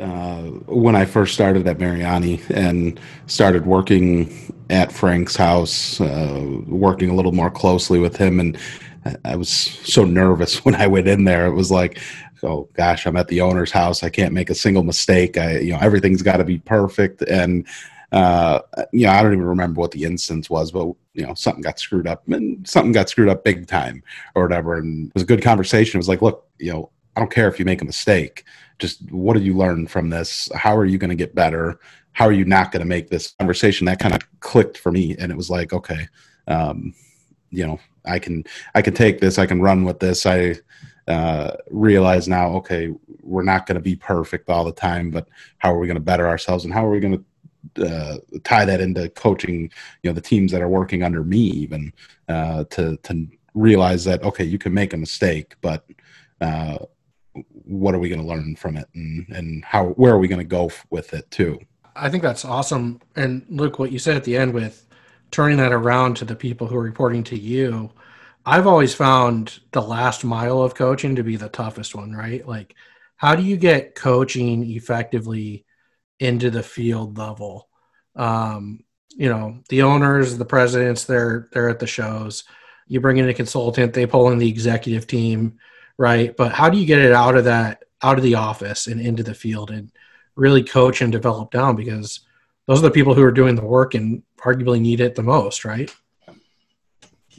uh, 0.00 0.42
when 0.66 0.96
I 0.96 1.04
first 1.04 1.34
started 1.34 1.66
at 1.66 1.78
Mariani 1.78 2.40
and 2.50 3.00
started 3.26 3.66
working 3.66 4.54
at 4.70 4.92
Frank's 4.92 5.36
house, 5.36 6.00
uh, 6.00 6.60
working 6.66 7.10
a 7.10 7.14
little 7.14 7.32
more 7.32 7.50
closely 7.50 7.98
with 7.98 8.16
him, 8.16 8.40
and 8.40 8.58
I 9.24 9.36
was 9.36 9.48
so 9.48 10.04
nervous 10.04 10.64
when 10.64 10.74
I 10.74 10.86
went 10.86 11.08
in 11.08 11.24
there. 11.24 11.46
It 11.46 11.54
was 11.54 11.70
like, 11.70 12.00
oh 12.42 12.68
gosh, 12.74 13.06
I'm 13.06 13.16
at 13.16 13.28
the 13.28 13.40
owner's 13.40 13.70
house. 13.70 14.02
I 14.02 14.10
can't 14.10 14.34
make 14.34 14.50
a 14.50 14.54
single 14.54 14.82
mistake. 14.82 15.38
I, 15.38 15.58
you 15.58 15.72
know, 15.72 15.78
everything's 15.80 16.22
got 16.22 16.38
to 16.38 16.44
be 16.44 16.58
perfect. 16.58 17.22
And 17.22 17.66
uh, 18.12 18.60
you 18.92 19.06
know, 19.06 19.12
I 19.12 19.22
don't 19.22 19.34
even 19.34 19.44
remember 19.44 19.80
what 19.80 19.90
the 19.90 20.04
instance 20.04 20.48
was, 20.48 20.72
but 20.72 20.86
you 21.14 21.26
know, 21.26 21.34
something 21.34 21.62
got 21.62 21.78
screwed 21.78 22.06
up, 22.06 22.26
and 22.28 22.66
something 22.66 22.92
got 22.92 23.08
screwed 23.08 23.28
up 23.28 23.44
big 23.44 23.66
time, 23.66 24.02
or 24.34 24.44
whatever. 24.44 24.76
And 24.76 25.08
it 25.08 25.14
was 25.14 25.24
a 25.24 25.26
good 25.26 25.42
conversation. 25.42 25.98
It 25.98 26.00
was 26.00 26.08
like, 26.08 26.22
look, 26.22 26.47
you 26.58 26.72
know, 26.72 26.90
I 27.16 27.20
don't 27.20 27.30
care 27.32 27.48
if 27.48 27.58
you 27.58 27.64
make 27.64 27.82
a 27.82 27.86
mistake. 27.86 28.44
Just 28.78 29.10
what 29.10 29.34
did 29.34 29.42
you 29.42 29.56
learn 29.56 29.86
from 29.86 30.10
this? 30.10 30.48
How 30.54 30.76
are 30.76 30.84
you 30.84 30.98
going 30.98 31.10
to 31.10 31.16
get 31.16 31.34
better? 31.34 31.80
How 32.12 32.26
are 32.26 32.32
you 32.32 32.44
not 32.44 32.72
going 32.72 32.80
to 32.80 32.86
make 32.86 33.08
this 33.08 33.32
conversation? 33.32 33.86
That 33.86 33.98
kind 33.98 34.14
of 34.14 34.20
clicked 34.40 34.78
for 34.78 34.92
me, 34.92 35.16
and 35.18 35.32
it 35.32 35.36
was 35.36 35.50
like, 35.50 35.72
okay, 35.72 36.08
um, 36.46 36.94
you 37.50 37.66
know, 37.66 37.80
I 38.04 38.18
can 38.18 38.44
I 38.74 38.82
can 38.82 38.94
take 38.94 39.20
this. 39.20 39.38
I 39.38 39.46
can 39.46 39.60
run 39.60 39.84
with 39.84 40.00
this. 40.00 40.26
I 40.26 40.56
uh, 41.06 41.56
realize 41.70 42.28
now, 42.28 42.50
okay, 42.56 42.92
we're 43.22 43.42
not 43.42 43.66
going 43.66 43.76
to 43.76 43.82
be 43.82 43.96
perfect 43.96 44.48
all 44.48 44.64
the 44.64 44.72
time, 44.72 45.10
but 45.10 45.28
how 45.58 45.74
are 45.74 45.78
we 45.78 45.86
going 45.86 45.96
to 45.96 46.00
better 46.00 46.28
ourselves, 46.28 46.64
and 46.64 46.72
how 46.72 46.86
are 46.86 46.90
we 46.90 47.00
going 47.00 47.24
to 47.74 47.86
uh, 47.86 48.16
tie 48.44 48.64
that 48.64 48.80
into 48.80 49.08
coaching? 49.10 49.70
You 50.02 50.10
know, 50.10 50.14
the 50.14 50.20
teams 50.20 50.52
that 50.52 50.62
are 50.62 50.68
working 50.68 51.02
under 51.02 51.24
me, 51.24 51.38
even 51.38 51.92
uh, 52.28 52.64
to 52.70 52.96
to 52.96 53.26
realize 53.54 54.04
that 54.04 54.22
okay, 54.22 54.44
you 54.44 54.58
can 54.58 54.74
make 54.74 54.92
a 54.92 54.96
mistake, 54.96 55.56
but 55.60 55.84
uh, 56.40 56.78
what 57.50 57.94
are 57.94 57.98
we 57.98 58.08
going 58.08 58.20
to 58.20 58.26
learn 58.26 58.56
from 58.56 58.76
it 58.76 58.88
and 58.94 59.26
and 59.28 59.64
how 59.64 59.88
where 59.90 60.12
are 60.12 60.18
we 60.18 60.28
going 60.28 60.40
to 60.40 60.44
go 60.44 60.70
with 60.90 61.12
it 61.14 61.30
too? 61.30 61.58
I 61.94 62.08
think 62.08 62.22
that's 62.22 62.44
awesome. 62.44 63.00
And 63.16 63.44
look 63.48 63.78
what 63.78 63.92
you 63.92 63.98
said 63.98 64.16
at 64.16 64.24
the 64.24 64.36
end 64.36 64.54
with 64.54 64.86
turning 65.30 65.58
that 65.58 65.72
around 65.72 66.16
to 66.16 66.24
the 66.24 66.36
people 66.36 66.66
who 66.66 66.76
are 66.76 66.82
reporting 66.82 67.24
to 67.24 67.38
you. 67.38 67.90
I've 68.46 68.66
always 68.66 68.94
found 68.94 69.60
the 69.72 69.82
last 69.82 70.24
mile 70.24 70.62
of 70.62 70.74
coaching 70.74 71.16
to 71.16 71.22
be 71.22 71.36
the 71.36 71.48
toughest 71.48 71.94
one 71.94 72.12
right? 72.12 72.46
Like 72.46 72.74
how 73.16 73.34
do 73.34 73.42
you 73.42 73.56
get 73.56 73.94
coaching 73.94 74.64
effectively 74.70 75.64
into 76.18 76.50
the 76.50 76.62
field 76.62 77.18
level? 77.18 77.68
Um, 78.16 78.84
you 79.18 79.28
know 79.28 79.58
the 79.68 79.82
owners 79.82 80.38
the 80.38 80.44
presidents 80.44 81.04
they're 81.04 81.48
they're 81.52 81.68
at 81.68 81.80
the 81.80 81.86
shows. 81.86 82.44
You 82.86 83.00
bring 83.00 83.18
in 83.18 83.28
a 83.28 83.34
consultant 83.34 83.92
they 83.92 84.06
pull 84.06 84.30
in 84.30 84.38
the 84.38 84.48
executive 84.48 85.06
team 85.06 85.58
right? 85.98 86.34
But 86.36 86.52
how 86.52 86.70
do 86.70 86.78
you 86.78 86.86
get 86.86 87.00
it 87.00 87.12
out 87.12 87.36
of 87.36 87.44
that, 87.44 87.84
out 88.02 88.16
of 88.16 88.24
the 88.24 88.36
office 88.36 88.86
and 88.86 89.00
into 89.00 89.22
the 89.22 89.34
field 89.34 89.70
and 89.70 89.90
really 90.36 90.62
coach 90.62 91.02
and 91.02 91.12
develop 91.12 91.50
down? 91.50 91.76
Because 91.76 92.20
those 92.66 92.78
are 92.78 92.82
the 92.82 92.90
people 92.90 93.14
who 93.14 93.22
are 93.22 93.32
doing 93.32 93.56
the 93.56 93.64
work 93.64 93.94
and 93.94 94.22
arguably 94.38 94.80
need 94.80 95.00
it 95.00 95.16
the 95.16 95.22
most, 95.22 95.64
right? 95.64 95.94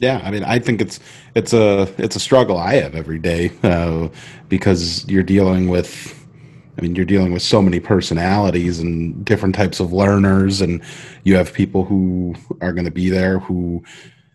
Yeah, 0.00 0.20
I 0.24 0.30
mean, 0.30 0.44
I 0.44 0.58
think 0.58 0.80
it's 0.80 0.98
it's 1.34 1.52
a 1.52 1.82
it's 1.98 2.16
a 2.16 2.20
struggle 2.20 2.56
I 2.56 2.76
have 2.76 2.94
every 2.94 3.18
day 3.18 3.52
uh, 3.62 4.08
because 4.48 5.06
you're 5.08 5.22
dealing 5.22 5.68
with. 5.68 6.16
I 6.78 6.82
mean, 6.82 6.94
you're 6.94 7.04
dealing 7.04 7.32
with 7.32 7.42
so 7.42 7.60
many 7.60 7.78
personalities 7.78 8.78
and 8.78 9.22
different 9.22 9.54
types 9.54 9.80
of 9.80 9.92
learners, 9.92 10.62
and 10.62 10.82
you 11.24 11.36
have 11.36 11.52
people 11.52 11.84
who 11.84 12.34
are 12.62 12.72
going 12.72 12.86
to 12.86 12.90
be 12.90 13.10
there 13.10 13.40
who, 13.40 13.84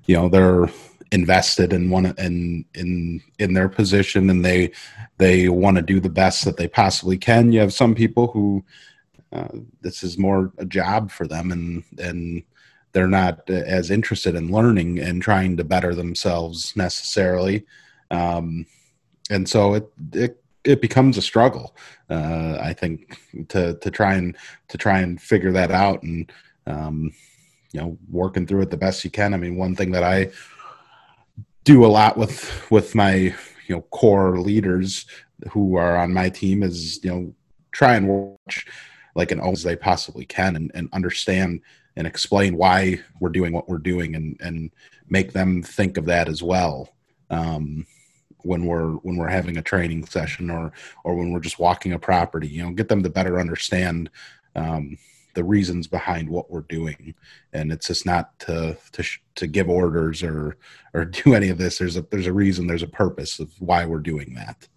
you 0.05 0.15
know, 0.15 0.29
they're 0.29 0.67
invested 1.11 1.73
in 1.73 1.89
one 1.89 2.07
in 2.17 2.65
in 2.73 3.21
in 3.39 3.53
their 3.53 3.69
position 3.69 4.29
and 4.29 4.43
they 4.43 4.71
they 5.17 5.49
want 5.49 5.77
to 5.77 5.81
do 5.81 5.99
the 5.99 6.09
best 6.09 6.45
that 6.45 6.57
they 6.57 6.67
possibly 6.67 7.17
can. 7.17 7.51
You 7.51 7.59
have 7.59 7.73
some 7.73 7.95
people 7.95 8.27
who 8.27 8.63
uh, 9.31 9.47
this 9.81 10.03
is 10.03 10.17
more 10.17 10.51
a 10.57 10.65
job 10.65 11.11
for 11.11 11.27
them 11.27 11.51
and 11.51 11.83
and 11.97 12.43
they're 12.91 13.07
not 13.07 13.49
as 13.49 13.91
interested 13.91 14.35
in 14.35 14.51
learning 14.51 14.99
and 14.99 15.21
trying 15.21 15.57
to 15.57 15.65
better 15.65 15.93
themselves 15.93 16.73
necessarily. 16.77 17.65
Um, 18.09 18.65
and 19.29 19.47
so 19.49 19.73
it 19.73 19.89
it 20.13 20.41
it 20.63 20.81
becomes 20.81 21.17
a 21.17 21.21
struggle 21.21 21.75
uh, 22.09 22.57
i 22.61 22.73
think 22.73 23.19
to 23.49 23.75
to 23.75 23.91
try 23.91 24.15
and 24.15 24.35
to 24.67 24.77
try 24.77 24.99
and 24.99 25.21
figure 25.21 25.51
that 25.51 25.71
out 25.71 26.01
and 26.03 26.31
um, 26.67 27.11
you 27.75 27.81
know 27.81 27.97
working 28.09 28.47
through 28.47 28.61
it 28.61 28.71
the 28.71 28.77
best 28.77 29.03
you 29.03 29.11
can. 29.11 29.33
I 29.33 29.37
mean 29.37 29.57
one 29.57 29.75
thing 29.75 29.91
that 29.91 30.03
i 30.03 30.31
do 31.65 31.83
a 31.83 31.87
lot 31.87 32.15
with 32.15 32.71
with 32.71 32.95
my 32.95 33.15
you 33.67 33.75
know 33.75 33.81
core 33.91 34.39
leaders 34.39 35.05
who 35.51 35.75
are 35.75 35.97
on 35.97 36.13
my 36.13 36.29
team 36.29 36.63
is 36.63 37.03
you 37.03 37.09
know 37.09 37.33
try 37.73 37.95
and 37.95 38.07
watch 38.07 38.65
like 39.15 39.31
an 39.31 39.41
as 39.41 39.63
they 39.63 39.75
possibly 39.75 40.25
can 40.25 40.55
and, 40.55 40.71
and 40.73 40.87
understand 40.93 41.59
and 41.97 42.07
explain 42.07 42.55
why 42.55 42.99
we're 43.19 43.29
doing 43.29 43.51
what 43.51 43.67
we're 43.67 43.77
doing 43.77 44.15
and 44.15 44.37
and 44.39 44.71
make 45.09 45.33
them 45.33 45.61
think 45.61 45.97
of 45.97 46.05
that 46.05 46.29
as 46.29 46.41
well 46.41 46.93
um, 47.29 47.85
when 48.43 48.65
we're 48.65 48.91
when 48.97 49.17
we're 49.17 49.27
having 49.27 49.57
a 49.57 49.61
training 49.61 50.05
session 50.05 50.49
or 50.49 50.71
or 51.03 51.15
when 51.15 51.31
we're 51.31 51.39
just 51.39 51.59
walking 51.59 51.93
a 51.93 51.99
property 51.99 52.47
you 52.47 52.63
know 52.63 52.71
get 52.71 52.87
them 52.87 53.01
to 53.01 53.09
better 53.09 53.39
understand 53.39 54.09
um, 54.55 54.97
the 55.35 55.43
reasons 55.43 55.87
behind 55.87 56.29
what 56.29 56.49
we're 56.49 56.61
doing. 56.61 57.13
And 57.53 57.71
it's 57.71 57.87
just 57.87 58.05
not 58.05 58.37
to 58.39 58.77
to 58.93 59.03
to 59.35 59.47
give 59.47 59.69
orders 59.69 60.23
or 60.23 60.57
or 60.93 61.05
do 61.23 61.35
any 61.35 61.49
of 61.49 61.57
this. 61.57 61.77
There's 61.77 61.97
a 61.97 62.01
there's 62.01 62.27
a 62.27 62.33
reason 62.33 62.67
there's 62.67 62.83
a 62.83 62.87
purpose 62.87 63.39
of 63.39 63.51
why 63.59 63.85
we're 63.85 63.99
doing 63.99 64.33
that. 64.35 64.67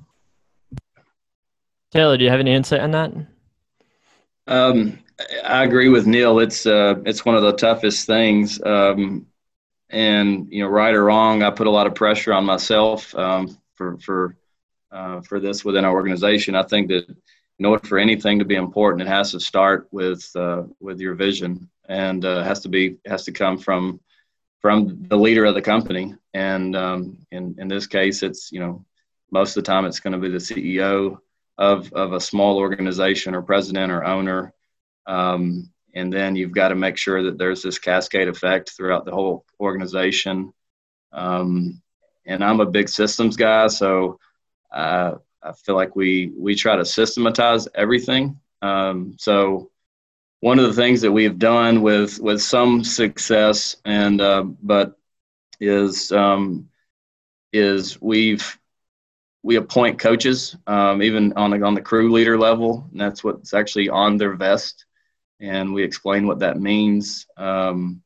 Taylor 1.91 2.19
do 2.19 2.25
you 2.25 2.31
have 2.31 2.41
any 2.41 2.53
insight 2.53 2.81
on 2.81 2.91
that? 2.91 3.13
Um, 4.47 4.99
i 5.45 5.65
agree 5.65 5.89
with 5.89 6.07
neil. 6.07 6.39
It's 6.39 6.67
uh 6.67 6.97
it's 7.07 7.25
one 7.25 7.35
of 7.35 7.43
the 7.43 7.53
toughest 7.53 8.07
things. 8.07 8.61
Um 8.63 9.27
and 9.91 10.47
you 10.51 10.63
know 10.63 10.69
right 10.69 10.95
or 10.95 11.05
wrong 11.05 11.43
i 11.43 11.49
put 11.49 11.67
a 11.67 11.71
lot 11.71 11.87
of 11.87 11.95
pressure 11.95 12.35
on 12.35 12.45
myself 12.45 13.15
um 13.15 13.57
for 13.75 13.97
for 13.97 14.37
uh, 14.91 15.21
for 15.21 15.41
this 15.41 15.65
within 15.65 15.85
our 15.85 15.93
organization. 15.93 16.55
I 16.55 16.63
think 16.63 16.89
that 16.89 17.07
in 17.59 17.67
order 17.67 17.87
for 17.87 17.99
anything 17.99 18.39
to 18.39 18.45
be 18.45 18.55
important, 18.55 19.03
it 19.03 19.09
has 19.09 19.33
to 19.33 19.41
start 19.41 19.89
with 19.91 20.31
uh, 20.37 20.65
with 20.81 21.01
your 21.01 21.15
vision, 21.15 21.69
and 21.89 22.25
uh, 22.25 22.43
has 22.43 22.61
to 22.61 22.69
be 22.69 22.99
has 23.07 23.25
to 23.25 23.33
come 23.33 23.59
from 23.59 24.01
from 24.61 25.05
the 25.09 25.17
leader 25.17 25.45
of 25.45 25.55
the 25.55 25.63
company. 25.63 26.15
And 26.35 26.77
um, 26.77 27.27
in 27.31 27.57
in 27.59 27.69
this 27.69 27.87
case, 27.87 28.23
it's 28.23 28.53
you 28.53 28.61
know 28.61 28.85
most 29.31 29.57
of 29.57 29.65
the 29.65 29.71
time 29.71 29.85
it's 29.85 30.01
going 30.01 30.13
to 30.13 30.19
be 30.19 30.31
the 30.31 30.39
CEO 30.39 31.19
of 31.57 31.93
of 31.93 32.13
a 32.13 32.21
small 32.21 32.59
organization 32.59 33.35
or 33.35 33.43
president 33.43 33.91
or 33.91 34.05
owner. 34.05 34.53
Um, 35.07 35.71
and 35.95 36.13
then 36.13 36.37
you've 36.37 36.53
got 36.53 36.69
to 36.69 36.75
make 36.75 36.97
sure 36.97 37.25
that 37.25 37.39
there's 37.39 37.63
this 37.63 37.79
cascade 37.79 38.29
effect 38.29 38.71
throughout 38.71 39.05
the 39.05 39.11
whole 39.11 39.45
organization. 39.59 40.53
Um, 41.13 41.83
and 42.27 42.45
I'm 42.45 42.61
a 42.61 42.67
big 42.67 42.89
systems 42.89 43.37
guy, 43.37 43.69
so 43.69 44.21
uh, 44.71 45.15
I 45.43 45.53
feel 45.53 45.75
like 45.75 45.97
we 45.97 46.33
we 46.37 46.55
try 46.55 46.77
to 46.77 46.85
systematize 46.85 47.69
everything. 47.75 48.41
Um, 48.63 49.15
so 49.19 49.71
one 50.41 50.59
of 50.59 50.67
the 50.67 50.81
things 50.81 51.01
that 51.01 51.13
we've 51.13 51.39
done 51.39 51.83
with 51.83 52.19
with 52.21 52.41
some 52.43 52.85
success 52.85 53.77
and 53.85 54.21
uh, 54.21 54.43
but 54.43 54.97
is 55.61 56.13
um, 56.13 56.69
is 57.53 58.01
we've 58.01 58.59
we 59.43 59.57
appoint 59.57 59.99
coaches 59.99 60.57
um, 60.67 61.03
even 61.03 61.33
on 61.35 61.51
the 61.51 61.65
on 61.65 61.75
the 61.75 61.83
crew 61.83 62.13
leader 62.13 62.39
level. 62.39 62.87
And 62.91 63.01
that's 63.01 63.23
what's 63.25 63.55
actually 63.55 63.89
on 63.89 64.17
their 64.17 64.35
vest. 64.35 64.85
And 65.41 65.73
we 65.73 65.85
explain 65.85 66.27
what 66.27 66.41
that 66.41 66.61
means. 66.61 67.27
Um, 67.37 68.03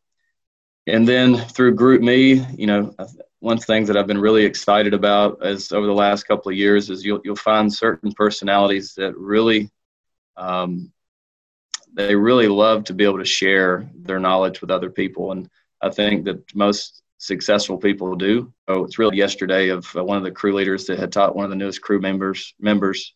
and 0.87 1.07
then 1.07 1.37
through 1.37 1.77
GroupMe 1.77 2.59
you 2.59 2.67
know 2.67 2.95
one 3.43 3.59
thing 3.59 3.85
that 3.87 3.97
I've 3.97 4.07
been 4.07 4.21
really 4.21 4.45
excited 4.45 4.95
about 4.95 5.45
as 5.45 5.73
over 5.73 5.85
the 5.85 5.93
last 5.93 6.29
couple 6.29 6.53
of 6.53 6.57
years 6.57 6.91
is 6.91 7.05
you'll 7.05 7.21
you'll 7.25 7.35
find 7.35 7.75
certain 7.75 8.13
personalities 8.13 8.95
that 8.95 9.19
really 9.19 9.69
um, 10.37 10.93
they 11.93 12.15
really 12.15 12.47
love 12.47 12.85
to 12.85 12.95
be 12.95 13.03
able 13.03 13.19
to 13.19 13.25
share 13.25 13.91
their 13.97 14.21
knowledge 14.21 14.61
with 14.61 14.71
other 14.71 14.91
people, 14.91 15.33
and 15.33 15.51
I 15.81 15.91
think 15.91 16.25
that 16.27 16.55
most 16.55 17.03
successful 17.19 17.79
people 17.79 18.15
do. 18.15 18.53
So 18.69 18.85
it's 18.85 19.01
really 19.01 19.17
yesterday 19.17 19.71
of 19.71 19.89
uh, 19.97 20.05
one 20.05 20.19
of 20.19 20.23
the 20.23 20.31
crew 20.31 20.55
leaders 20.55 20.87
that 20.87 21.01
had 21.01 21.11
taught 21.11 21.35
one 21.35 21.45
of 21.45 21.51
the 21.51 21.57
newest 21.57 21.83
crew 21.83 22.01
members 22.01 22.55
members 22.61 23.13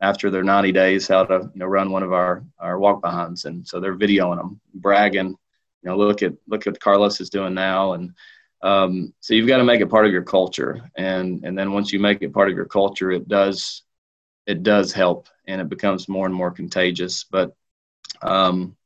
after 0.00 0.30
their 0.30 0.44
90 0.44 0.70
days 0.70 1.08
how 1.08 1.24
to 1.24 1.50
you 1.52 1.58
know 1.58 1.66
run 1.66 1.90
one 1.90 2.04
of 2.04 2.12
our 2.12 2.44
our 2.60 2.78
walk 2.78 3.02
behinds, 3.02 3.44
and 3.44 3.66
so 3.66 3.80
they're 3.80 3.98
videoing 3.98 4.36
them, 4.36 4.60
bragging, 4.72 5.36
you 5.84 5.90
know, 5.90 5.96
look 5.96 6.22
at 6.22 6.34
look 6.46 6.68
at 6.68 6.78
Carlos 6.78 7.20
is 7.20 7.28
doing 7.28 7.54
now, 7.54 7.94
and 7.94 8.12
um, 8.62 9.12
so 9.20 9.34
you've 9.34 9.48
got 9.48 9.58
to 9.58 9.64
make 9.64 9.80
it 9.80 9.90
part 9.90 10.06
of 10.06 10.12
your 10.12 10.22
culture, 10.22 10.90
and 10.96 11.44
and 11.44 11.58
then 11.58 11.72
once 11.72 11.92
you 11.92 11.98
make 11.98 12.22
it 12.22 12.32
part 12.32 12.48
of 12.48 12.56
your 12.56 12.64
culture, 12.64 13.10
it 13.10 13.28
does 13.28 13.82
it 14.46 14.62
does 14.62 14.92
help, 14.92 15.28
and 15.46 15.60
it 15.60 15.68
becomes 15.68 16.08
more 16.08 16.26
and 16.26 16.34
more 16.34 16.50
contagious. 16.50 17.24
But 17.24 17.54
um, 18.22 18.76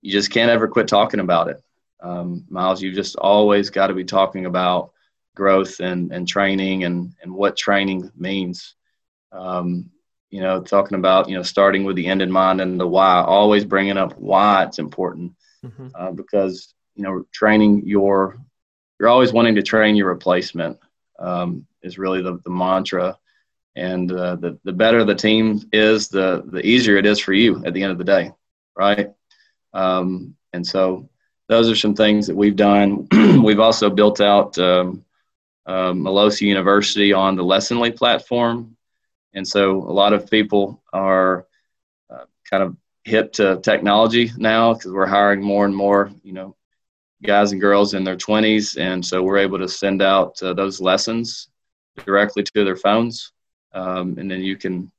you 0.00 0.12
just 0.12 0.30
can't 0.30 0.50
ever 0.50 0.68
quit 0.68 0.88
talking 0.88 1.20
about 1.20 1.48
it, 1.48 1.62
um, 2.00 2.44
Miles. 2.48 2.82
You've 2.82 2.94
just 2.94 3.16
always 3.16 3.70
got 3.70 3.88
to 3.88 3.94
be 3.94 4.04
talking 4.04 4.46
about 4.46 4.92
growth 5.34 5.80
and 5.80 6.12
and 6.12 6.26
training 6.26 6.84
and 6.84 7.14
and 7.22 7.32
what 7.32 7.56
training 7.56 8.10
means. 8.16 8.74
Um, 9.32 9.90
you 10.30 10.40
know, 10.40 10.62
talking 10.62 10.96
about 10.96 11.28
you 11.28 11.36
know 11.36 11.42
starting 11.42 11.84
with 11.84 11.96
the 11.96 12.06
end 12.06 12.22
in 12.22 12.30
mind 12.30 12.60
and 12.60 12.80
the 12.80 12.86
why. 12.86 13.22
Always 13.22 13.64
bringing 13.64 13.98
up 13.98 14.18
why 14.18 14.64
it's 14.64 14.78
important 14.78 15.34
mm-hmm. 15.64 15.88
uh, 15.94 16.12
because 16.12 16.74
you 16.94 17.02
know 17.02 17.24
training 17.32 17.82
your 17.86 18.38
you're 19.00 19.08
always 19.08 19.32
wanting 19.32 19.56
to 19.56 19.62
train 19.62 19.96
your 19.96 20.08
replacement 20.08 20.78
um, 21.18 21.66
is 21.82 21.98
really 21.98 22.22
the, 22.22 22.38
the 22.44 22.50
mantra. 22.50 23.18
And 23.74 24.12
uh, 24.12 24.36
the, 24.36 24.58
the 24.62 24.72
better 24.72 25.04
the 25.04 25.14
team 25.14 25.62
is 25.72 26.08
the 26.08 26.42
the 26.46 26.64
easier 26.64 26.96
it 26.96 27.06
is 27.06 27.18
for 27.18 27.32
you 27.32 27.64
at 27.64 27.72
the 27.72 27.82
end 27.82 27.92
of 27.92 27.98
the 27.98 28.04
day 28.04 28.32
right? 28.80 29.10
Um, 29.74 30.34
and 30.52 30.66
so 30.66 31.08
those 31.48 31.70
are 31.70 31.76
some 31.76 31.94
things 31.94 32.26
that 32.26 32.36
we've 32.36 32.56
done. 32.56 33.06
We've 33.44 33.60
also 33.60 33.90
built 33.90 34.20
out 34.20 34.58
um, 34.58 35.04
uh, 35.66 35.92
Malossi 35.92 36.42
University 36.42 37.12
on 37.12 37.36
the 37.36 37.44
Lessonly 37.44 37.94
platform. 37.94 38.76
And 39.34 39.46
so 39.46 39.76
a 39.76 39.92
lot 39.92 40.12
of 40.12 40.30
people 40.30 40.82
are 40.92 41.46
uh, 42.08 42.24
kind 42.48 42.62
of 42.62 42.76
hip 43.04 43.32
to 43.34 43.60
technology 43.62 44.30
now 44.36 44.74
because 44.74 44.92
we're 44.92 45.06
hiring 45.06 45.42
more 45.42 45.64
and 45.64 45.74
more 45.74 46.10
you 46.22 46.32
know 46.34 46.54
guys 47.22 47.52
and 47.52 47.60
girls 47.60 47.94
in 47.94 48.04
their 48.04 48.16
20s, 48.16 48.78
and 48.78 49.04
so 49.04 49.22
we're 49.22 49.38
able 49.38 49.58
to 49.58 49.68
send 49.68 50.02
out 50.02 50.42
uh, 50.42 50.54
those 50.54 50.80
lessons 50.80 51.48
directly 52.04 52.42
to 52.42 52.64
their 52.64 52.76
phones, 52.76 53.32
um, 53.72 54.16
and 54.18 54.30
then 54.30 54.42
you 54.42 54.56
can 54.56 54.90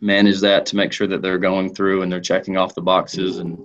manage 0.00 0.40
that 0.40 0.66
to 0.66 0.76
make 0.76 0.92
sure 0.92 1.06
that 1.06 1.22
they're 1.22 1.38
going 1.38 1.74
through 1.74 2.02
and 2.02 2.10
they're 2.10 2.20
checking 2.20 2.56
off 2.56 2.74
the 2.74 2.80
boxes 2.80 3.38
and 3.38 3.58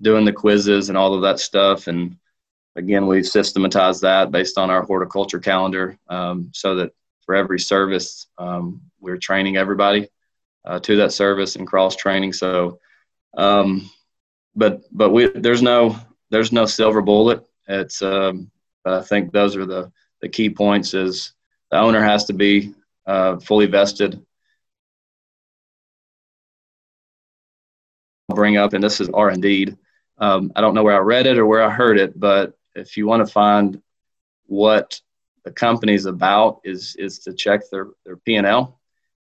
doing 0.00 0.24
the 0.24 0.32
quizzes 0.32 0.88
and 0.88 0.96
all 0.96 1.14
of 1.14 1.22
that 1.22 1.40
stuff. 1.40 1.88
And 1.88 2.16
again, 2.76 3.06
we've 3.06 3.26
systematized 3.26 4.02
that 4.02 4.30
based 4.30 4.56
on 4.56 4.70
our 4.70 4.82
horticulture 4.82 5.40
calendar, 5.40 5.98
um, 6.08 6.50
so 6.54 6.76
that 6.76 6.92
for 7.22 7.34
every 7.34 7.58
service, 7.58 8.26
um, 8.38 8.80
we're 9.00 9.16
training 9.16 9.56
everybody 9.56 10.08
uh, 10.64 10.78
to 10.80 10.96
that 10.96 11.12
service 11.12 11.56
and 11.56 11.66
cross 11.66 11.96
training. 11.96 12.32
So, 12.32 12.78
um, 13.36 13.90
but 14.54 14.82
but 14.90 15.10
we 15.10 15.28
there's 15.28 15.62
no 15.62 15.96
there's 16.30 16.52
no 16.52 16.66
silver 16.66 17.02
bullet. 17.02 17.46
It's 17.68 18.02
um, 18.02 18.50
I 18.84 19.00
think 19.02 19.32
those 19.32 19.56
are 19.56 19.66
the 19.66 19.92
the 20.20 20.28
key 20.28 20.50
points. 20.50 20.94
Is 20.94 21.32
the 21.70 21.78
owner 21.78 22.02
has 22.02 22.24
to 22.26 22.32
be 22.32 22.74
uh, 23.06 23.38
fully 23.38 23.66
vested. 23.66 24.24
I'll 28.28 28.36
bring 28.36 28.56
up, 28.56 28.72
and 28.72 28.82
this 28.82 29.00
is 29.00 29.08
R 29.10 29.30
indeed. 29.30 29.76
Um, 30.18 30.52
I 30.54 30.60
don't 30.60 30.74
know 30.74 30.82
where 30.82 30.96
I 30.96 31.00
read 31.00 31.26
it 31.26 31.38
or 31.38 31.46
where 31.46 31.62
I 31.62 31.70
heard 31.70 31.98
it, 31.98 32.18
but 32.18 32.58
if 32.74 32.96
you 32.96 33.06
want 33.06 33.26
to 33.26 33.32
find 33.32 33.80
what 34.46 35.00
the 35.44 35.50
company's 35.50 36.06
about, 36.06 36.60
is 36.64 36.96
is 36.96 37.20
to 37.20 37.32
check 37.32 37.62
their 37.70 37.88
their 38.04 38.16
P 38.16 38.36
and 38.36 38.46
L. 38.46 38.80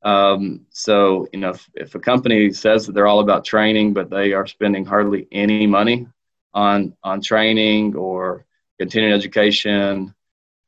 Um, 0.03 0.65
so 0.71 1.27
you 1.31 1.39
know, 1.39 1.51
if, 1.51 1.69
if 1.75 1.95
a 1.95 1.99
company 1.99 2.51
says 2.53 2.85
that 2.85 2.93
they're 2.93 3.07
all 3.07 3.19
about 3.19 3.45
training, 3.45 3.93
but 3.93 4.09
they 4.09 4.33
are 4.33 4.47
spending 4.47 4.85
hardly 4.85 5.27
any 5.31 5.67
money 5.67 6.07
on 6.53 6.95
on 7.03 7.21
training 7.21 7.95
or 7.95 8.45
continuing 8.79 9.13
education. 9.13 10.13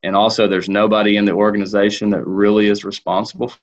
And 0.03 0.15
also 0.15 0.47
there's 0.47 0.69
nobody 0.69 1.17
in 1.17 1.25
the 1.25 1.31
organization 1.31 2.09
that 2.11 2.25
really 2.27 2.67
is 2.67 2.83
responsible 2.83 3.53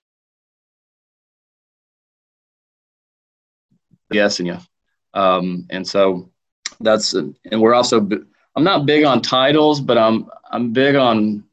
guessing 4.10 4.46
you 4.46 4.58
um, 5.14 5.66
and 5.70 5.86
so 5.86 6.28
that's 6.80 7.14
and 7.14 7.36
we're 7.60 7.74
also 7.74 8.00
i'm 8.56 8.64
not 8.64 8.86
big 8.86 9.04
on 9.04 9.20
titles 9.22 9.80
but 9.80 9.96
i'm 9.98 10.28
i'm 10.50 10.72
big 10.72 10.96
on 10.96 11.44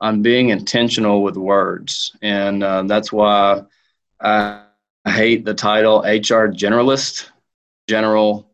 on 0.00 0.20
being 0.20 0.48
intentional 0.48 1.22
with 1.22 1.36
words. 1.36 2.16
And 2.22 2.62
uh, 2.62 2.82
that's 2.82 3.12
why 3.12 3.62
i 4.20 4.62
hate 5.06 5.44
the 5.44 5.54
title 5.54 6.00
hr 6.00 6.50
generalist 6.52 7.28
general 7.88 8.51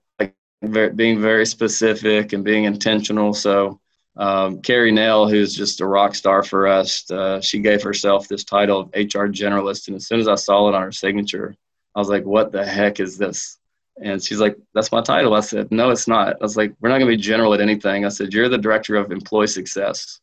very, 0.63 0.91
being 0.91 1.21
very 1.21 1.47
specific 1.47 2.33
and 2.33 2.45
being 2.45 2.65
intentional. 2.65 3.35
So, 3.35 3.81
um, 4.17 4.61
Carrie 4.63 4.93
Nell, 4.93 5.29
who's 5.29 5.55
just 5.55 5.81
a 5.81 5.87
rock 5.87 6.15
star 6.15 6.43
for 6.43 6.67
us, 6.67 7.09
uh, 7.11 7.41
she 7.41 7.61
gave 7.61 7.83
herself 7.83 8.27
this 8.27 8.45
title 8.45 8.81
of 8.81 8.89
HR 8.89 9.29
generalist. 9.29 9.87
And 9.87 9.97
as 9.97 10.09
soon 10.09 10.19
as 10.19 10.27
I 10.27 10.35
saw 10.35 10.69
it 10.69 10.75
on 10.75 10.83
her 10.83 10.93
signature, 10.93 11.55
I 11.95 12.01
was 12.01 12.09
like, 12.09 12.25
what 12.25 12.51
the 12.51 12.65
heck 12.67 13.01
is 13.01 13.17
this? 13.17 13.59
And 14.03 14.23
she's 14.23 14.41
like, 14.41 14.57
that's 14.75 14.93
my 14.93 15.03
title. 15.03 15.35
I 15.35 15.41
said, 15.41 15.71
no, 15.71 15.91
it's 15.91 16.09
not. 16.09 16.37
I 16.41 16.43
was 16.45 16.57
like, 16.57 16.73
we're 16.81 16.89
not 16.89 16.99
going 16.99 17.11
to 17.11 17.17
be 17.17 17.23
general 17.23 17.55
at 17.55 17.61
anything. 17.61 18.05
I 18.05 18.09
said, 18.09 18.33
you're 18.33 18.49
the 18.49 18.59
director 18.59 18.97
of 18.97 19.11
employee 19.11 19.49
success. 19.49 20.21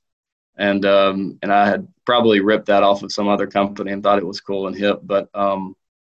And, 0.58 0.86
um, 0.86 1.38
and 1.42 1.52
I 1.52 1.68
had 1.68 1.88
probably 2.06 2.40
ripped 2.40 2.68
that 2.68 2.84
off 2.84 3.04
of 3.04 3.12
some 3.12 3.28
other 3.28 3.48
company 3.48 3.92
and 3.92 4.02
thought 4.02 4.20
it 4.20 4.28
was 4.28 4.40
cool 4.40 4.68
and 4.68 4.76
hip, 4.76 5.02
but, 5.04 5.30
um, 5.34 5.76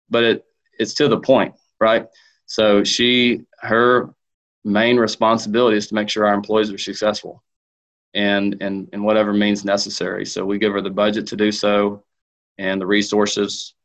but 0.09 0.23
it, 0.23 0.45
it's 0.77 0.93
to 0.95 1.09
the 1.09 1.19
point, 1.19 1.55
right? 1.79 2.07
So 2.49 2.83
she, 2.83 3.45
her 3.59 4.09
main 4.65 4.97
responsibility 4.97 5.77
is 5.77 5.87
to 5.87 5.93
make 5.93 6.09
sure 6.09 6.25
our 6.25 6.33
employees 6.33 6.73
are 6.73 6.79
successful 6.79 7.43
and, 8.15 8.59
and, 8.59 8.89
and 8.91 9.03
whatever 9.03 9.33
means 9.33 9.63
necessary. 9.63 10.25
So 10.25 10.43
we 10.43 10.57
give 10.57 10.73
her 10.73 10.81
the 10.81 10.89
budget 10.89 11.27
to 11.27 11.35
do 11.35 11.51
so 11.51 12.03
and 12.57 12.81
the 12.81 12.87
resources. 12.87 13.75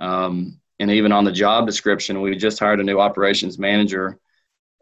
Um, 0.00 0.58
and 0.80 0.90
even 0.90 1.12
on 1.12 1.24
the 1.24 1.32
job 1.32 1.66
description, 1.66 2.22
we 2.22 2.34
just 2.34 2.58
hired 2.58 2.80
a 2.80 2.82
new 2.82 2.98
operations 2.98 3.58
manager. 3.58 4.18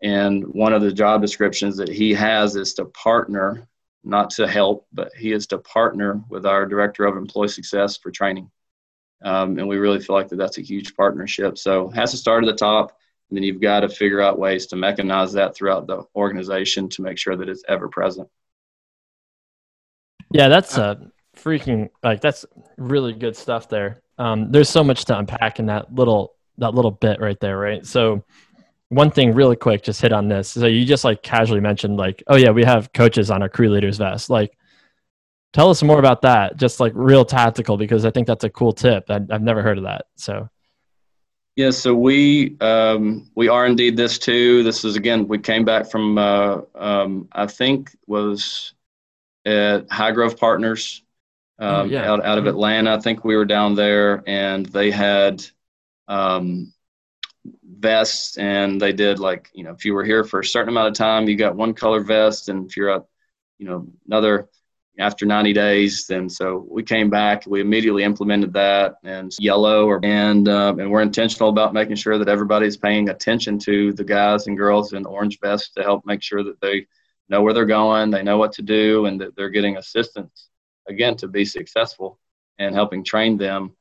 And 0.05 0.45
one 0.55 0.73
of 0.73 0.81
the 0.81 0.93
job 0.93 1.21
descriptions 1.21 1.77
that 1.79 1.89
he 1.89 2.15
has 2.15 2.55
is 2.55 2.75
to 2.75 2.85
partner, 2.85 3.67
not 4.05 4.31
to 4.31 4.47
help, 4.47 4.87
but 4.93 5.11
he 5.19 5.33
is 5.33 5.49
to 5.49 5.59
partner 5.59 6.23
with 6.31 6.47
our 6.47 6.65
director 6.65 7.07
of 7.07 7.17
employee 7.17 7.49
success 7.49 7.97
for 7.97 8.13
training. 8.13 8.53
Um, 9.25 9.59
and 9.59 9.67
we 9.67 9.79
really 9.79 10.01
feel 10.01 10.15
like 10.15 10.29
that 10.29 10.37
that's 10.37 10.59
a 10.59 10.63
huge 10.63 10.95
partnership. 10.95 11.59
So 11.59 11.89
has 11.89 12.13
to 12.13 12.17
start 12.17 12.45
at 12.45 12.47
the 12.47 12.57
top 12.57 12.97
and 13.33 13.39
then 13.39 13.45
you've 13.45 13.63
got 13.63 13.81
to 13.81 13.89
figure 13.89 14.21
out 14.21 14.39
ways 14.39 14.67
to 14.67 14.77
mechanize 14.77 15.33
that 15.33 15.55
throughout 15.55 15.87
the 15.87 16.03
organization 16.15 16.87
to 16.91 17.01
make 17.01 17.17
sure 17.17 17.35
that 17.35 17.49
it's 17.49 17.65
ever 17.67 17.89
present. 17.89 18.29
Yeah, 20.31 20.49
that's 20.49 20.77
a 20.77 21.11
freaking 21.35 21.89
like 22.03 22.21
that's 22.21 22.45
really 22.77 23.15
good 23.15 23.35
stuff 23.35 23.71
there. 23.71 24.03
Um, 24.19 24.53
there's 24.53 24.69
so 24.69 24.85
much 24.85 25.07
to 25.07 25.17
unpack 25.17 25.59
in 25.59 25.65
that 25.67 25.95
little 25.95 26.35
that 26.59 26.75
little 26.75 26.91
bit 26.91 27.23
right 27.23 27.41
there, 27.41 27.57
right? 27.57 27.87
So 27.87 28.23
one 28.91 29.11
thing 29.11 29.33
really 29.33 29.57
quick, 29.57 29.83
just 29.83 30.03
hit 30.03 30.13
on 30.13 30.29
this. 30.29 30.51
So 30.51 30.67
you 30.67 30.85
just 30.85 31.03
like 31.03 31.23
casually 31.23 31.61
mentioned 31.61 31.97
like, 31.97 32.23
oh 32.27 32.37
yeah, 32.37 32.51
we 32.51 32.65
have 32.65 32.93
coaches 32.93 33.31
on 33.31 33.41
our 33.41 33.49
crew 33.49 33.71
leaders 33.71 33.97
vest. 33.97 34.29
Like 34.29 34.59
tell 35.55 35.71
us 35.71 35.83
more 35.83 35.99
about 35.99 36.21
that. 36.21 36.59
Just 36.59 36.81
like 36.81 36.93
real 36.95 37.25
tactical 37.25 37.79
because 37.79 38.05
I 38.05 38.11
think 38.11 38.27
that's 38.27 38.45
a 38.45 38.51
cool 38.51 38.75
tip. 38.75 39.05
I, 39.09 39.21
I've 39.31 39.41
never 39.41 39.63
heard 39.63 39.79
of 39.79 39.85
that. 39.85 40.05
So 40.17 40.51
yeah, 41.57 41.71
so 41.71 41.95
we 41.95 42.57
um, 42.61 43.31
we 43.35 43.49
are 43.49 43.67
indeed 43.67 43.97
this 43.97 44.19
too. 44.19 44.63
This 44.63 44.85
is 44.85 44.97
again 44.97 45.29
we 45.29 45.39
came 45.39 45.65
back 45.65 45.91
from 45.91 46.17
uh, 46.17 46.61
um, 46.75 47.29
I 47.33 47.47
think 47.47 47.95
was 48.07 48.73
at 49.45 49.91
High 49.91 50.13
Grove 50.13 50.39
Partners 50.39 51.03
oh, 51.59 51.83
um, 51.83 51.91
yeah. 51.91 52.11
out 52.11 52.25
out 52.25 52.39
of. 52.39 52.47
Atlanta. 52.47 52.95
I 52.95 53.01
think 53.01 53.25
we 53.25 53.37
were 53.37 53.45
down 53.45 53.75
there 53.75 54.23
and 54.27 54.65
they 54.67 54.91
had 54.91 55.45
um, 56.09 56.73
vests 57.65 58.39
and 58.39 58.81
they 58.81 58.93
did 58.93 59.19
like 59.19 59.51
you 59.53 59.65
know 59.65 59.73
if 59.73 59.85
you 59.85 59.93
were 59.93 60.05
here 60.05 60.25
for 60.25 60.41
a 60.41 60.45
certain 60.45 60.71
amount 60.71 60.89
of 60.89 60.95
time 60.95 61.29
you 61.29 61.37
got 61.37 61.57
one 61.57 61.75
color 61.75 62.01
vest 62.01 62.49
and 62.49 62.71
if 62.71 62.77
you're 62.77 62.91
a 62.91 63.05
you 63.59 63.67
know 63.67 63.87
another 64.07 64.49
after 64.99 65.25
90 65.25 65.53
days. 65.53 66.11
And 66.11 66.31
so 66.31 66.67
we 66.69 66.83
came 66.83 67.09
back, 67.09 67.45
we 67.47 67.61
immediately 67.61 68.03
implemented 68.03 68.53
that 68.53 68.97
and 69.03 69.33
yellow 69.39 69.87
or 69.87 70.01
and 70.05 70.49
uh, 70.49 70.75
and 70.79 70.91
we're 70.91 71.03
intentional 71.03 71.49
about 71.49 71.73
making 71.73 71.97
sure 71.97 72.19
that 72.19 72.29
everybody's 72.29 72.77
paying 72.77 73.09
attention 73.09 73.59
to 73.61 73.93
the 73.95 74.05
guys 74.05 74.47
and 74.47 74.57
girls 74.57 74.93
in 74.93 75.07
orange 75.07 75.39
vests 75.41 75.71
to 75.75 75.83
help 75.83 76.05
make 76.05 76.23
sure 76.23 76.45
that 76.45 76.61
they 76.61 76.87
know 77.29 77.43
where 77.43 77.55
they're 77.55 77.65
going, 77.65 78.11
they 78.11 78.23
know 78.23 78.37
what 78.37 78.53
to 78.53 78.63
do, 78.63 79.07
and 79.07 79.21
that 79.21 79.35
they're 79.35 79.49
getting 79.49 79.77
assistance 79.79 80.49
again 80.89 81.17
to 81.17 81.29
be 81.29 81.45
successful 81.45 82.19
and 82.59 82.75
helping 82.75 83.05
train 83.05 83.39
them. 83.39 83.73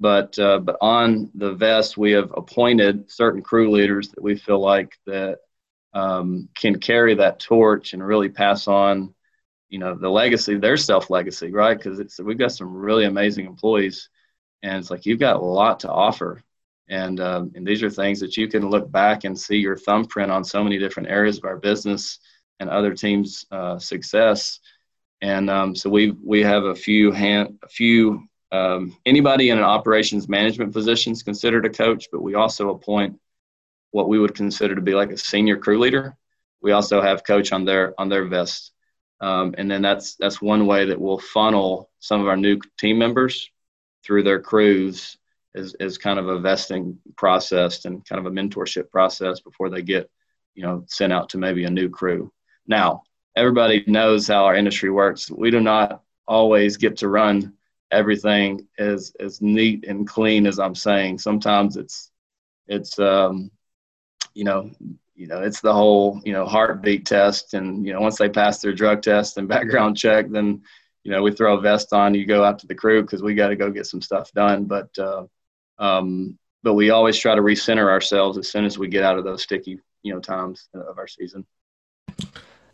But 0.00 0.38
uh, 0.38 0.58
but 0.60 0.76
on 0.80 1.30
the 1.34 1.52
vest, 1.52 1.96
we 1.96 2.12
have 2.12 2.32
appointed 2.36 3.10
certain 3.10 3.42
crew 3.42 3.70
leaders 3.70 4.10
that 4.10 4.22
we 4.22 4.36
feel 4.36 4.60
like 4.60 4.92
that 5.06 5.38
um, 5.94 6.48
can 6.54 6.78
carry 6.78 7.14
that 7.14 7.40
torch 7.40 7.94
and 7.94 8.06
really 8.06 8.28
pass 8.28 8.68
on, 8.68 9.14
you 9.68 9.78
know, 9.78 9.94
the 9.94 10.08
legacy, 10.08 10.56
their 10.56 10.76
self 10.76 11.10
legacy, 11.10 11.50
right? 11.52 11.76
Because 11.76 11.98
it's 11.98 12.20
we've 12.20 12.38
got 12.38 12.52
some 12.52 12.74
really 12.74 13.04
amazing 13.04 13.46
employees, 13.46 14.08
and 14.62 14.78
it's 14.78 14.90
like 14.90 15.06
you've 15.06 15.20
got 15.20 15.36
a 15.36 15.44
lot 15.44 15.80
to 15.80 15.90
offer, 15.90 16.42
and 16.88 17.20
um, 17.20 17.52
and 17.54 17.66
these 17.66 17.82
are 17.82 17.90
things 17.90 18.20
that 18.20 18.36
you 18.36 18.48
can 18.48 18.68
look 18.70 18.90
back 18.90 19.24
and 19.24 19.38
see 19.38 19.56
your 19.56 19.76
thumbprint 19.76 20.30
on 20.30 20.44
so 20.44 20.62
many 20.62 20.78
different 20.78 21.08
areas 21.08 21.38
of 21.38 21.44
our 21.44 21.56
business 21.56 22.18
and 22.60 22.70
other 22.70 22.94
teams' 22.94 23.44
uh, 23.50 23.78
success. 23.78 24.60
And 25.20 25.50
um, 25.50 25.74
so 25.74 25.90
we 25.90 26.12
we 26.22 26.42
have 26.42 26.64
a 26.64 26.74
few 26.74 27.10
hand 27.10 27.58
a 27.62 27.68
few 27.68 28.28
um, 28.52 28.96
anybody 29.04 29.50
in 29.50 29.58
an 29.58 29.64
operations 29.64 30.28
management 30.28 30.72
position 30.72 31.12
is 31.12 31.22
considered 31.22 31.66
a 31.66 31.70
coach, 31.70 32.06
but 32.12 32.22
we 32.22 32.34
also 32.34 32.70
appoint 32.70 33.18
what 33.90 34.08
we 34.08 34.18
would 34.18 34.34
consider 34.34 34.74
to 34.74 34.80
be 34.80 34.94
like 34.94 35.10
a 35.10 35.16
senior 35.16 35.56
crew 35.56 35.78
leader. 35.78 36.16
We 36.62 36.72
also 36.72 37.00
have 37.00 37.24
coach 37.24 37.52
on 37.52 37.64
their 37.64 37.98
on 38.00 38.08
their 38.08 38.24
vest, 38.24 38.72
um, 39.20 39.54
and 39.56 39.70
then 39.70 39.82
that's 39.82 40.16
that's 40.16 40.42
one 40.42 40.66
way 40.66 40.86
that 40.86 41.00
we'll 41.00 41.18
funnel 41.18 41.90
some 42.00 42.20
of 42.20 42.28
our 42.28 42.36
new 42.36 42.60
team 42.78 42.98
members 42.98 43.50
through 44.04 44.22
their 44.22 44.40
crews 44.40 45.16
is 45.54 45.74
is 45.80 45.98
kind 45.98 46.18
of 46.18 46.28
a 46.28 46.38
vesting 46.38 46.98
process 47.16 47.84
and 47.84 48.06
kind 48.06 48.18
of 48.18 48.26
a 48.26 48.34
mentorship 48.34 48.90
process 48.90 49.40
before 49.40 49.70
they 49.70 49.82
get 49.82 50.10
you 50.54 50.62
know 50.62 50.84
sent 50.86 51.12
out 51.12 51.30
to 51.30 51.38
maybe 51.38 51.64
a 51.64 51.70
new 51.70 51.88
crew. 51.88 52.32
Now 52.66 53.02
everybody 53.34 53.84
knows 53.86 54.28
how 54.28 54.44
our 54.44 54.54
industry 54.54 54.90
works. 54.90 55.30
We 55.30 55.50
do 55.50 55.60
not 55.60 56.02
always 56.26 56.76
get 56.76 56.96
to 56.98 57.08
run 57.08 57.54
everything 57.90 58.66
as 58.78 59.14
as 59.20 59.40
neat 59.40 59.86
and 59.86 60.06
clean 60.06 60.46
as 60.46 60.58
I'm 60.58 60.74
saying. 60.74 61.18
Sometimes 61.18 61.76
it's 61.76 62.10
it's 62.68 62.98
um, 62.98 63.50
you 64.34 64.44
know, 64.44 64.70
you 65.16 65.26
know, 65.26 65.42
it's 65.42 65.60
the 65.60 65.72
whole, 65.72 66.20
you 66.24 66.32
know, 66.32 66.44
heartbeat 66.44 67.06
test. 67.06 67.54
And, 67.54 67.84
you 67.86 67.92
know, 67.92 68.00
once 68.00 68.18
they 68.18 68.28
pass 68.28 68.60
their 68.60 68.74
drug 68.74 69.02
test 69.02 69.38
and 69.38 69.48
background 69.56 69.96
check, 69.96 70.28
then, 70.28 70.62
you 71.02 71.10
know, 71.10 71.22
we 71.22 71.32
throw 71.32 71.56
a 71.56 71.60
vest 71.60 71.92
on, 71.92 72.14
you 72.14 72.26
go 72.26 72.44
out 72.44 72.58
to 72.60 72.66
the 72.66 72.74
crew 72.74 73.02
because 73.02 73.22
we 73.22 73.34
got 73.34 73.48
to 73.48 73.56
go 73.56 73.70
get 73.70 73.86
some 73.86 74.02
stuff 74.02 74.30
done. 74.32 74.64
But, 74.64 74.96
uh, 74.98 75.24
um, 75.78 76.38
but 76.62 76.74
we 76.74 76.90
always 76.90 77.18
try 77.18 77.34
to 77.34 77.40
recenter 77.40 77.88
ourselves 77.88 78.38
as 78.38 78.50
soon 78.50 78.64
as 78.64 78.78
we 78.78 78.88
get 78.88 79.04
out 79.04 79.18
of 79.18 79.24
those 79.24 79.42
sticky, 79.42 79.78
you 80.02 80.12
know, 80.12 80.20
times 80.20 80.68
of 80.74 80.98
our 80.98 81.06
season. 81.06 81.46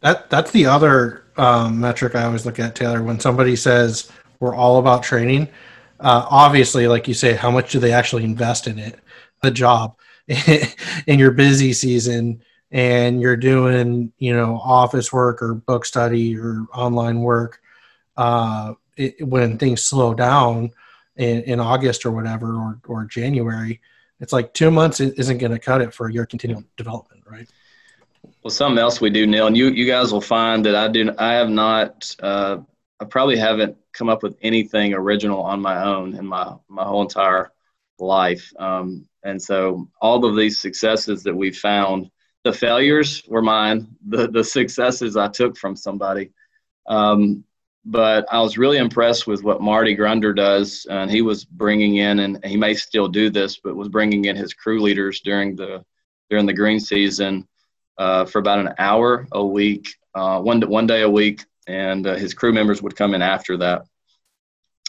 That 0.00 0.30
that's 0.30 0.50
the 0.50 0.66
other 0.66 1.24
um, 1.36 1.78
metric 1.78 2.16
I 2.16 2.24
always 2.24 2.44
look 2.44 2.58
at, 2.58 2.74
Taylor. 2.74 3.02
When 3.02 3.20
somebody 3.20 3.54
says 3.54 4.10
we're 4.40 4.54
all 4.54 4.78
about 4.78 5.04
training, 5.04 5.48
uh, 6.00 6.26
obviously, 6.28 6.88
like 6.88 7.06
you 7.06 7.14
say, 7.14 7.34
how 7.34 7.50
much 7.50 7.70
do 7.70 7.78
they 7.78 7.92
actually 7.92 8.24
invest 8.24 8.66
in 8.66 8.78
it, 8.78 8.98
the 9.42 9.50
job? 9.50 9.96
in 11.06 11.18
your 11.18 11.32
busy 11.32 11.72
season 11.72 12.42
and 12.70 13.20
you're 13.20 13.36
doing 13.36 14.12
you 14.18 14.34
know 14.34 14.58
office 14.58 15.12
work 15.12 15.42
or 15.42 15.54
book 15.54 15.84
study 15.84 16.36
or 16.36 16.66
online 16.72 17.20
work 17.20 17.60
uh, 18.16 18.74
it, 18.96 19.26
when 19.26 19.58
things 19.58 19.84
slow 19.84 20.14
down 20.14 20.70
in, 21.16 21.42
in 21.42 21.60
august 21.60 22.06
or 22.06 22.10
whatever 22.10 22.54
or, 22.54 22.80
or 22.86 23.04
january 23.04 23.80
it's 24.20 24.32
like 24.32 24.54
two 24.54 24.70
months 24.70 25.00
isn't 25.00 25.38
going 25.38 25.52
to 25.52 25.58
cut 25.58 25.80
it 25.80 25.92
for 25.92 26.08
your 26.08 26.24
continual 26.24 26.64
development 26.76 27.22
right? 27.28 27.48
Well 28.42 28.50
something 28.50 28.78
else 28.78 29.00
we 29.00 29.10
do 29.10 29.26
neil 29.26 29.48
and 29.48 29.56
you, 29.56 29.68
you 29.68 29.86
guys 29.86 30.12
will 30.12 30.20
find 30.20 30.64
that 30.64 30.76
i 30.76 30.88
do 30.88 31.12
i 31.18 31.32
have 31.34 31.50
not 31.50 32.14
uh, 32.22 32.58
i 33.00 33.04
probably 33.04 33.36
haven't 33.36 33.76
come 33.92 34.08
up 34.08 34.22
with 34.22 34.36
anything 34.40 34.94
original 34.94 35.42
on 35.42 35.60
my 35.60 35.82
own 35.82 36.14
in 36.14 36.26
my 36.26 36.54
my 36.68 36.84
whole 36.84 37.02
entire 37.02 37.52
life 37.98 38.52
um, 38.58 39.06
and 39.24 39.40
so 39.40 39.88
all 40.00 40.24
of 40.24 40.36
these 40.36 40.58
successes 40.58 41.22
that 41.22 41.34
we 41.34 41.52
found, 41.52 42.10
the 42.44 42.52
failures 42.52 43.22
were 43.28 43.42
mine, 43.42 43.88
the, 44.06 44.28
the 44.28 44.42
successes 44.42 45.16
I 45.16 45.28
took 45.28 45.56
from 45.56 45.76
somebody. 45.76 46.32
Um, 46.88 47.44
but 47.84 48.26
I 48.30 48.40
was 48.40 48.58
really 48.58 48.78
impressed 48.78 49.26
with 49.26 49.42
what 49.42 49.60
Marty 49.60 49.94
Grunder 49.94 50.32
does. 50.32 50.86
And 50.88 51.10
he 51.10 51.22
was 51.22 51.44
bringing 51.44 51.96
in, 51.96 52.20
and 52.20 52.44
he 52.44 52.56
may 52.56 52.74
still 52.74 53.08
do 53.08 53.30
this, 53.30 53.58
but 53.62 53.76
was 53.76 53.88
bringing 53.88 54.24
in 54.24 54.36
his 54.36 54.54
crew 54.54 54.80
leaders 54.80 55.20
during 55.20 55.56
the, 55.56 55.84
during 56.30 56.46
the 56.46 56.52
green 56.52 56.80
season 56.80 57.46
uh, 57.98 58.24
for 58.24 58.38
about 58.38 58.60
an 58.60 58.74
hour 58.78 59.26
a 59.32 59.44
week, 59.44 59.88
uh, 60.14 60.40
one, 60.40 60.60
one 60.62 60.86
day 60.86 61.02
a 61.02 61.10
week. 61.10 61.44
And 61.68 62.06
uh, 62.06 62.16
his 62.16 62.34
crew 62.34 62.52
members 62.52 62.82
would 62.82 62.96
come 62.96 63.14
in 63.14 63.22
after 63.22 63.56
that. 63.58 63.82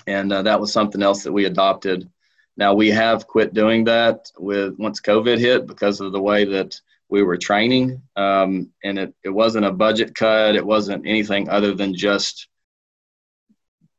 And 0.07 0.33
uh, 0.33 0.41
that 0.43 0.59
was 0.59 0.73
something 0.73 1.03
else 1.03 1.23
that 1.23 1.31
we 1.31 1.45
adopted 1.45 2.09
now 2.55 2.73
we 2.73 2.91
have 2.91 3.27
quit 3.27 3.53
doing 3.53 3.85
that 3.85 4.31
with 4.37 4.75
once 4.77 5.01
COVID 5.01 5.39
hit 5.39 5.65
because 5.65 6.01
of 6.01 6.11
the 6.11 6.21
way 6.21 6.45
that 6.45 6.79
we 7.09 7.23
were 7.23 7.37
training, 7.37 8.01
um, 8.15 8.71
and 8.83 8.97
it, 8.97 9.13
it 9.23 9.29
wasn't 9.29 9.65
a 9.65 9.71
budget 9.71 10.15
cut. 10.15 10.55
It 10.55 10.65
wasn't 10.65 11.05
anything 11.05 11.49
other 11.49 11.73
than 11.73 11.95
just 11.95 12.47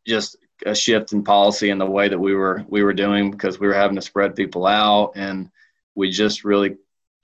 just 0.06 0.36
a 0.66 0.74
shift 0.74 1.12
in 1.12 1.24
policy 1.24 1.70
in 1.70 1.78
the 1.78 1.86
way 1.86 2.08
that 2.08 2.18
we 2.18 2.34
were 2.34 2.64
we 2.68 2.82
were 2.82 2.92
doing 2.92 3.30
because 3.30 3.58
we 3.58 3.66
were 3.66 3.74
having 3.74 3.96
to 3.96 4.02
spread 4.02 4.36
people 4.36 4.66
out, 4.66 5.12
and 5.16 5.50
we 5.94 6.10
just 6.10 6.44
really 6.44 6.76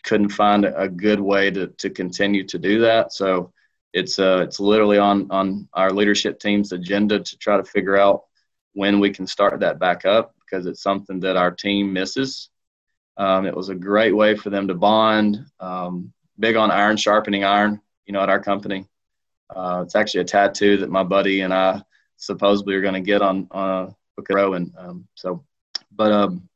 couldn't 0.03 0.31
find 0.31 0.65
a 0.65 0.89
good 0.89 1.21
way 1.21 1.51
to 1.51 1.69
to 1.79 1.91
continue 1.91 2.45
to 2.45 2.59
do 2.59 2.81
that. 2.81 3.13
So 3.13 3.53
it's 3.93 4.19
uh 4.19 4.41
it's 4.43 4.61
literally 4.61 4.99
on 4.99 5.31
on 5.31 5.69
our 5.75 5.93
leadership 5.93 6.41
team's 6.41 6.73
agenda 6.73 7.21
to 7.21 7.39
try 7.39 7.57
to 7.57 7.65
figure 7.65 7.97
out 7.97 8.25
when 8.73 9.01
we 9.01 9.11
can 9.11 9.27
start 9.27 9.61
that 9.61 9.79
back 9.79 10.05
up 10.05 10.35
because 10.51 10.67
it's 10.67 10.83
something 10.83 11.21
that 11.21 11.37
our 11.37 11.51
team 11.51 11.93
misses. 11.93 12.51
Um, 13.17 13.47
it 13.47 13.55
was 13.55 13.69
a 13.69 13.75
great 13.75 14.17
way 14.17 14.35
for 14.37 14.51
them 14.51 14.69
to 14.69 14.75
bond. 14.75 15.45
Um, 15.61 16.13
big 16.39 16.57
on 16.57 16.71
iron 16.71 16.97
sharpening 16.97 17.45
iron, 17.45 17.81
you 18.07 18.13
know, 18.13 18.23
at 18.23 18.31
our 18.31 18.41
company. 18.41 18.87
Uh, 19.55 19.83
it's 19.85 19.97
actually 19.97 20.23
a 20.23 20.25
tattoo 20.25 20.79
that 20.79 20.91
my 20.91 21.03
buddy 21.03 21.43
and 21.43 21.53
I 21.53 21.83
supposedly 22.17 22.75
are 22.75 22.83
going 22.83 22.95
to 22.95 23.01
get 23.01 23.23
on 23.23 23.49
on 23.51 23.95
a 24.19 24.23
row, 24.35 24.55
and 24.55 24.73
um, 24.79 25.09
so, 25.15 25.45
but 25.91 26.13
um, 26.13 26.49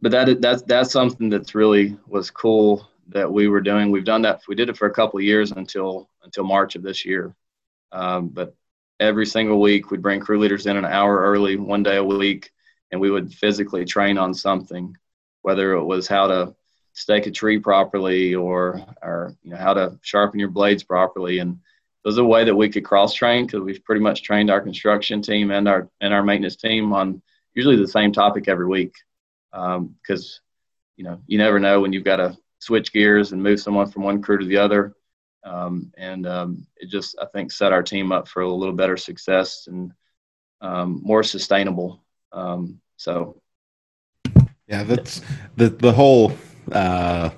but 0.00 0.12
that 0.12 0.40
that's 0.40 0.62
that's 0.62 0.92
something 0.92 1.28
that's 1.28 1.54
really 1.54 1.96
was 2.06 2.30
cool 2.30 2.88
that 3.08 3.30
we 3.30 3.48
were 3.48 3.60
doing. 3.60 3.90
We've 3.90 4.04
done 4.04 4.22
that. 4.22 4.42
We 4.46 4.54
did 4.54 4.68
it 4.68 4.76
for 4.76 4.86
a 4.86 4.94
couple 4.94 5.18
of 5.18 5.24
years 5.24 5.50
until 5.50 6.08
until 6.22 6.44
March 6.44 6.76
of 6.76 6.82
this 6.82 7.04
year. 7.04 7.34
Um, 7.90 8.28
but 8.28 8.54
every 9.00 9.26
single 9.26 9.60
week, 9.60 9.90
we'd 9.90 10.02
bring 10.02 10.20
crew 10.20 10.38
leaders 10.38 10.66
in 10.66 10.76
an 10.76 10.84
hour 10.84 11.18
early, 11.20 11.56
one 11.56 11.82
day 11.82 11.96
a 11.96 12.04
week, 12.04 12.52
and 12.90 13.00
we 13.00 13.10
would 13.10 13.32
physically 13.32 13.84
train 13.84 14.18
on 14.18 14.34
something, 14.34 14.96
whether 15.42 15.72
it 15.72 15.84
was 15.84 16.08
how 16.08 16.26
to 16.26 16.54
stake 16.92 17.26
a 17.26 17.30
tree 17.30 17.58
properly 17.58 18.34
or 18.34 18.84
or 19.02 19.36
you 19.42 19.50
know 19.50 19.56
how 19.56 19.74
to 19.74 19.98
sharpen 20.02 20.40
your 20.40 20.50
blades 20.50 20.82
properly. 20.82 21.38
And 21.38 21.52
it 21.52 22.08
was 22.08 22.18
a 22.18 22.24
way 22.24 22.44
that 22.44 22.54
we 22.54 22.68
could 22.68 22.84
cross 22.84 23.14
train 23.14 23.46
because 23.46 23.60
we've 23.60 23.84
pretty 23.84 24.00
much 24.00 24.22
trained 24.22 24.50
our 24.50 24.60
construction 24.60 25.22
team 25.22 25.50
and 25.50 25.68
our 25.68 25.88
and 26.00 26.12
our 26.12 26.22
maintenance 26.22 26.56
team 26.56 26.92
on 26.92 27.22
usually 27.54 27.76
the 27.76 27.86
same 27.86 28.12
topic 28.12 28.48
every 28.48 28.66
week. 28.66 28.94
Because 29.52 30.40
um, 30.40 30.94
you 30.96 31.04
know 31.04 31.20
you 31.26 31.38
never 31.38 31.58
know 31.60 31.80
when 31.80 31.92
you've 31.92 32.04
got 32.04 32.16
to 32.16 32.36
switch 32.58 32.92
gears 32.92 33.32
and 33.32 33.42
move 33.42 33.60
someone 33.60 33.88
from 33.88 34.02
one 34.02 34.20
crew 34.20 34.38
to 34.38 34.46
the 34.46 34.58
other. 34.58 34.94
Um, 35.44 35.92
and 35.96 36.26
um, 36.26 36.66
it 36.76 36.90
just 36.90 37.16
i 37.22 37.24
think 37.24 37.52
set 37.52 37.72
our 37.72 37.82
team 37.82 38.10
up 38.10 38.26
for 38.26 38.42
a 38.42 38.52
little 38.52 38.74
better 38.74 38.96
success 38.96 39.68
and 39.68 39.92
um, 40.60 41.00
more 41.04 41.22
sustainable 41.22 42.02
um, 42.32 42.80
so, 42.96 43.40
yeah, 44.66 44.82
that's 44.84 45.22
the 45.56 45.68
the 45.68 45.92
whole. 45.92 46.32
Uh, 46.70 47.30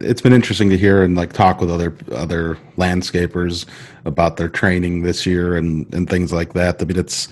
it's 0.00 0.20
been 0.20 0.32
interesting 0.32 0.70
to 0.70 0.78
hear 0.78 1.02
and 1.02 1.16
like 1.16 1.32
talk 1.32 1.60
with 1.60 1.70
other 1.70 1.96
other 2.12 2.56
landscapers 2.76 3.66
about 4.04 4.36
their 4.36 4.48
training 4.48 5.02
this 5.02 5.26
year 5.26 5.56
and 5.56 5.92
and 5.94 6.08
things 6.08 6.32
like 6.32 6.52
that. 6.52 6.80
I 6.80 6.84
mean, 6.84 6.98
it's 6.98 7.28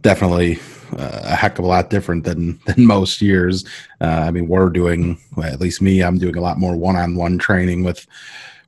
definitely 0.00 0.58
a 0.92 1.36
heck 1.36 1.58
of 1.58 1.64
a 1.64 1.68
lot 1.68 1.90
different 1.90 2.24
than 2.24 2.58
than 2.66 2.86
most 2.86 3.20
years. 3.20 3.64
Uh, 4.00 4.24
I 4.26 4.30
mean, 4.30 4.48
we're 4.48 4.70
doing 4.70 5.18
at 5.42 5.60
least 5.60 5.82
me. 5.82 6.02
I'm 6.02 6.18
doing 6.18 6.36
a 6.36 6.40
lot 6.40 6.58
more 6.58 6.76
one-on-one 6.76 7.38
training 7.38 7.84
with 7.84 8.06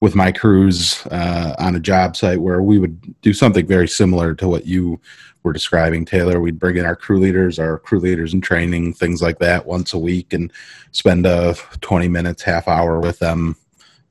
with 0.00 0.14
my 0.14 0.32
crews 0.32 1.06
uh, 1.10 1.54
on 1.58 1.76
a 1.76 1.80
job 1.80 2.16
site 2.16 2.40
where 2.40 2.62
we 2.62 2.78
would 2.78 3.20
do 3.20 3.32
something 3.34 3.66
very 3.66 3.86
similar 3.86 4.34
to 4.34 4.48
what 4.48 4.66
you 4.66 4.98
were 5.42 5.52
describing, 5.52 6.04
Taylor. 6.04 6.40
We'd 6.40 6.58
bring 6.58 6.76
in 6.76 6.84
our 6.84 6.96
crew 6.96 7.18
leaders, 7.18 7.58
our 7.58 7.78
crew 7.78 7.98
leaders 8.00 8.34
in 8.34 8.40
training, 8.40 8.94
things 8.94 9.22
like 9.22 9.38
that, 9.38 9.66
once 9.66 9.92
a 9.92 9.98
week, 9.98 10.32
and 10.32 10.52
spend 10.92 11.26
a 11.26 11.54
20 11.80 12.08
minutes, 12.08 12.42
half 12.42 12.68
hour 12.68 13.00
with 13.00 13.18
them, 13.18 13.56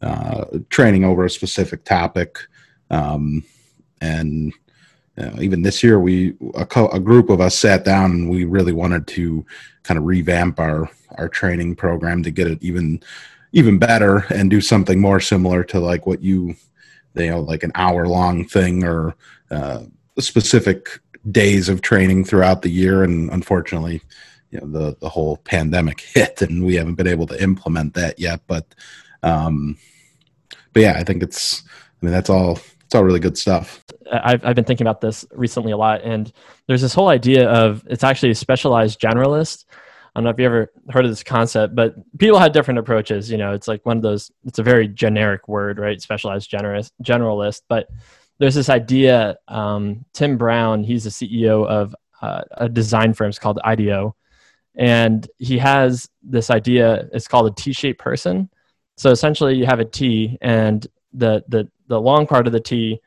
uh, 0.01 0.45
training 0.69 1.03
over 1.03 1.25
a 1.25 1.29
specific 1.29 1.83
topic. 1.83 2.39
Um, 2.89 3.43
and 4.01 4.53
even 5.39 5.61
this 5.61 5.83
year, 5.83 5.99
we 5.99 6.35
a, 6.55 6.65
co- 6.65 6.89
a 6.89 6.99
group 6.99 7.29
of 7.29 7.41
us 7.41 7.57
sat 7.57 7.83
down 7.83 8.11
and 8.11 8.29
we 8.29 8.45
really 8.45 8.73
wanted 8.73 9.07
to 9.07 9.45
kind 9.83 9.97
of 9.97 10.05
revamp 10.05 10.59
our 10.59 10.89
our 11.17 11.27
training 11.27 11.75
program 11.75 12.23
to 12.23 12.31
get 12.31 12.47
it 12.47 12.61
even 12.61 13.01
even 13.51 13.79
better 13.79 14.25
and 14.29 14.49
do 14.49 14.61
something 14.61 15.01
more 15.01 15.19
similar 15.19 15.63
to 15.63 15.79
like 15.79 16.05
what 16.05 16.21
you 16.21 16.55
you 17.15 17.29
know 17.29 17.39
like 17.39 17.63
an 17.63 17.71
hour 17.75 18.07
long 18.07 18.45
thing 18.45 18.83
or 18.83 19.15
uh, 19.51 19.81
specific 20.19 20.99
days 21.31 21.69
of 21.69 21.81
training 21.81 22.25
throughout 22.25 22.61
the 22.61 22.69
year, 22.69 23.03
and 23.03 23.29
unfortunately, 23.29 24.01
you 24.51 24.59
know 24.59 24.67
the 24.67 24.97
the 24.99 25.09
whole 25.09 25.37
pandemic 25.37 26.01
hit, 26.13 26.41
and 26.41 26.65
we 26.65 26.75
haven't 26.75 26.95
been 26.95 27.07
able 27.07 27.27
to 27.27 27.41
implement 27.41 27.93
that 27.95 28.19
yet. 28.19 28.41
But 28.47 28.65
um, 29.23 29.77
but 30.73 30.81
yeah, 30.81 30.93
I 30.97 31.03
think 31.03 31.23
it's. 31.23 31.63
I 32.01 32.05
mean, 32.05 32.13
that's 32.13 32.29
all. 32.29 32.59
It's 32.85 32.95
all 32.95 33.03
really 33.03 33.19
good 33.19 33.37
stuff. 33.37 33.83
I've 34.11 34.43
I've 34.43 34.55
been 34.55 34.65
thinking 34.65 34.87
about 34.87 35.01
this 35.01 35.25
recently 35.31 35.71
a 35.71 35.77
lot, 35.77 36.01
and 36.03 36.31
there's 36.67 36.81
this 36.81 36.93
whole 36.93 37.09
idea 37.09 37.49
of 37.49 37.83
it's 37.87 38.03
actually 38.03 38.31
a 38.31 38.35
specialized 38.35 38.99
generalist. 38.99 39.65
I 40.15 40.19
don't 40.19 40.23
know 40.23 40.31
if 40.31 40.39
you 40.39 40.45
ever 40.45 40.71
heard 40.89 41.05
of 41.05 41.11
this 41.11 41.23
concept, 41.23 41.75
but 41.75 41.93
people 42.17 42.39
had 42.39 42.51
different 42.51 42.79
approaches. 42.79 43.29
You 43.29 43.37
know, 43.37 43.53
it's 43.53 43.67
like 43.67 43.85
one 43.85 43.97
of 43.97 44.03
those. 44.03 44.31
It's 44.45 44.59
a 44.59 44.63
very 44.63 44.87
generic 44.87 45.47
word, 45.47 45.77
right? 45.77 46.01
Specialized 46.01 46.49
generalist, 46.49 46.91
generalist. 47.03 47.61
But 47.69 47.89
there's 48.39 48.55
this 48.55 48.69
idea. 48.69 49.37
Um, 49.47 50.05
Tim 50.13 50.37
Brown, 50.37 50.83
he's 50.83 51.03
the 51.03 51.09
CEO 51.09 51.67
of 51.67 51.95
uh, 52.21 52.41
a 52.51 52.69
design 52.69 53.13
firm 53.13 53.29
it's 53.29 53.39
called 53.39 53.59
IDEO, 53.63 54.15
and 54.75 55.29
he 55.37 55.57
has 55.57 56.09
this 56.23 56.49
idea. 56.49 57.07
It's 57.13 57.27
called 57.27 57.51
a 57.51 57.55
T-shaped 57.55 57.99
person. 57.99 58.49
So 58.97 59.11
essentially, 59.11 59.55
you 59.55 59.65
have 59.65 59.79
a 59.79 59.85
T, 59.85 60.37
and 60.41 60.85
the 61.13 61.43
the 61.47 61.69
the 61.87 61.99
long 61.99 62.27
part 62.27 62.47
of 62.47 62.53
the 62.53 62.59
T 62.59 62.99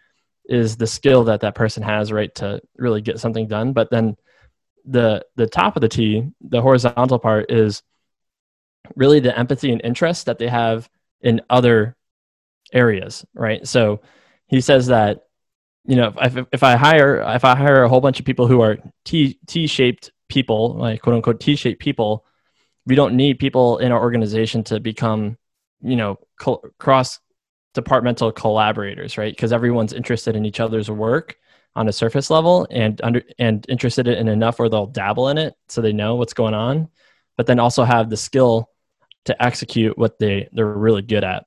is 0.44 0.76
the 0.76 0.86
skill 0.86 1.24
that 1.24 1.40
that 1.40 1.54
person 1.54 1.82
has, 1.82 2.12
right, 2.12 2.34
to 2.36 2.60
really 2.76 3.00
get 3.00 3.20
something 3.20 3.46
done. 3.48 3.72
But 3.72 3.90
then 3.90 4.16
the 4.84 5.24
the 5.36 5.46
top 5.46 5.76
of 5.76 5.80
the 5.80 5.88
T, 5.88 6.30
the 6.40 6.60
horizontal 6.60 7.18
part, 7.18 7.50
is 7.50 7.82
really 8.96 9.20
the 9.20 9.36
empathy 9.38 9.72
and 9.72 9.80
interest 9.82 10.26
that 10.26 10.38
they 10.38 10.48
have 10.48 10.88
in 11.20 11.40
other 11.48 11.96
areas, 12.72 13.24
right? 13.34 13.66
So 13.66 14.00
he 14.52 14.60
says 14.60 14.86
that 14.88 15.24
you 15.84 15.96
know 15.96 16.12
if, 16.20 16.36
if 16.52 16.62
I 16.62 16.76
hire 16.76 17.24
if 17.34 17.44
I 17.44 17.56
hire 17.56 17.82
a 17.82 17.88
whole 17.88 18.00
bunch 18.00 18.20
of 18.20 18.26
people 18.26 18.46
who 18.46 18.60
are 18.60 18.78
T 19.04 19.38
T 19.46 19.66
shaped 19.66 20.12
people, 20.28 20.74
like 20.76 21.02
quote 21.02 21.16
unquote 21.16 21.40
T 21.40 21.56
shaped 21.56 21.80
people, 21.80 22.24
we 22.86 22.94
don't 22.94 23.16
need 23.16 23.38
people 23.38 23.78
in 23.78 23.90
our 23.90 24.00
organization 24.00 24.62
to 24.64 24.78
become 24.78 25.36
you 25.80 25.96
know 25.96 26.18
cross 26.78 27.18
departmental 27.74 28.30
collaborators, 28.30 29.16
right? 29.16 29.32
Because 29.32 29.52
everyone's 29.52 29.94
interested 29.94 30.36
in 30.36 30.44
each 30.44 30.60
other's 30.60 30.90
work 30.90 31.36
on 31.74 31.88
a 31.88 31.92
surface 31.92 32.28
level 32.28 32.66
and 32.70 33.00
under 33.02 33.22
and 33.38 33.64
interested 33.68 34.06
in 34.06 34.28
enough 34.28 34.58
where 34.58 34.68
they'll 34.68 34.86
dabble 34.86 35.28
in 35.28 35.38
it 35.38 35.54
so 35.68 35.80
they 35.80 35.92
know 35.92 36.16
what's 36.16 36.34
going 36.34 36.54
on, 36.54 36.88
but 37.38 37.46
then 37.46 37.58
also 37.58 37.84
have 37.84 38.10
the 38.10 38.16
skill 38.16 38.68
to 39.24 39.42
execute 39.42 39.96
what 39.96 40.18
they 40.18 40.48
they're 40.52 40.66
really 40.66 41.00
good 41.00 41.24
at. 41.24 41.46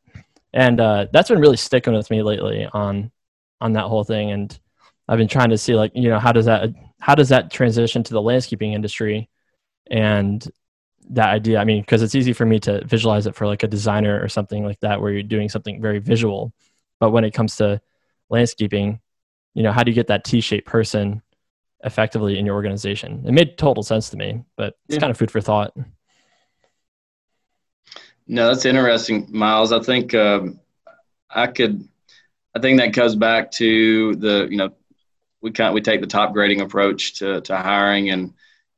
And 0.56 0.80
uh, 0.80 1.08
that's 1.12 1.30
been 1.30 1.40
really 1.40 1.58
sticking 1.58 1.94
with 1.94 2.10
me 2.10 2.24
lately 2.24 2.68
on 2.74 3.12
on 3.62 3.74
that 3.74 3.84
whole 3.84 4.04
thing. 4.04 4.32
And 4.32 4.58
I've 5.08 5.18
been 5.20 5.28
trying 5.28 5.50
to 5.50 5.58
see 5.58 5.76
like 5.76 5.92
you 5.94 6.10
know 6.10 6.18
how 6.18 6.32
does 6.32 6.46
that 6.46 6.70
how 7.00 7.14
does 7.14 7.30
that 7.30 7.52
transition 7.52 8.04
to 8.04 8.14
the 8.14 8.22
landscaping 8.22 8.74
industry 8.74 9.30
and 9.92 10.46
that 11.10 11.30
idea. 11.30 11.60
I 11.60 11.66
mean, 11.66 11.82
because 11.82 12.02
it's 12.02 12.16
easy 12.16 12.34
for 12.34 12.46
me 12.46 12.60
to 12.62 12.84
visualize 12.86 13.28
it 13.28 13.36
for 13.36 13.46
like 13.46 13.64
a 13.64 13.68
designer 13.68 14.20
or 14.24 14.30
something 14.30 14.64
like 14.64 14.80
that, 14.80 15.02
where 15.02 15.12
you're 15.12 15.24
doing 15.24 15.50
something 15.50 15.82
very 15.82 16.00
visual. 16.00 16.54
But 17.00 17.12
when 17.12 17.26
it 17.26 17.34
comes 17.34 17.58
to 17.58 17.82
landscaping, 18.30 19.00
you 19.54 19.64
know, 19.64 19.72
how 19.72 19.84
do 19.84 19.92
you 19.92 19.96
get 19.96 20.08
that 20.08 20.24
T-shaped 20.24 20.68
person 20.68 21.22
effectively 21.84 22.40
in 22.40 22.46
your 22.46 22.56
organization? 22.56 23.24
It 23.28 23.34
made 23.34 23.58
total 23.58 23.84
sense 23.84 24.10
to 24.12 24.18
me, 24.18 24.44
but 24.56 24.76
it's 24.88 24.96
yeah. 24.96 25.00
kind 25.00 25.12
of 25.12 25.18
food 25.18 25.32
for 25.32 25.42
thought. 25.42 25.76
No, 28.28 28.48
that's 28.48 28.66
interesting, 28.66 29.28
Miles. 29.30 29.72
I 29.72 29.80
think 29.80 30.14
um, 30.16 30.60
I 31.30 31.48
could. 31.48 31.88
I 32.56 32.60
think 32.60 32.80
that 32.80 32.94
comes 32.94 33.16
back 33.16 33.52
to 33.52 34.16
the 34.16 34.48
you 34.50 34.58
know 34.58 34.74
we 35.42 35.52
kind 35.52 35.74
we 35.74 35.82
take 35.82 36.02
the 36.02 36.08
top 36.08 36.34
grading 36.34 36.62
approach 36.62 37.20
to 37.20 37.42
to 37.42 37.58
hiring 37.58 38.10
and 38.10 38.34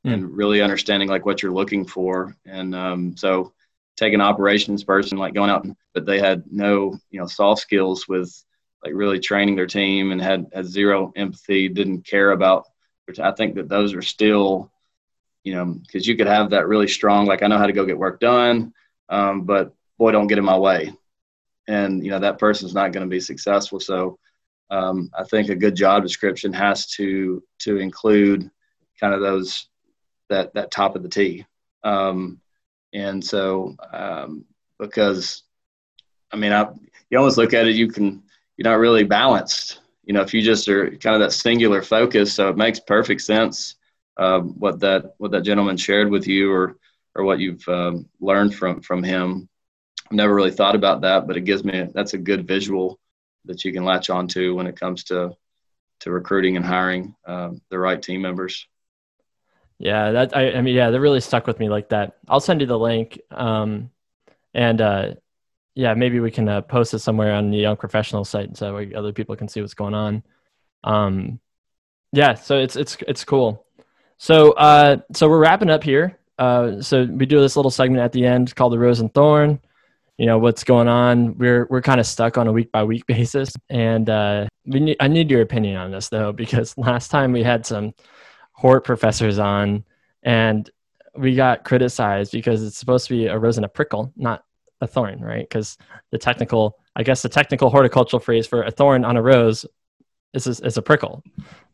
mm. 0.05 0.13
and 0.13 0.35
really 0.35 0.61
understanding 0.61 1.07
like 1.07 1.25
what 1.25 1.41
you're 1.41 1.51
looking 1.53 1.85
for. 1.85 2.35
And 2.45 2.75
um, 2.75 3.15
so 3.15 3.53
take 3.95 4.13
an 4.13 4.21
operations 4.21 4.83
person 4.83 5.17
like 5.17 5.33
going 5.33 5.49
out, 5.49 5.65
but 5.93 6.05
they 6.05 6.19
had 6.19 6.43
no 6.51 6.97
you 7.09 7.19
know 7.19 7.27
soft 7.27 7.61
skills 7.61 8.07
with 8.07 8.43
like 8.83 8.93
really 8.93 9.19
training 9.19 9.55
their 9.55 9.65
team 9.65 10.11
and 10.11 10.21
had 10.21 10.47
had 10.53 10.65
zero 10.65 11.13
empathy, 11.15 11.69
didn't 11.69 12.05
care 12.05 12.31
about. 12.31 12.65
Which 13.05 13.19
I 13.21 13.31
think 13.31 13.55
that 13.55 13.69
those 13.69 13.93
are 13.93 14.01
still, 14.01 14.69
you 15.45 15.55
know, 15.55 15.65
because 15.65 16.05
you 16.05 16.17
could 16.17 16.27
have 16.27 16.49
that 16.49 16.67
really 16.67 16.89
strong 16.89 17.25
like 17.25 17.41
I 17.43 17.47
know 17.47 17.57
how 17.57 17.67
to 17.67 17.71
go 17.71 17.85
get 17.85 17.97
work 17.97 18.19
done, 18.19 18.73
um, 19.09 19.43
but 19.43 19.73
boy, 19.97 20.11
don't 20.11 20.27
get 20.27 20.37
in 20.37 20.45
my 20.45 20.57
way, 20.57 20.93
and 21.67 22.03
you 22.03 22.11
know 22.11 22.19
that 22.19 22.39
person's 22.39 22.73
not 22.73 22.91
going 22.91 23.05
to 23.05 23.09
be 23.09 23.19
successful. 23.19 23.79
So. 23.79 24.19
Um, 24.69 25.09
I 25.17 25.23
think 25.23 25.47
a 25.47 25.55
good 25.55 25.75
job 25.75 26.03
description 26.03 26.51
has 26.51 26.87
to 26.97 27.41
to 27.59 27.77
include 27.77 28.51
kind 28.99 29.13
of 29.13 29.21
those 29.21 29.69
that 30.29 30.53
that 30.55 30.71
top 30.71 30.97
of 30.97 31.03
the 31.03 31.09
T. 31.09 31.45
Um, 31.85 32.41
and 32.93 33.23
so 33.23 33.75
um, 33.93 34.45
because 34.79 35.43
I 36.31 36.37
mean, 36.37 36.51
I 36.51 36.67
you 37.09 37.17
almost 37.17 37.37
look 37.37 37.53
at 37.53 37.67
it, 37.67 37.75
you 37.75 37.87
can 37.87 38.23
you're 38.57 38.69
not 38.69 38.79
really 38.79 39.03
balanced. 39.03 39.79
You 40.03 40.13
know, 40.13 40.21
if 40.21 40.33
you 40.33 40.41
just 40.41 40.67
are 40.67 40.89
kind 40.97 41.15
of 41.15 41.21
that 41.21 41.33
singular 41.33 41.81
focus, 41.81 42.33
so 42.33 42.49
it 42.49 42.57
makes 42.57 42.79
perfect 42.79 43.21
sense 43.21 43.75
um, 44.17 44.49
what 44.59 44.79
that 44.79 45.15
what 45.17 45.31
that 45.31 45.43
gentleman 45.43 45.77
shared 45.77 46.09
with 46.09 46.27
you, 46.27 46.51
or 46.51 46.77
or 47.17 47.23
what 47.23 47.39
you've 47.39 47.67
um, 47.67 48.07
learned 48.21 48.55
from 48.55 48.81
from 48.81 49.03
him. 49.03 49.49
I've 50.05 50.15
never 50.15 50.33
really 50.33 50.51
thought 50.51 50.75
about 50.75 51.01
that, 51.01 51.27
but 51.27 51.35
it 51.35 51.41
gives 51.41 51.65
me 51.65 51.87
that's 51.93 52.13
a 52.13 52.17
good 52.17 52.47
visual 52.47 52.99
that 53.45 53.65
you 53.65 53.73
can 53.73 53.83
latch 53.83 54.09
onto 54.09 54.55
when 54.55 54.67
it 54.67 54.79
comes 54.79 55.03
to 55.05 55.35
to 56.01 56.11
recruiting 56.11 56.55
and 56.55 56.65
hiring 56.65 57.15
um, 57.25 57.59
the 57.69 57.79
right 57.79 58.01
team 58.01 58.21
members. 58.21 58.67
Yeah, 59.79 60.11
that 60.11 60.37
I, 60.37 60.53
I 60.53 60.61
mean, 60.61 60.75
yeah, 60.75 60.91
that 60.91 60.99
really 60.99 61.19
stuck 61.19 61.47
with 61.47 61.59
me 61.59 61.69
like 61.69 61.89
that. 61.89 62.17
I'll 62.27 62.39
send 62.39 62.61
you 62.61 62.67
the 62.67 62.79
link, 62.79 63.19
um, 63.31 63.89
and 64.53 64.79
uh, 64.79 65.13
yeah, 65.75 65.93
maybe 65.93 66.19
we 66.19 66.31
can 66.31 66.47
uh, 66.47 66.61
post 66.61 66.93
it 66.93 66.99
somewhere 66.99 67.33
on 67.33 67.51
the 67.51 67.57
Young 67.57 67.77
Professional 67.77 68.25
site 68.25 68.57
so 68.57 68.77
other 68.95 69.11
people 69.11 69.35
can 69.35 69.47
see 69.47 69.61
what's 69.61 69.73
going 69.73 69.93
on. 69.93 70.23
Um, 70.83 71.39
yeah, 72.11 72.35
so 72.35 72.57
it's 72.57 72.75
it's 72.75 72.97
it's 73.07 73.23
cool. 73.23 73.65
So 74.17 74.53
uh, 74.53 74.97
so 75.13 75.29
we're 75.29 75.39
wrapping 75.39 75.69
up 75.69 75.83
here. 75.83 76.17
Uh, 76.37 76.81
so 76.81 77.05
we 77.05 77.25
do 77.25 77.41
this 77.41 77.55
little 77.55 77.71
segment 77.71 78.01
at 78.01 78.11
the 78.11 78.25
end 78.25 78.55
called 78.55 78.73
the 78.73 78.79
Rose 78.79 78.99
and 78.99 79.13
Thorn. 79.13 79.59
You 80.17 80.25
know 80.25 80.39
what's 80.39 80.63
going 80.63 80.87
on. 80.87 81.37
We're 81.37 81.67
we're 81.69 81.81
kind 81.81 81.99
of 81.99 82.07
stuck 82.07 82.37
on 82.37 82.47
a 82.47 82.51
week 82.51 82.71
by 82.71 82.83
week 82.83 83.05
basis, 83.07 83.53
and 83.69 84.09
uh, 84.09 84.47
we 84.65 84.95
I 84.99 85.07
need 85.07 85.29
your 85.29 85.41
opinion 85.41 85.77
on 85.77 85.91
this 85.91 86.09
though 86.09 86.31
because 86.31 86.77
last 86.77 87.09
time 87.09 87.31
we 87.31 87.43
had 87.43 87.65
some 87.65 87.93
Hort 88.53 88.83
professors 88.83 89.37
on, 89.37 89.83
and 90.23 90.69
we 91.15 91.35
got 91.35 91.63
criticized 91.63 92.31
because 92.31 92.63
it's 92.63 92.77
supposed 92.77 93.07
to 93.07 93.13
be 93.13 93.27
a 93.27 93.37
rose 93.37 93.57
and 93.57 93.65
a 93.65 93.69
prickle, 93.69 94.11
not 94.15 94.43
a 94.81 94.87
thorn, 94.87 95.19
right? 95.21 95.47
Because 95.47 95.77
the 96.11 96.17
technical, 96.17 96.77
I 96.95 97.03
guess, 97.03 97.21
the 97.21 97.29
technical 97.29 97.69
horticultural 97.69 98.19
phrase 98.19 98.47
for 98.47 98.63
a 98.63 98.71
thorn 98.71 99.03
on 99.03 99.17
a 99.17 99.21
rose 99.21 99.65
is, 100.33 100.47
is 100.47 100.77
a 100.77 100.81
prickle. 100.81 101.23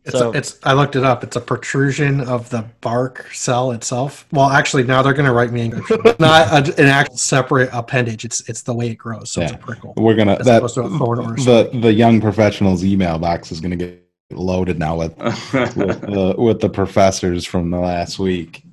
It's, 0.06 0.18
so, 0.18 0.32
a, 0.32 0.38
it's. 0.38 0.60
I 0.64 0.74
looked 0.74 0.98
it 0.98 1.06
up. 1.06 1.24
It's 1.24 1.38
a 1.38 1.42
protrusion 1.42 2.20
of 2.20 2.50
the 2.50 2.66
bark 2.82 3.30
cell 3.32 3.72
itself. 3.72 4.26
Well, 4.34 4.50
actually, 4.50 4.84
now 4.84 5.02
they're 5.02 5.14
going 5.14 5.28
to 5.28 5.32
write 5.32 5.54
me 5.54 5.70
not 6.20 6.70
a, 6.70 6.82
an 6.82 6.88
actual 6.88 7.16
separate 7.16 7.70
appendage. 7.72 8.26
It's 8.26 8.48
it's 8.50 8.64
the 8.64 8.74
way 8.74 8.90
it 8.90 8.96
grows. 8.96 9.32
So 9.32 9.40
yeah. 9.40 9.48
it's 9.48 9.56
a 9.56 9.58
prickle. 9.58 9.94
We're 9.96 10.16
gonna 10.16 10.44
that 10.44 10.60
to 10.60 10.82
the 10.82 11.70
the 11.74 11.94
young 11.94 12.20
professionals 12.20 12.84
email 12.84 13.18
box 13.18 13.52
is 13.52 13.62
going 13.62 13.72
to 13.72 13.78
get 13.78 14.04
loaded 14.32 14.78
now 14.78 14.98
with 14.98 15.18
with, 15.18 16.04
uh, 16.10 16.36
with, 16.38 16.60
the 16.60 16.70
professors 16.70 17.46
from 17.46 17.70
the 17.72 17.80
last 17.80 18.20
week. 18.20 18.64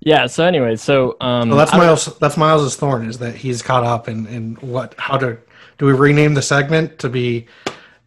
Yeah. 0.00 0.26
So 0.26 0.46
anyway, 0.46 0.76
so 0.76 1.18
um, 1.20 1.50
well, 1.50 1.58
that's 1.58 1.72
Miles. 1.72 2.18
That's 2.18 2.38
Miles's 2.38 2.76
thorn 2.76 3.06
is 3.08 3.18
that 3.18 3.34
he's 3.34 3.60
caught 3.60 3.84
up 3.84 4.08
in 4.08 4.26
in 4.26 4.54
what? 4.56 4.94
How 4.96 5.18
to 5.18 5.38
do 5.76 5.84
we 5.84 5.92
rename 5.92 6.32
the 6.32 6.42
segment 6.42 6.98
to 7.00 7.10
be 7.10 7.46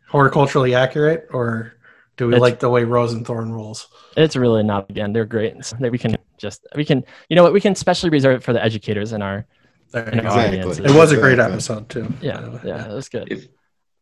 horticulturally 0.10 0.76
accurate, 0.76 1.28
or 1.32 1.77
do 2.18 2.28
we 2.28 2.36
like 2.38 2.60
the 2.60 2.70
way 2.70 2.84
Rose 2.84 3.14
and 3.14 3.26
Thorn 3.26 3.52
rolls? 3.52 3.88
It's 4.16 4.36
really 4.36 4.64
not. 4.64 4.90
Again, 4.90 5.14
they're 5.14 5.26
great. 5.26 5.64
So 5.64 5.78
we 5.78 5.98
can 5.98 6.18
just 6.38 6.66
we 6.76 6.84
can 6.84 7.04
you 7.30 7.36
know 7.36 7.44
what 7.44 7.54
we 7.54 7.62
can 7.62 7.76
specially 7.76 8.10
reserve 8.10 8.38
it 8.38 8.44
for 8.44 8.54
the 8.54 8.64
educators 8.64 9.14
in 9.14 9.22
our. 9.22 9.46
In 9.94 10.00
our 10.00 10.46
exactly. 10.46 10.86
It 10.86 10.96
was 10.96 11.12
a 11.12 11.18
great 11.18 11.40
episode 11.40 11.88
too. 11.90 12.12
Yeah, 12.22 12.60
yeah, 12.64 12.90
it 12.90 12.94
was 12.94 13.08
good. 13.08 13.32
If, 13.32 13.48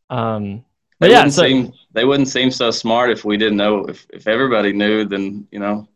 um, 0.10 0.66
but 1.00 1.12
yeah, 1.12 1.28
so, 1.28 1.44
seem, 1.44 1.74
they 1.92 2.06
wouldn't 2.06 2.30
seem 2.30 2.50
so 2.50 2.72
smart 2.72 3.12
if 3.12 3.26
we 3.26 3.38
didn't 3.38 3.58
know. 3.58 3.86
If 3.86 4.08
if 4.12 4.28
everybody 4.28 4.74
knew, 4.74 5.06
then 5.06 5.48
you 5.52 5.60
know. 5.60 5.88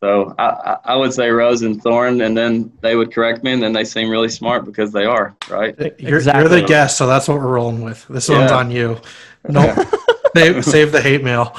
So 0.00 0.34
I, 0.38 0.78
I 0.84 0.96
would 0.96 1.12
say 1.12 1.28
Rose 1.28 1.62
and 1.62 1.82
Thorn, 1.82 2.20
and 2.22 2.36
then 2.36 2.72
they 2.80 2.94
would 2.94 3.12
correct 3.12 3.42
me, 3.42 3.52
and 3.52 3.62
then 3.62 3.72
they 3.72 3.84
seem 3.84 4.08
really 4.08 4.28
smart 4.28 4.64
because 4.64 4.92
they 4.92 5.04
are 5.04 5.36
right. 5.50 5.76
You're, 5.98 6.18
exactly. 6.18 6.40
you're 6.40 6.60
the 6.60 6.66
guest, 6.66 6.96
so 6.96 7.06
that's 7.06 7.26
what 7.28 7.38
we're 7.38 7.48
rolling 7.48 7.82
with. 7.82 8.06
This 8.08 8.28
yeah. 8.28 8.38
one's 8.38 8.52
on 8.52 8.70
you. 8.70 9.00
No, 9.48 9.74
nope. 9.74 9.88
save, 10.36 10.64
save 10.64 10.92
the 10.92 11.00
hate 11.00 11.22
mail. 11.22 11.56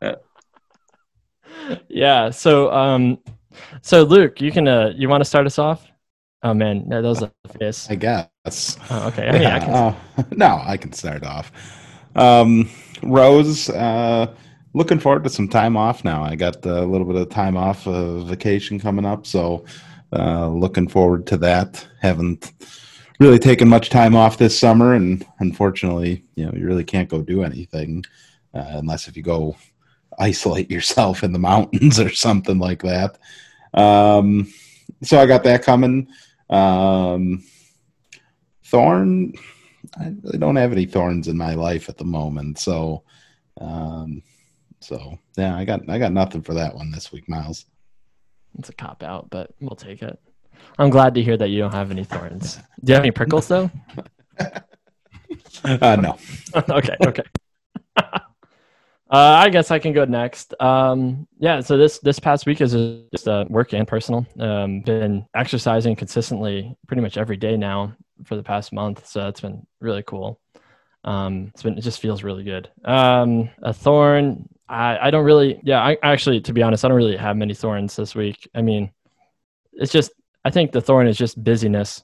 Yeah. 0.00 0.14
yeah. 1.88 2.30
So, 2.30 2.72
um, 2.72 3.18
so 3.82 4.02
Luke, 4.02 4.40
you 4.40 4.52
can 4.52 4.68
uh, 4.68 4.92
you 4.94 5.08
want 5.08 5.22
to 5.22 5.28
start 5.28 5.46
us 5.46 5.58
off? 5.58 5.86
Oh 6.42 6.54
man, 6.54 6.84
no, 6.86 7.02
those 7.02 7.22
are 7.22 7.30
face. 7.58 7.88
I 7.90 7.96
guess. 7.96 8.78
Oh, 8.90 9.08
okay. 9.08 9.28
I 9.28 9.32
mean, 9.32 9.42
yeah, 9.42 9.56
I 9.56 9.58
can... 9.58 9.70
uh, 9.70 9.94
no, 10.30 10.62
I 10.64 10.76
can 10.76 10.92
start 10.92 11.24
off. 11.24 11.52
Um, 12.16 12.68
Rose, 13.02 13.68
uh, 13.68 14.34
looking 14.72 14.98
forward 14.98 15.24
to 15.24 15.30
some 15.30 15.48
time 15.48 15.76
off 15.76 16.04
now. 16.04 16.22
I 16.22 16.36
got 16.36 16.64
a 16.64 16.84
little 16.84 17.06
bit 17.06 17.16
of 17.16 17.28
time 17.28 17.56
off 17.56 17.86
of 17.86 18.28
vacation 18.28 18.80
coming 18.80 19.04
up, 19.04 19.26
so 19.26 19.64
uh, 20.12 20.48
looking 20.48 20.88
forward 20.88 21.26
to 21.28 21.36
that. 21.38 21.86
Haven't 22.00 22.52
really 23.20 23.38
taken 23.38 23.68
much 23.68 23.90
time 23.90 24.16
off 24.16 24.38
this 24.38 24.58
summer, 24.58 24.94
and 24.94 25.24
unfortunately, 25.38 26.24
you 26.34 26.46
know, 26.46 26.52
you 26.54 26.66
really 26.66 26.84
can't 26.84 27.08
go 27.08 27.22
do 27.22 27.44
anything 27.44 28.02
uh, 28.54 28.64
unless 28.74 29.06
if 29.06 29.16
you 29.16 29.22
go 29.22 29.56
isolate 30.18 30.70
yourself 30.70 31.22
in 31.22 31.32
the 31.32 31.38
mountains 31.38 32.00
or 32.00 32.10
something 32.10 32.58
like 32.58 32.82
that. 32.82 33.18
Um, 33.74 34.52
so 35.02 35.18
I 35.18 35.26
got 35.26 35.44
that 35.44 35.62
coming. 35.62 36.08
Um, 36.48 37.44
thorn, 38.64 39.34
I 39.98 40.14
really 40.22 40.38
don't 40.38 40.56
have 40.56 40.72
any 40.72 40.86
thorns 40.86 41.28
in 41.28 41.36
my 41.36 41.54
life 41.54 41.88
at 41.88 41.98
the 41.98 42.04
moment, 42.04 42.58
so. 42.58 43.04
Um, 43.60 44.22
so 44.80 45.18
yeah, 45.36 45.56
I 45.56 45.64
got 45.64 45.88
I 45.88 45.98
got 45.98 46.12
nothing 46.12 46.42
for 46.42 46.54
that 46.54 46.74
one 46.74 46.90
this 46.90 47.12
week, 47.12 47.28
Miles. 47.28 47.66
It's 48.58 48.70
a 48.70 48.72
cop 48.72 49.02
out, 49.02 49.28
but 49.30 49.52
we'll 49.60 49.76
take 49.76 50.02
it. 50.02 50.18
I'm 50.80 50.88
glad 50.88 51.14
to 51.14 51.22
hear 51.22 51.36
that 51.36 51.50
you 51.50 51.58
don't 51.58 51.74
have 51.74 51.90
any 51.90 52.04
thorns. 52.04 52.56
Do 52.82 52.90
you 52.90 52.94
have 52.94 53.02
any 53.02 53.10
prickles 53.10 53.46
though? 53.46 53.70
uh, 55.64 55.96
no. 55.96 56.16
okay. 56.70 56.96
Okay. 57.06 57.22
uh, 57.96 58.20
I 59.10 59.50
guess 59.50 59.70
I 59.70 59.78
can 59.78 59.92
go 59.92 60.06
next. 60.06 60.54
Um, 60.58 61.28
yeah. 61.38 61.60
So 61.60 61.76
this 61.76 61.98
this 61.98 62.18
past 62.18 62.46
week 62.46 62.62
is 62.62 62.72
just 63.12 63.28
uh, 63.28 63.44
work 63.50 63.74
and 63.74 63.86
personal. 63.86 64.26
Um, 64.38 64.80
been 64.80 65.26
exercising 65.34 65.96
consistently, 65.96 66.74
pretty 66.86 67.02
much 67.02 67.18
every 67.18 67.36
day 67.36 67.58
now 67.58 67.94
for 68.24 68.36
the 68.36 68.42
past 68.42 68.72
month. 68.72 69.06
So 69.06 69.28
it's 69.28 69.42
been 69.42 69.66
really 69.80 70.02
cool. 70.02 70.40
Um, 71.04 71.50
it's 71.52 71.62
been 71.62 71.76
it 71.76 71.82
just 71.82 72.00
feels 72.00 72.22
really 72.22 72.42
good. 72.42 72.70
Um, 72.86 73.50
a 73.62 73.74
thorn. 73.74 74.48
I, 74.66 75.08
I 75.08 75.10
don't 75.10 75.24
really, 75.24 75.60
yeah, 75.64 75.82
I 75.82 75.98
actually, 76.02 76.40
to 76.42 76.52
be 76.52 76.62
honest, 76.62 76.84
I 76.84 76.88
don't 76.88 76.96
really 76.96 77.16
have 77.16 77.36
many 77.36 77.54
thorns 77.54 77.96
this 77.96 78.14
week. 78.14 78.48
I 78.54 78.62
mean, 78.62 78.92
it's 79.72 79.90
just, 79.90 80.12
I 80.44 80.50
think 80.50 80.72
the 80.72 80.80
thorn 80.80 81.06
is 81.06 81.16
just 81.16 81.42
busyness. 81.42 82.02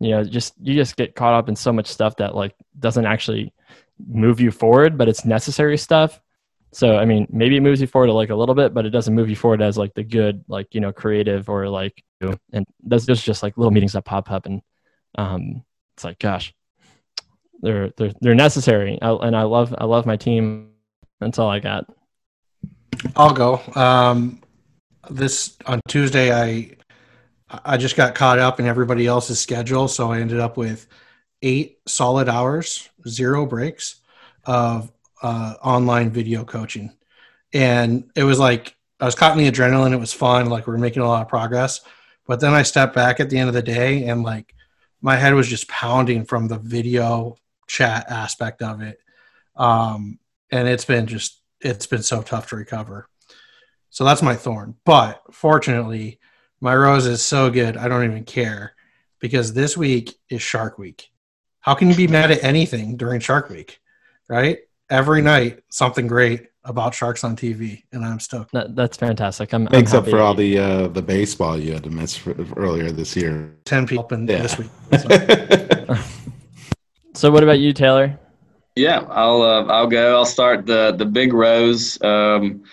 You 0.00 0.10
know, 0.10 0.24
just, 0.24 0.54
you 0.60 0.74
just 0.74 0.96
get 0.96 1.14
caught 1.14 1.34
up 1.34 1.48
in 1.48 1.56
so 1.56 1.72
much 1.72 1.86
stuff 1.86 2.16
that 2.16 2.34
like 2.34 2.54
doesn't 2.78 3.06
actually 3.06 3.52
move 4.06 4.40
you 4.40 4.50
forward, 4.50 4.96
but 4.96 5.08
it's 5.08 5.24
necessary 5.24 5.76
stuff. 5.76 6.20
So, 6.72 6.96
I 6.96 7.04
mean, 7.04 7.26
maybe 7.30 7.56
it 7.56 7.62
moves 7.62 7.80
you 7.80 7.86
forward 7.86 8.10
like 8.12 8.30
a 8.30 8.34
little 8.36 8.54
bit, 8.54 8.74
but 8.74 8.86
it 8.86 8.90
doesn't 8.90 9.14
move 9.14 9.28
you 9.30 9.36
forward 9.36 9.62
as 9.62 9.76
like 9.76 9.94
the 9.94 10.04
good, 10.04 10.44
like, 10.48 10.74
you 10.74 10.80
know, 10.80 10.92
creative 10.92 11.48
or 11.48 11.68
like, 11.68 12.04
and 12.52 12.66
that's 12.84 13.06
just, 13.06 13.24
just 13.24 13.42
like 13.42 13.56
little 13.56 13.70
meetings 13.70 13.94
that 13.94 14.04
pop 14.04 14.30
up. 14.30 14.46
And 14.46 14.62
um, 15.16 15.64
it's 15.96 16.04
like, 16.04 16.18
gosh, 16.18 16.54
they're, 17.60 17.90
they're, 17.96 18.12
they're 18.20 18.34
necessary. 18.34 18.98
I, 19.02 19.10
and 19.10 19.34
I 19.36 19.42
love, 19.44 19.74
I 19.76 19.84
love 19.84 20.06
my 20.06 20.16
team. 20.16 20.70
That's 21.20 21.38
all 21.38 21.48
I 21.48 21.58
got. 21.58 21.86
I'll 23.16 23.32
go. 23.32 23.60
Um, 23.74 24.42
this 25.10 25.56
on 25.66 25.80
Tuesday, 25.88 26.32
I 26.32 26.76
I 27.50 27.76
just 27.76 27.96
got 27.96 28.14
caught 28.14 28.38
up 28.38 28.60
in 28.60 28.66
everybody 28.66 29.06
else's 29.06 29.40
schedule, 29.40 29.88
so 29.88 30.12
I 30.12 30.20
ended 30.20 30.40
up 30.40 30.56
with 30.56 30.86
eight 31.42 31.78
solid 31.86 32.28
hours, 32.28 32.88
zero 33.06 33.46
breaks 33.46 33.96
of 34.44 34.92
uh, 35.22 35.54
online 35.62 36.10
video 36.10 36.44
coaching, 36.44 36.92
and 37.54 38.10
it 38.14 38.24
was 38.24 38.38
like 38.38 38.76
I 39.00 39.06
was 39.06 39.14
caught 39.14 39.36
in 39.36 39.42
the 39.42 39.50
adrenaline. 39.50 39.92
It 39.92 40.00
was 40.00 40.12
fun, 40.12 40.50
like 40.50 40.66
we 40.66 40.74
are 40.74 40.78
making 40.78 41.02
a 41.02 41.08
lot 41.08 41.22
of 41.22 41.28
progress. 41.28 41.80
But 42.26 42.40
then 42.40 42.52
I 42.52 42.62
stepped 42.62 42.94
back 42.94 43.20
at 43.20 43.30
the 43.30 43.38
end 43.38 43.48
of 43.48 43.54
the 43.54 43.62
day, 43.62 44.04
and 44.04 44.22
like 44.22 44.54
my 45.00 45.16
head 45.16 45.34
was 45.34 45.48
just 45.48 45.68
pounding 45.68 46.24
from 46.24 46.48
the 46.48 46.58
video 46.58 47.36
chat 47.66 48.10
aspect 48.10 48.60
of 48.60 48.82
it, 48.82 48.98
um, 49.56 50.18
and 50.50 50.68
it's 50.68 50.84
been 50.84 51.06
just 51.06 51.40
it's 51.60 51.86
been 51.86 52.02
so 52.02 52.20
tough 52.20 52.48
to 52.48 52.56
recover. 52.56 53.08
So 53.90 54.04
that's 54.04 54.22
my 54.22 54.34
thorn. 54.36 54.74
But 54.84 55.22
fortunately, 55.32 56.20
my 56.60 56.74
rose 56.74 57.06
is 57.06 57.24
so 57.24 57.50
good, 57.50 57.76
I 57.76 57.88
don't 57.88 58.04
even 58.04 58.24
care 58.24 58.74
because 59.20 59.52
this 59.52 59.76
week 59.76 60.14
is 60.28 60.42
Shark 60.42 60.78
Week. 60.78 61.10
How 61.60 61.74
can 61.74 61.88
you 61.88 61.96
be 61.96 62.08
mad 62.08 62.30
at 62.30 62.42
anything 62.42 62.96
during 62.96 63.20
Shark 63.20 63.48
Week? 63.50 63.80
Right? 64.28 64.60
Every 64.90 65.22
night, 65.22 65.60
something 65.70 66.06
great 66.06 66.48
about 66.64 66.94
sharks 66.94 67.24
on 67.24 67.36
TV, 67.36 67.82
and 67.92 68.04
I'm 68.04 68.20
stoked. 68.20 68.52
That, 68.52 68.74
that's 68.74 68.96
fantastic. 68.96 69.52
I'm, 69.52 69.66
Thanks 69.66 69.94
up 69.94 70.08
for 70.08 70.18
all 70.18 70.34
the 70.34 70.58
uh, 70.58 70.88
the 70.88 71.02
baseball 71.02 71.58
you 71.58 71.72
had 71.72 71.84
to 71.84 71.90
miss 71.90 72.16
for, 72.16 72.34
earlier 72.56 72.90
this 72.90 73.16
year. 73.16 73.54
Ten 73.64 73.86
people 73.86 74.06
in 74.12 74.26
yeah. 74.26 74.42
this 74.42 74.58
week. 74.58 74.70
So. 75.88 75.96
so, 77.14 77.30
what 77.30 77.42
about 77.42 77.58
you, 77.58 77.72
Taylor? 77.72 78.18
Yeah, 78.76 79.04
I'll 79.08 79.42
uh, 79.42 79.64
I'll 79.64 79.86
go. 79.86 80.16
I'll 80.16 80.26
start 80.26 80.66
the 80.66 80.94
the 80.96 81.06
big 81.06 81.32
rose 81.32 82.00
um, 82.02 82.64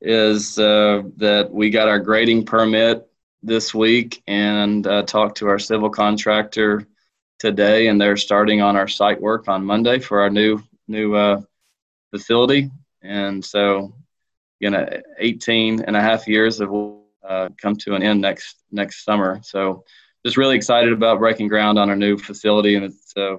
is 0.00 0.58
uh, 0.58 1.02
that 1.16 1.50
we 1.50 1.70
got 1.70 1.88
our 1.88 1.98
grading 1.98 2.44
permit 2.44 3.08
this 3.44 3.74
week 3.74 4.22
and 4.26 4.86
uh, 4.86 5.02
talked 5.02 5.38
to 5.38 5.48
our 5.48 5.58
civil 5.58 5.90
contractor 5.90 6.86
today, 7.38 7.88
and 7.88 8.00
they're 8.00 8.16
starting 8.16 8.62
on 8.62 8.76
our 8.76 8.88
site 8.88 9.20
work 9.20 9.48
on 9.48 9.64
Monday 9.64 9.98
for 9.98 10.20
our 10.22 10.30
new 10.30 10.62
new 10.88 11.14
uh, 11.14 11.40
facility. 12.10 12.70
And 13.02 13.44
so, 13.44 13.94
you 14.60 14.70
know, 14.70 14.88
18 15.18 15.82
and 15.82 15.96
a 15.96 16.00
half 16.00 16.26
years 16.26 16.58
have 16.58 16.72
uh, 17.26 17.50
come 17.60 17.76
to 17.76 17.94
an 17.94 18.02
end 18.02 18.20
next 18.22 18.56
next 18.72 19.04
summer. 19.04 19.40
So, 19.42 19.84
just 20.24 20.38
really 20.38 20.56
excited 20.56 20.92
about 20.92 21.18
breaking 21.18 21.48
ground 21.48 21.78
on 21.78 21.90
our 21.90 21.96
new 21.96 22.16
facility, 22.16 22.76
and 22.76 22.86
it's 22.86 23.12
uh, 23.16 23.36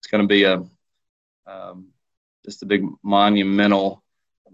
it's 0.00 0.10
going 0.10 0.22
to 0.22 0.28
be 0.28 0.44
a 0.44 0.62
um, 1.46 1.88
just 2.44 2.62
a 2.62 2.66
big 2.66 2.84
monumental 3.02 4.03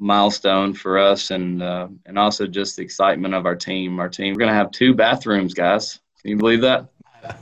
milestone 0.00 0.72
for 0.74 0.98
us, 0.98 1.30
and 1.30 1.62
uh, 1.62 1.88
and 2.06 2.18
also 2.18 2.46
just 2.46 2.76
the 2.76 2.82
excitement 2.82 3.34
of 3.34 3.46
our 3.46 3.54
team. 3.54 4.00
Our 4.00 4.08
team. 4.08 4.34
We're 4.34 4.40
gonna 4.40 4.54
have 4.54 4.70
two 4.70 4.94
bathrooms, 4.94 5.54
guys. 5.54 6.00
Can 6.22 6.30
you 6.30 6.36
believe 6.36 6.62
that? 6.62 6.86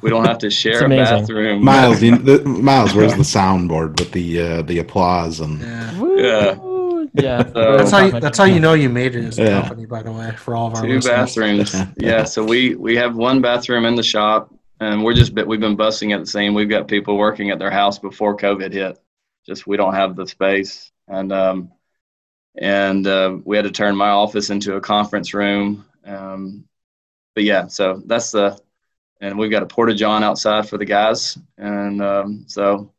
We 0.03 0.11
don't 0.11 0.27
have 0.27 0.39
to 0.39 0.51
share 0.63 0.85
a 0.85 0.89
bathroom. 0.89 1.65
Miles, 1.65 2.03
you, 2.03 2.19
the, 2.19 2.45
Miles, 2.45 2.95
where's 2.95 3.15
the 3.15 3.19
soundboard 3.39 3.99
with 3.99 4.13
the 4.13 4.41
uh, 4.41 4.63
the 4.63 4.81
applause 4.81 5.41
and 5.41 5.61
yeah. 5.61 6.03
yeah. 6.17 6.59
Yeah, 7.15 7.43
so, 7.55 7.77
that's 7.77 7.91
how 7.91 8.05
you, 8.05 8.21
that's 8.21 8.39
how 8.39 8.45
you 8.45 8.61
know 8.61 8.75
you 8.75 8.91
made 8.91 9.17
it 9.17 9.25
as 9.25 9.39
a 9.39 9.45
yeah. 9.45 9.61
company. 9.63 9.87
By 9.87 10.03
the 10.03 10.13
way, 10.13 10.31
for 10.37 10.55
all 10.55 10.67
of 10.67 10.75
our 10.75 10.83
two 10.83 11.01
bathrooms. 11.01 11.75
yeah, 11.97 12.23
so 12.25 12.45
we 12.45 12.75
we 12.75 12.97
have 12.97 13.17
one 13.17 13.41
bathroom 13.41 13.87
in 13.87 13.95
the 13.95 14.03
shop, 14.03 14.55
and 14.81 15.03
we're 15.03 15.15
just 15.15 15.33
we've 15.33 15.59
been 15.59 15.75
busting 15.75 16.13
at 16.13 16.21
the 16.21 16.27
same. 16.27 16.53
We've 16.53 16.69
got 16.69 16.87
people 16.87 17.17
working 17.17 17.51
at 17.51 17.59
their 17.59 17.71
house 17.71 17.99
before 17.99 18.37
COVID 18.37 18.73
hit, 18.73 19.01
just 19.47 19.67
we 19.67 19.79
don't 19.79 19.95
have 19.95 20.17
the 20.17 20.27
space 20.27 20.93
and 21.09 21.33
um, 21.33 21.73
and 22.59 23.07
uh, 23.07 23.39
we 23.45 23.57
had 23.57 23.65
to 23.65 23.71
turn 23.71 23.97
my 23.97 24.09
office 24.11 24.51
into 24.51 24.77
a 24.77 24.81
conference 24.81 25.33
room. 25.35 25.85
Um, 26.05 26.65
but 27.35 27.45
yeah 27.45 27.67
so 27.69 28.03
that's 28.07 28.33
the 28.33 28.59
and 29.21 29.39
we've 29.39 29.51
got 29.51 29.63
a 29.63 29.67
porta 29.67 29.95
john 29.95 30.25
outside 30.25 30.69
for 30.69 30.79
the 30.79 30.85
guys. 30.85 31.39
And 31.57 32.03
um, 32.03 32.45
so 32.47 32.93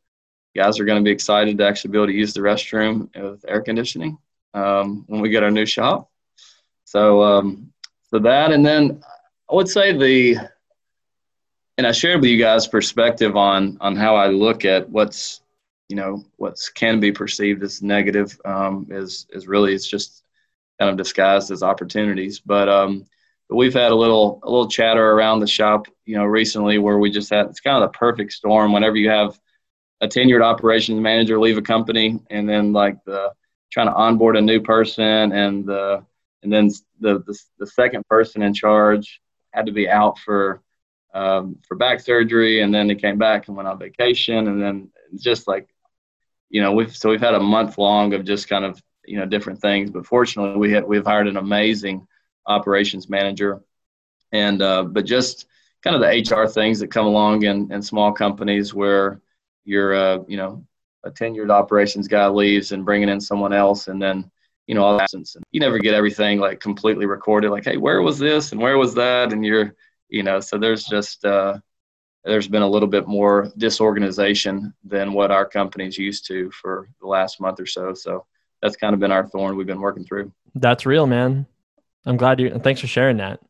guys 0.56 0.80
are 0.80 0.84
going 0.84 0.98
to 0.98 1.04
be 1.04 1.12
excited 1.12 1.58
to 1.58 1.66
actually 1.66 1.92
be 1.92 1.98
able 1.98 2.06
to 2.08 2.12
use 2.12 2.34
the 2.34 2.40
restroom 2.40 3.08
with 3.14 3.44
air 3.46 3.60
conditioning 3.60 4.18
um, 4.54 5.04
when 5.06 5.20
we 5.20 5.28
get 5.28 5.42
our 5.42 5.50
new 5.50 5.66
shop. 5.66 6.10
So 6.84 7.22
um, 7.22 7.70
so 8.10 8.18
that 8.18 8.52
and 8.52 8.66
then 8.66 9.02
i 9.50 9.54
would 9.54 9.68
say 9.68 9.96
the 9.96 10.36
and 11.78 11.86
i 11.86 11.92
shared 11.92 12.20
with 12.20 12.30
you 12.30 12.38
guys 12.38 12.66
perspective 12.66 13.36
on 13.36 13.78
on 13.80 13.96
how 13.96 14.16
i 14.16 14.26
look 14.26 14.64
at 14.64 14.88
what's 14.90 15.39
you 15.90 15.96
know 15.96 16.24
what 16.36 16.56
can 16.74 17.00
be 17.00 17.10
perceived 17.10 17.62
as 17.64 17.82
negative 17.82 18.40
um, 18.44 18.86
is 18.90 19.26
is 19.30 19.48
really 19.48 19.74
it's 19.74 19.88
just 19.88 20.22
kind 20.78 20.90
of 20.90 20.96
disguised 20.96 21.50
as 21.50 21.62
opportunities. 21.62 22.40
But 22.40 22.68
um, 22.68 23.04
but 23.48 23.56
we've 23.56 23.74
had 23.74 23.90
a 23.90 23.96
little 23.96 24.38
a 24.44 24.48
little 24.48 24.68
chatter 24.68 25.10
around 25.10 25.40
the 25.40 25.48
shop, 25.48 25.88
you 26.06 26.16
know, 26.16 26.24
recently 26.24 26.78
where 26.78 26.98
we 26.98 27.10
just 27.10 27.30
had 27.30 27.46
it's 27.46 27.60
kind 27.60 27.82
of 27.82 27.92
the 27.92 27.98
perfect 27.98 28.32
storm. 28.32 28.72
Whenever 28.72 28.96
you 28.96 29.10
have 29.10 29.38
a 30.00 30.06
tenured 30.06 30.44
operations 30.44 31.00
manager 31.00 31.38
leave 31.38 31.58
a 31.58 31.62
company, 31.62 32.20
and 32.30 32.48
then 32.48 32.72
like 32.72 32.96
the 33.04 33.32
trying 33.72 33.88
to 33.88 33.94
onboard 33.94 34.36
a 34.36 34.40
new 34.40 34.60
person, 34.60 35.32
and 35.32 35.66
the 35.66 36.04
and 36.44 36.52
then 36.52 36.70
the 37.00 37.18
the, 37.26 37.38
the 37.58 37.66
second 37.66 38.06
person 38.06 38.42
in 38.42 38.54
charge 38.54 39.20
had 39.50 39.66
to 39.66 39.72
be 39.72 39.88
out 39.88 40.18
for 40.20 40.62
um, 41.12 41.56
for 41.66 41.76
back 41.76 41.98
surgery, 41.98 42.62
and 42.62 42.72
then 42.72 42.86
they 42.86 42.94
came 42.94 43.18
back 43.18 43.48
and 43.48 43.56
went 43.56 43.68
on 43.68 43.78
vacation, 43.78 44.46
and 44.46 44.62
then 44.62 44.90
just 45.18 45.48
like 45.48 45.68
you 46.50 46.60
know, 46.60 46.72
we've 46.72 46.94
so 46.94 47.08
we've 47.08 47.20
had 47.20 47.34
a 47.34 47.40
month 47.40 47.78
long 47.78 48.12
of 48.12 48.24
just 48.24 48.48
kind 48.48 48.64
of 48.64 48.82
you 49.06 49.16
know 49.16 49.26
different 49.26 49.60
things. 49.60 49.90
But 49.90 50.04
fortunately, 50.04 50.58
we 50.58 50.72
had 50.72 50.84
we've 50.84 51.04
hired 51.04 51.28
an 51.28 51.36
amazing 51.36 52.06
operations 52.46 53.08
manager, 53.08 53.62
and 54.32 54.60
uh, 54.60 54.84
but 54.84 55.06
just 55.06 55.46
kind 55.82 55.96
of 55.96 56.02
the 56.02 56.36
HR 56.36 56.46
things 56.46 56.80
that 56.80 56.88
come 56.88 57.06
along 57.06 57.44
in, 57.44 57.72
in 57.72 57.80
small 57.80 58.12
companies 58.12 58.74
where 58.74 59.20
you're 59.64 59.94
uh, 59.94 60.18
you 60.26 60.36
know 60.36 60.64
a 61.04 61.10
tenured 61.10 61.50
operations 61.50 62.08
guy 62.08 62.28
leaves 62.28 62.72
and 62.72 62.84
bringing 62.84 63.08
in 63.08 63.20
someone 63.20 63.52
else, 63.52 63.88
and 63.88 64.02
then 64.02 64.30
you 64.66 64.74
know 64.74 64.84
all 64.84 65.00
absence, 65.00 65.36
and 65.36 65.44
you 65.52 65.60
never 65.60 65.78
get 65.78 65.94
everything 65.94 66.40
like 66.40 66.60
completely 66.60 67.06
recorded. 67.06 67.50
Like, 67.50 67.64
hey, 67.64 67.76
where 67.76 68.02
was 68.02 68.18
this 68.18 68.52
and 68.52 68.60
where 68.60 68.76
was 68.76 68.94
that, 68.94 69.32
and 69.32 69.46
you're 69.46 69.74
you 70.08 70.24
know 70.24 70.40
so 70.40 70.58
there's 70.58 70.84
just 70.84 71.24
uh, 71.24 71.58
there's 72.24 72.48
been 72.48 72.62
a 72.62 72.68
little 72.68 72.88
bit 72.88 73.08
more 73.08 73.50
disorganization 73.56 74.74
than 74.84 75.12
what 75.12 75.30
our 75.30 75.46
company's 75.46 75.96
used 75.96 76.26
to 76.26 76.50
for 76.50 76.88
the 77.00 77.06
last 77.06 77.40
month 77.40 77.60
or 77.60 77.66
so. 77.66 77.94
So 77.94 78.26
that's 78.60 78.76
kind 78.76 78.92
of 78.94 79.00
been 79.00 79.12
our 79.12 79.26
thorn 79.26 79.56
we've 79.56 79.66
been 79.66 79.80
working 79.80 80.04
through. 80.04 80.32
That's 80.54 80.84
real, 80.84 81.06
man. 81.06 81.46
I'm 82.04 82.16
glad 82.16 82.40
you. 82.40 82.58
Thanks 82.58 82.80
for 82.80 82.86
sharing 82.86 83.18
that. 83.18 83.40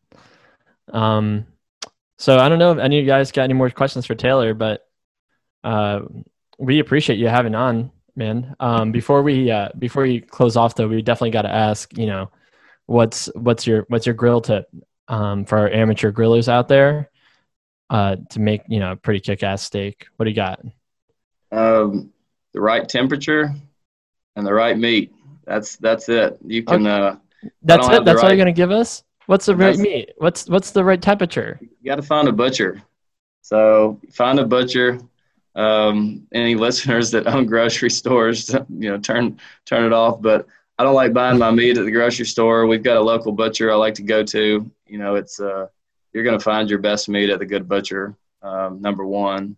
Um, 0.93 1.47
so 2.19 2.39
I 2.39 2.49
don't 2.49 2.59
know 2.59 2.73
if 2.73 2.79
any 2.79 2.99
of 2.99 3.05
you 3.05 3.11
guys 3.11 3.33
got 3.33 3.45
any 3.45 3.55
more 3.55 3.71
questions 3.71 4.07
for 4.07 4.15
Taylor, 4.15 4.55
but 4.55 4.87
uh, 5.65 6.01
we 6.59 6.79
appreciate 6.79 7.19
you 7.19 7.29
having 7.29 7.55
on, 7.55 7.91
man. 8.15 8.55
Um, 8.61 8.93
before 8.93 9.23
we 9.23 9.51
uh, 9.51 9.71
before 9.79 10.03
we 10.03 10.21
close 10.21 10.57
off, 10.57 10.75
though, 10.75 10.89
we 10.89 11.03
definitely 11.03 11.31
got 11.31 11.43
to 11.43 11.55
ask, 11.55 11.97
you 11.97 12.07
know, 12.07 12.31
what's 12.87 13.27
what's 13.35 13.67
your 13.67 13.85
what's 13.89 14.07
your 14.07 14.15
grill 14.15 14.41
tip 14.41 14.69
um, 15.09 15.45
for 15.45 15.59
our 15.59 15.71
amateur 15.71 16.13
grillers 16.13 16.49
out 16.49 16.69
there 16.69 17.10
uh, 17.91 18.17
to 18.31 18.41
make 18.41 18.63
you 18.69 18.81
know 18.81 18.93
a 18.93 18.97
pretty 18.97 19.21
kick-ass 19.21 19.63
steak? 19.63 20.07
What 20.17 20.25
do 20.25 20.31
you 20.31 20.37
got? 20.37 20.61
Um, 21.53 22.13
the 22.53 22.61
right 22.61 22.89
temperature 22.89 23.53
and 24.37 24.47
the 24.47 24.55
right 24.55 24.79
meat. 24.79 25.13
That's 25.45 25.77
that's 25.77 26.09
it. 26.09 26.39
You 26.47 26.63
can. 26.63 26.87
Okay. 26.87 27.07
Uh, 27.07 27.17
that's 27.63 27.89
it. 27.89 28.05
That's 28.05 28.17
right, 28.17 28.25
all 28.25 28.31
you're 28.31 28.39
gonna 28.39 28.53
give 28.53 28.71
us. 28.71 29.03
What's 29.27 29.47
the 29.47 29.55
right 29.55 29.79
meat? 29.79 30.13
What's 30.19 30.49
what's 30.49 30.73
the 30.73 30.85
right 30.85 31.01
temperature? 31.01 31.59
You 31.61 31.91
got 31.91 31.97
to 31.97 32.03
find 32.03 32.27
a 32.27 32.33
butcher. 32.33 32.83
So 33.43 34.01
find 34.13 34.41
a 34.41 34.45
butcher. 34.45 34.99
Um, 35.55 36.27
any 36.33 36.55
listeners 36.67 37.11
that 37.13 37.27
own 37.27 37.47
grocery 37.47 37.91
stores, 37.91 38.51
you 38.69 38.91
know, 38.91 38.99
turn 38.99 39.39
turn 39.67 39.85
it 39.85 39.93
off. 39.93 40.21
But 40.21 40.47
I 40.79 40.83
don't 40.83 40.95
like 40.95 41.13
buying 41.13 41.39
my 41.39 41.51
meat 41.51 41.79
at 41.79 41.85
the 41.85 41.91
grocery 41.91 42.27
store. 42.27 42.67
We've 42.67 42.83
got 42.83 42.97
a 42.97 43.01
local 43.01 43.33
butcher 43.33 43.71
I 43.71 43.77
like 43.77 43.95
to 43.95 44.03
go 44.03 44.25
to. 44.25 44.71
You 44.87 44.99
know, 44.99 45.15
it's 45.15 45.39
uh, 45.39 45.67
you're 46.13 46.25
going 46.25 46.39
to 46.39 46.45
find 46.45 46.69
your 46.69 46.79
best 46.79 47.09
meat 47.09 47.31
at 47.31 47.39
the 47.39 47.47
good 47.47 47.69
butcher. 47.69 48.17
Um, 48.43 48.81
number 48.81 49.07
one. 49.07 49.57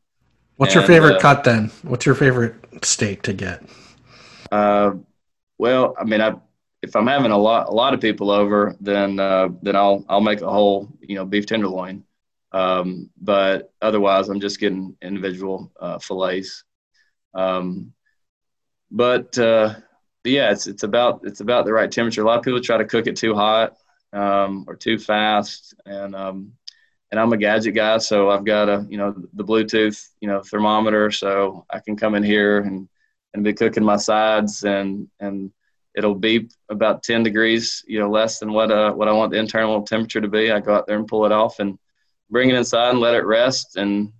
What's 0.57 0.75
and, 0.75 0.83
your 0.83 0.87
favorite 0.87 1.17
uh, 1.17 1.21
cut 1.21 1.45
then? 1.45 1.71
What's 1.83 2.05
your 2.05 2.15
favorite 2.15 2.55
steak 2.83 3.23
to 3.23 3.33
get? 3.33 3.63
Uh, 4.51 4.95
well, 5.59 5.95
I 5.99 6.05
mean, 6.05 6.21
I 6.21 6.35
if 6.83 6.97
I'm 6.97 7.07
having 7.07 7.31
a 7.31 7.39
lot 7.39 7.69
a 7.69 7.73
lot 7.73 7.95
of 7.95 8.01
people 8.01 8.31
over, 8.31 8.77
then 8.81 9.19
uh, 9.19 9.49
then 9.63 9.77
I'll 9.77 10.05
I'll 10.09 10.21
make 10.21 10.43
a 10.43 10.51
whole 10.51 10.89
you 11.01 11.15
know 11.15 11.25
beef 11.25 11.47
tenderloin. 11.47 12.05
Um, 12.51 13.09
but 13.21 13.73
otherwise, 13.81 14.29
I'm 14.29 14.41
just 14.41 14.61
getting 14.61 14.97
individual 15.01 15.73
uh, 15.81 15.99
fillets. 15.99 16.65
Um, 17.35 17.93
but 18.91 19.39
uh, 19.39 19.77
yeah, 20.25 20.51
it's 20.51 20.67
it's 20.67 20.83
about 20.83 21.21
it's 21.25 21.41
about 21.41 21.65
the 21.65 21.73
right 21.73 21.91
temperature. 21.91 22.23
A 22.23 22.27
lot 22.27 22.39
of 22.39 22.45
people 22.45 22.61
try 22.61 22.77
to 22.77 22.85
cook 22.85 23.07
it 23.07 23.17
too 23.17 23.35
hot 23.35 23.77
um, 24.13 24.65
or 24.69 24.77
too 24.77 24.99
fast, 24.99 25.75
and 25.87 26.15
um, 26.15 26.53
and 27.11 27.21
I'm 27.21 27.33
a 27.33 27.37
gadget 27.37 27.75
guy, 27.75 27.99
so 27.99 28.31
I've 28.31 28.45
got 28.45 28.69
a 28.69 28.87
you 28.89 28.97
know 28.97 29.15
the 29.35 29.45
Bluetooth 29.45 30.09
you 30.21 30.29
know 30.29 30.43
thermometer, 30.43 31.11
so 31.11 31.67
I 31.71 31.79
can 31.81 31.97
come 31.97 32.15
in 32.15 32.23
here 32.23 32.59
and 32.59 32.89
and 33.35 33.45
be 33.45 33.53
cooking 33.53 33.85
my 33.85 33.97
sides 33.97 34.65
and 34.65 35.09
and 35.21 35.53
it'll 35.95 36.15
be 36.15 36.49
about 36.71 37.03
10 37.03 37.23
degrees, 37.23 37.85
you 37.87 38.01
know, 38.01 38.11
less 38.11 38.39
than 38.39 38.53
what 38.53 38.71
uh 38.71 38.93
what 38.93 39.09
I 39.09 39.13
want 39.13 39.33
the 39.33 39.39
internal 39.39 39.83
temperature 39.83 40.21
to 40.21 40.29
be. 40.29 40.51
I 40.51 40.61
go 40.61 40.75
out 40.75 40.87
there 40.87 40.99
and 40.99 41.09
pull 41.09 41.27
it 41.27 41.33
off 41.33 41.59
and 41.59 41.79
bring 42.31 42.51
it 42.51 42.57
inside 42.57 42.91
and 42.91 43.01
let 43.01 43.15
it 43.15 43.27
rest 43.27 43.77
and 43.77 44.13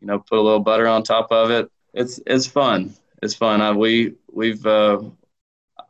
you 0.00 0.06
know 0.06 0.18
put 0.18 0.38
a 0.38 0.42
little 0.42 0.60
butter 0.60 0.86
on 0.86 1.02
top 1.02 1.28
of 1.30 1.50
it. 1.50 1.70
It's 1.94 2.20
it's 2.26 2.46
fun. 2.46 2.94
It's 3.22 3.34
fun. 3.34 3.60
I, 3.60 3.72
we 3.72 4.14
we've 4.32 4.64
uh, 4.64 5.00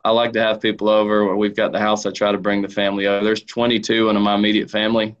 I 0.03 0.11
like 0.11 0.33
to 0.33 0.41
have 0.41 0.61
people 0.61 0.89
over. 0.89 1.35
We've 1.35 1.55
got 1.55 1.71
the 1.71 1.79
house. 1.79 2.05
I 2.05 2.11
try 2.11 2.31
to 2.31 2.37
bring 2.37 2.61
the 2.61 2.69
family 2.69 3.07
over. 3.07 3.23
There's 3.23 3.43
22 3.43 4.09
in 4.09 4.21
my 4.21 4.35
immediate 4.35 4.69
family, 4.69 5.15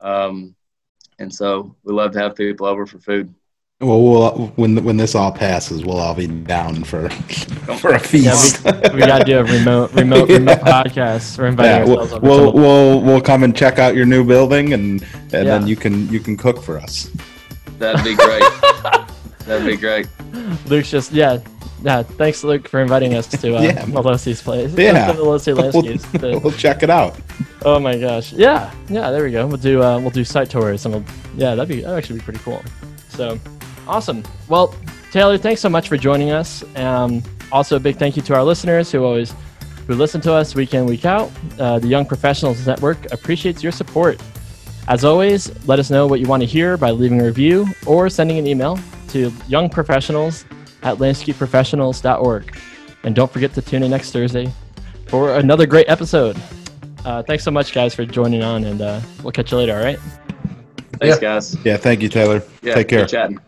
um, 0.00 0.54
and 1.18 1.32
so 1.34 1.74
we 1.82 1.92
love 1.92 2.12
to 2.12 2.18
have 2.18 2.36
people 2.36 2.66
over 2.66 2.86
for 2.86 2.98
food. 2.98 3.34
Well, 3.82 4.00
we'll 4.00 4.46
when 4.54 4.84
when 4.84 4.96
this 4.96 5.16
all 5.16 5.32
passes, 5.32 5.84
we'll 5.84 5.98
all 5.98 6.14
be 6.14 6.28
down 6.28 6.84
for 6.84 7.08
for 7.80 7.94
a 7.94 7.98
feast. 7.98 8.64
Yeah, 8.64 8.92
we, 8.92 9.00
we 9.00 9.06
got 9.06 9.18
to 9.18 9.24
do 9.24 9.38
a 9.38 9.44
remote 9.44 9.92
remote 9.94 10.30
yeah. 10.30 10.36
remote 10.36 10.60
podcast. 10.60 11.36
We're 11.36 11.48
inviting 11.48 11.88
yeah, 11.88 12.00
ourselves 12.00 12.22
we'll, 12.22 12.40
over. 12.40 12.52
We'll, 12.52 12.52
we'll 12.52 13.00
we'll 13.00 13.20
come 13.20 13.42
and 13.42 13.56
check 13.56 13.80
out 13.80 13.96
your 13.96 14.06
new 14.06 14.24
building, 14.24 14.72
and 14.72 15.02
and 15.02 15.32
yeah. 15.32 15.42
then 15.42 15.66
you 15.66 15.74
can 15.74 16.08
you 16.10 16.20
can 16.20 16.36
cook 16.36 16.62
for 16.62 16.78
us. 16.78 17.10
That'd 17.78 18.04
be 18.04 18.14
great. 18.14 18.44
That'd 19.46 19.66
be 19.66 19.76
great. 19.76 20.06
Luke's 20.66 20.90
just 20.90 21.10
yeah. 21.10 21.40
Yeah, 21.82 22.02
thanks, 22.02 22.44
Luke, 22.44 22.68
for 22.68 22.80
inviting 22.80 23.14
us 23.14 23.26
to 23.26 23.56
uh, 23.58 23.60
yeah. 23.62 23.84
Melosi's 23.84 24.40
place. 24.40 24.72
Yeah, 24.74 25.12
Melosi 25.12 25.54
we'll, 26.22 26.40
we'll 26.40 26.52
check 26.52 26.82
it 26.82 26.90
out. 26.90 27.16
Oh 27.64 27.78
my 27.78 27.98
gosh! 27.98 28.32
Yeah, 28.32 28.72
yeah. 28.88 29.10
There 29.10 29.24
we 29.24 29.32
go. 29.32 29.46
We'll 29.46 29.56
do 29.56 29.82
uh, 29.82 29.98
we'll 29.98 30.10
do 30.10 30.24
site 30.24 30.50
tours, 30.50 30.84
and 30.86 30.94
we'll 30.94 31.04
yeah, 31.36 31.54
that'd 31.54 31.68
be 31.68 31.82
that'd 31.82 31.98
actually 31.98 32.20
be 32.20 32.24
pretty 32.24 32.40
cool. 32.40 32.62
So, 33.08 33.38
Awesome. 33.86 34.22
Well, 34.48 34.74
Taylor, 35.10 35.36
thanks 35.36 35.60
so 35.60 35.68
much 35.68 35.88
for 35.88 35.96
joining 35.96 36.30
us. 36.30 36.64
Um, 36.76 37.22
also, 37.50 37.76
a 37.76 37.80
big 37.80 37.96
thank 37.96 38.16
you 38.16 38.22
to 38.22 38.34
our 38.34 38.44
listeners 38.44 38.90
who 38.92 39.04
always 39.04 39.34
who 39.86 39.94
listen 39.94 40.20
to 40.22 40.32
us 40.32 40.54
week 40.54 40.74
in 40.74 40.86
week 40.86 41.04
out. 41.04 41.30
Uh, 41.58 41.78
the 41.78 41.88
Young 41.88 42.06
Professionals 42.06 42.66
Network 42.66 43.12
appreciates 43.12 43.62
your 43.62 43.72
support. 43.72 44.22
As 44.88 45.04
always, 45.04 45.50
let 45.66 45.78
us 45.78 45.90
know 45.90 46.06
what 46.06 46.20
you 46.20 46.26
want 46.26 46.42
to 46.42 46.46
hear 46.46 46.76
by 46.76 46.90
leaving 46.90 47.20
a 47.20 47.24
review 47.24 47.66
or 47.86 48.08
sending 48.08 48.38
an 48.38 48.46
email 48.46 48.78
to 49.08 49.30
youngprofessionals 49.48 50.44
at 50.82 50.98
landscapeprofessionals.org. 50.98 52.56
And 53.04 53.14
don't 53.14 53.30
forget 53.32 53.52
to 53.54 53.62
tune 53.62 53.82
in 53.82 53.90
next 53.90 54.12
Thursday 54.12 54.52
for 55.08 55.34
another 55.34 55.66
great 55.66 55.88
episode. 55.88 56.40
Uh, 57.04 57.22
thanks 57.22 57.42
so 57.42 57.50
much, 57.50 57.72
guys, 57.72 57.94
for 57.94 58.04
joining 58.04 58.42
on, 58.42 58.64
and 58.64 58.80
uh, 58.80 59.00
we'll 59.22 59.32
catch 59.32 59.50
you 59.50 59.58
later, 59.58 59.76
all 59.76 59.82
right? 59.82 59.98
Thanks, 61.00 61.16
yeah. 61.16 61.20
guys. 61.20 61.56
Yeah, 61.64 61.76
thank 61.76 62.00
you, 62.00 62.08
Taylor. 62.08 62.42
Yeah, 62.62 62.74
Take 62.74 62.88
care. 62.88 63.06
chatting. 63.06 63.40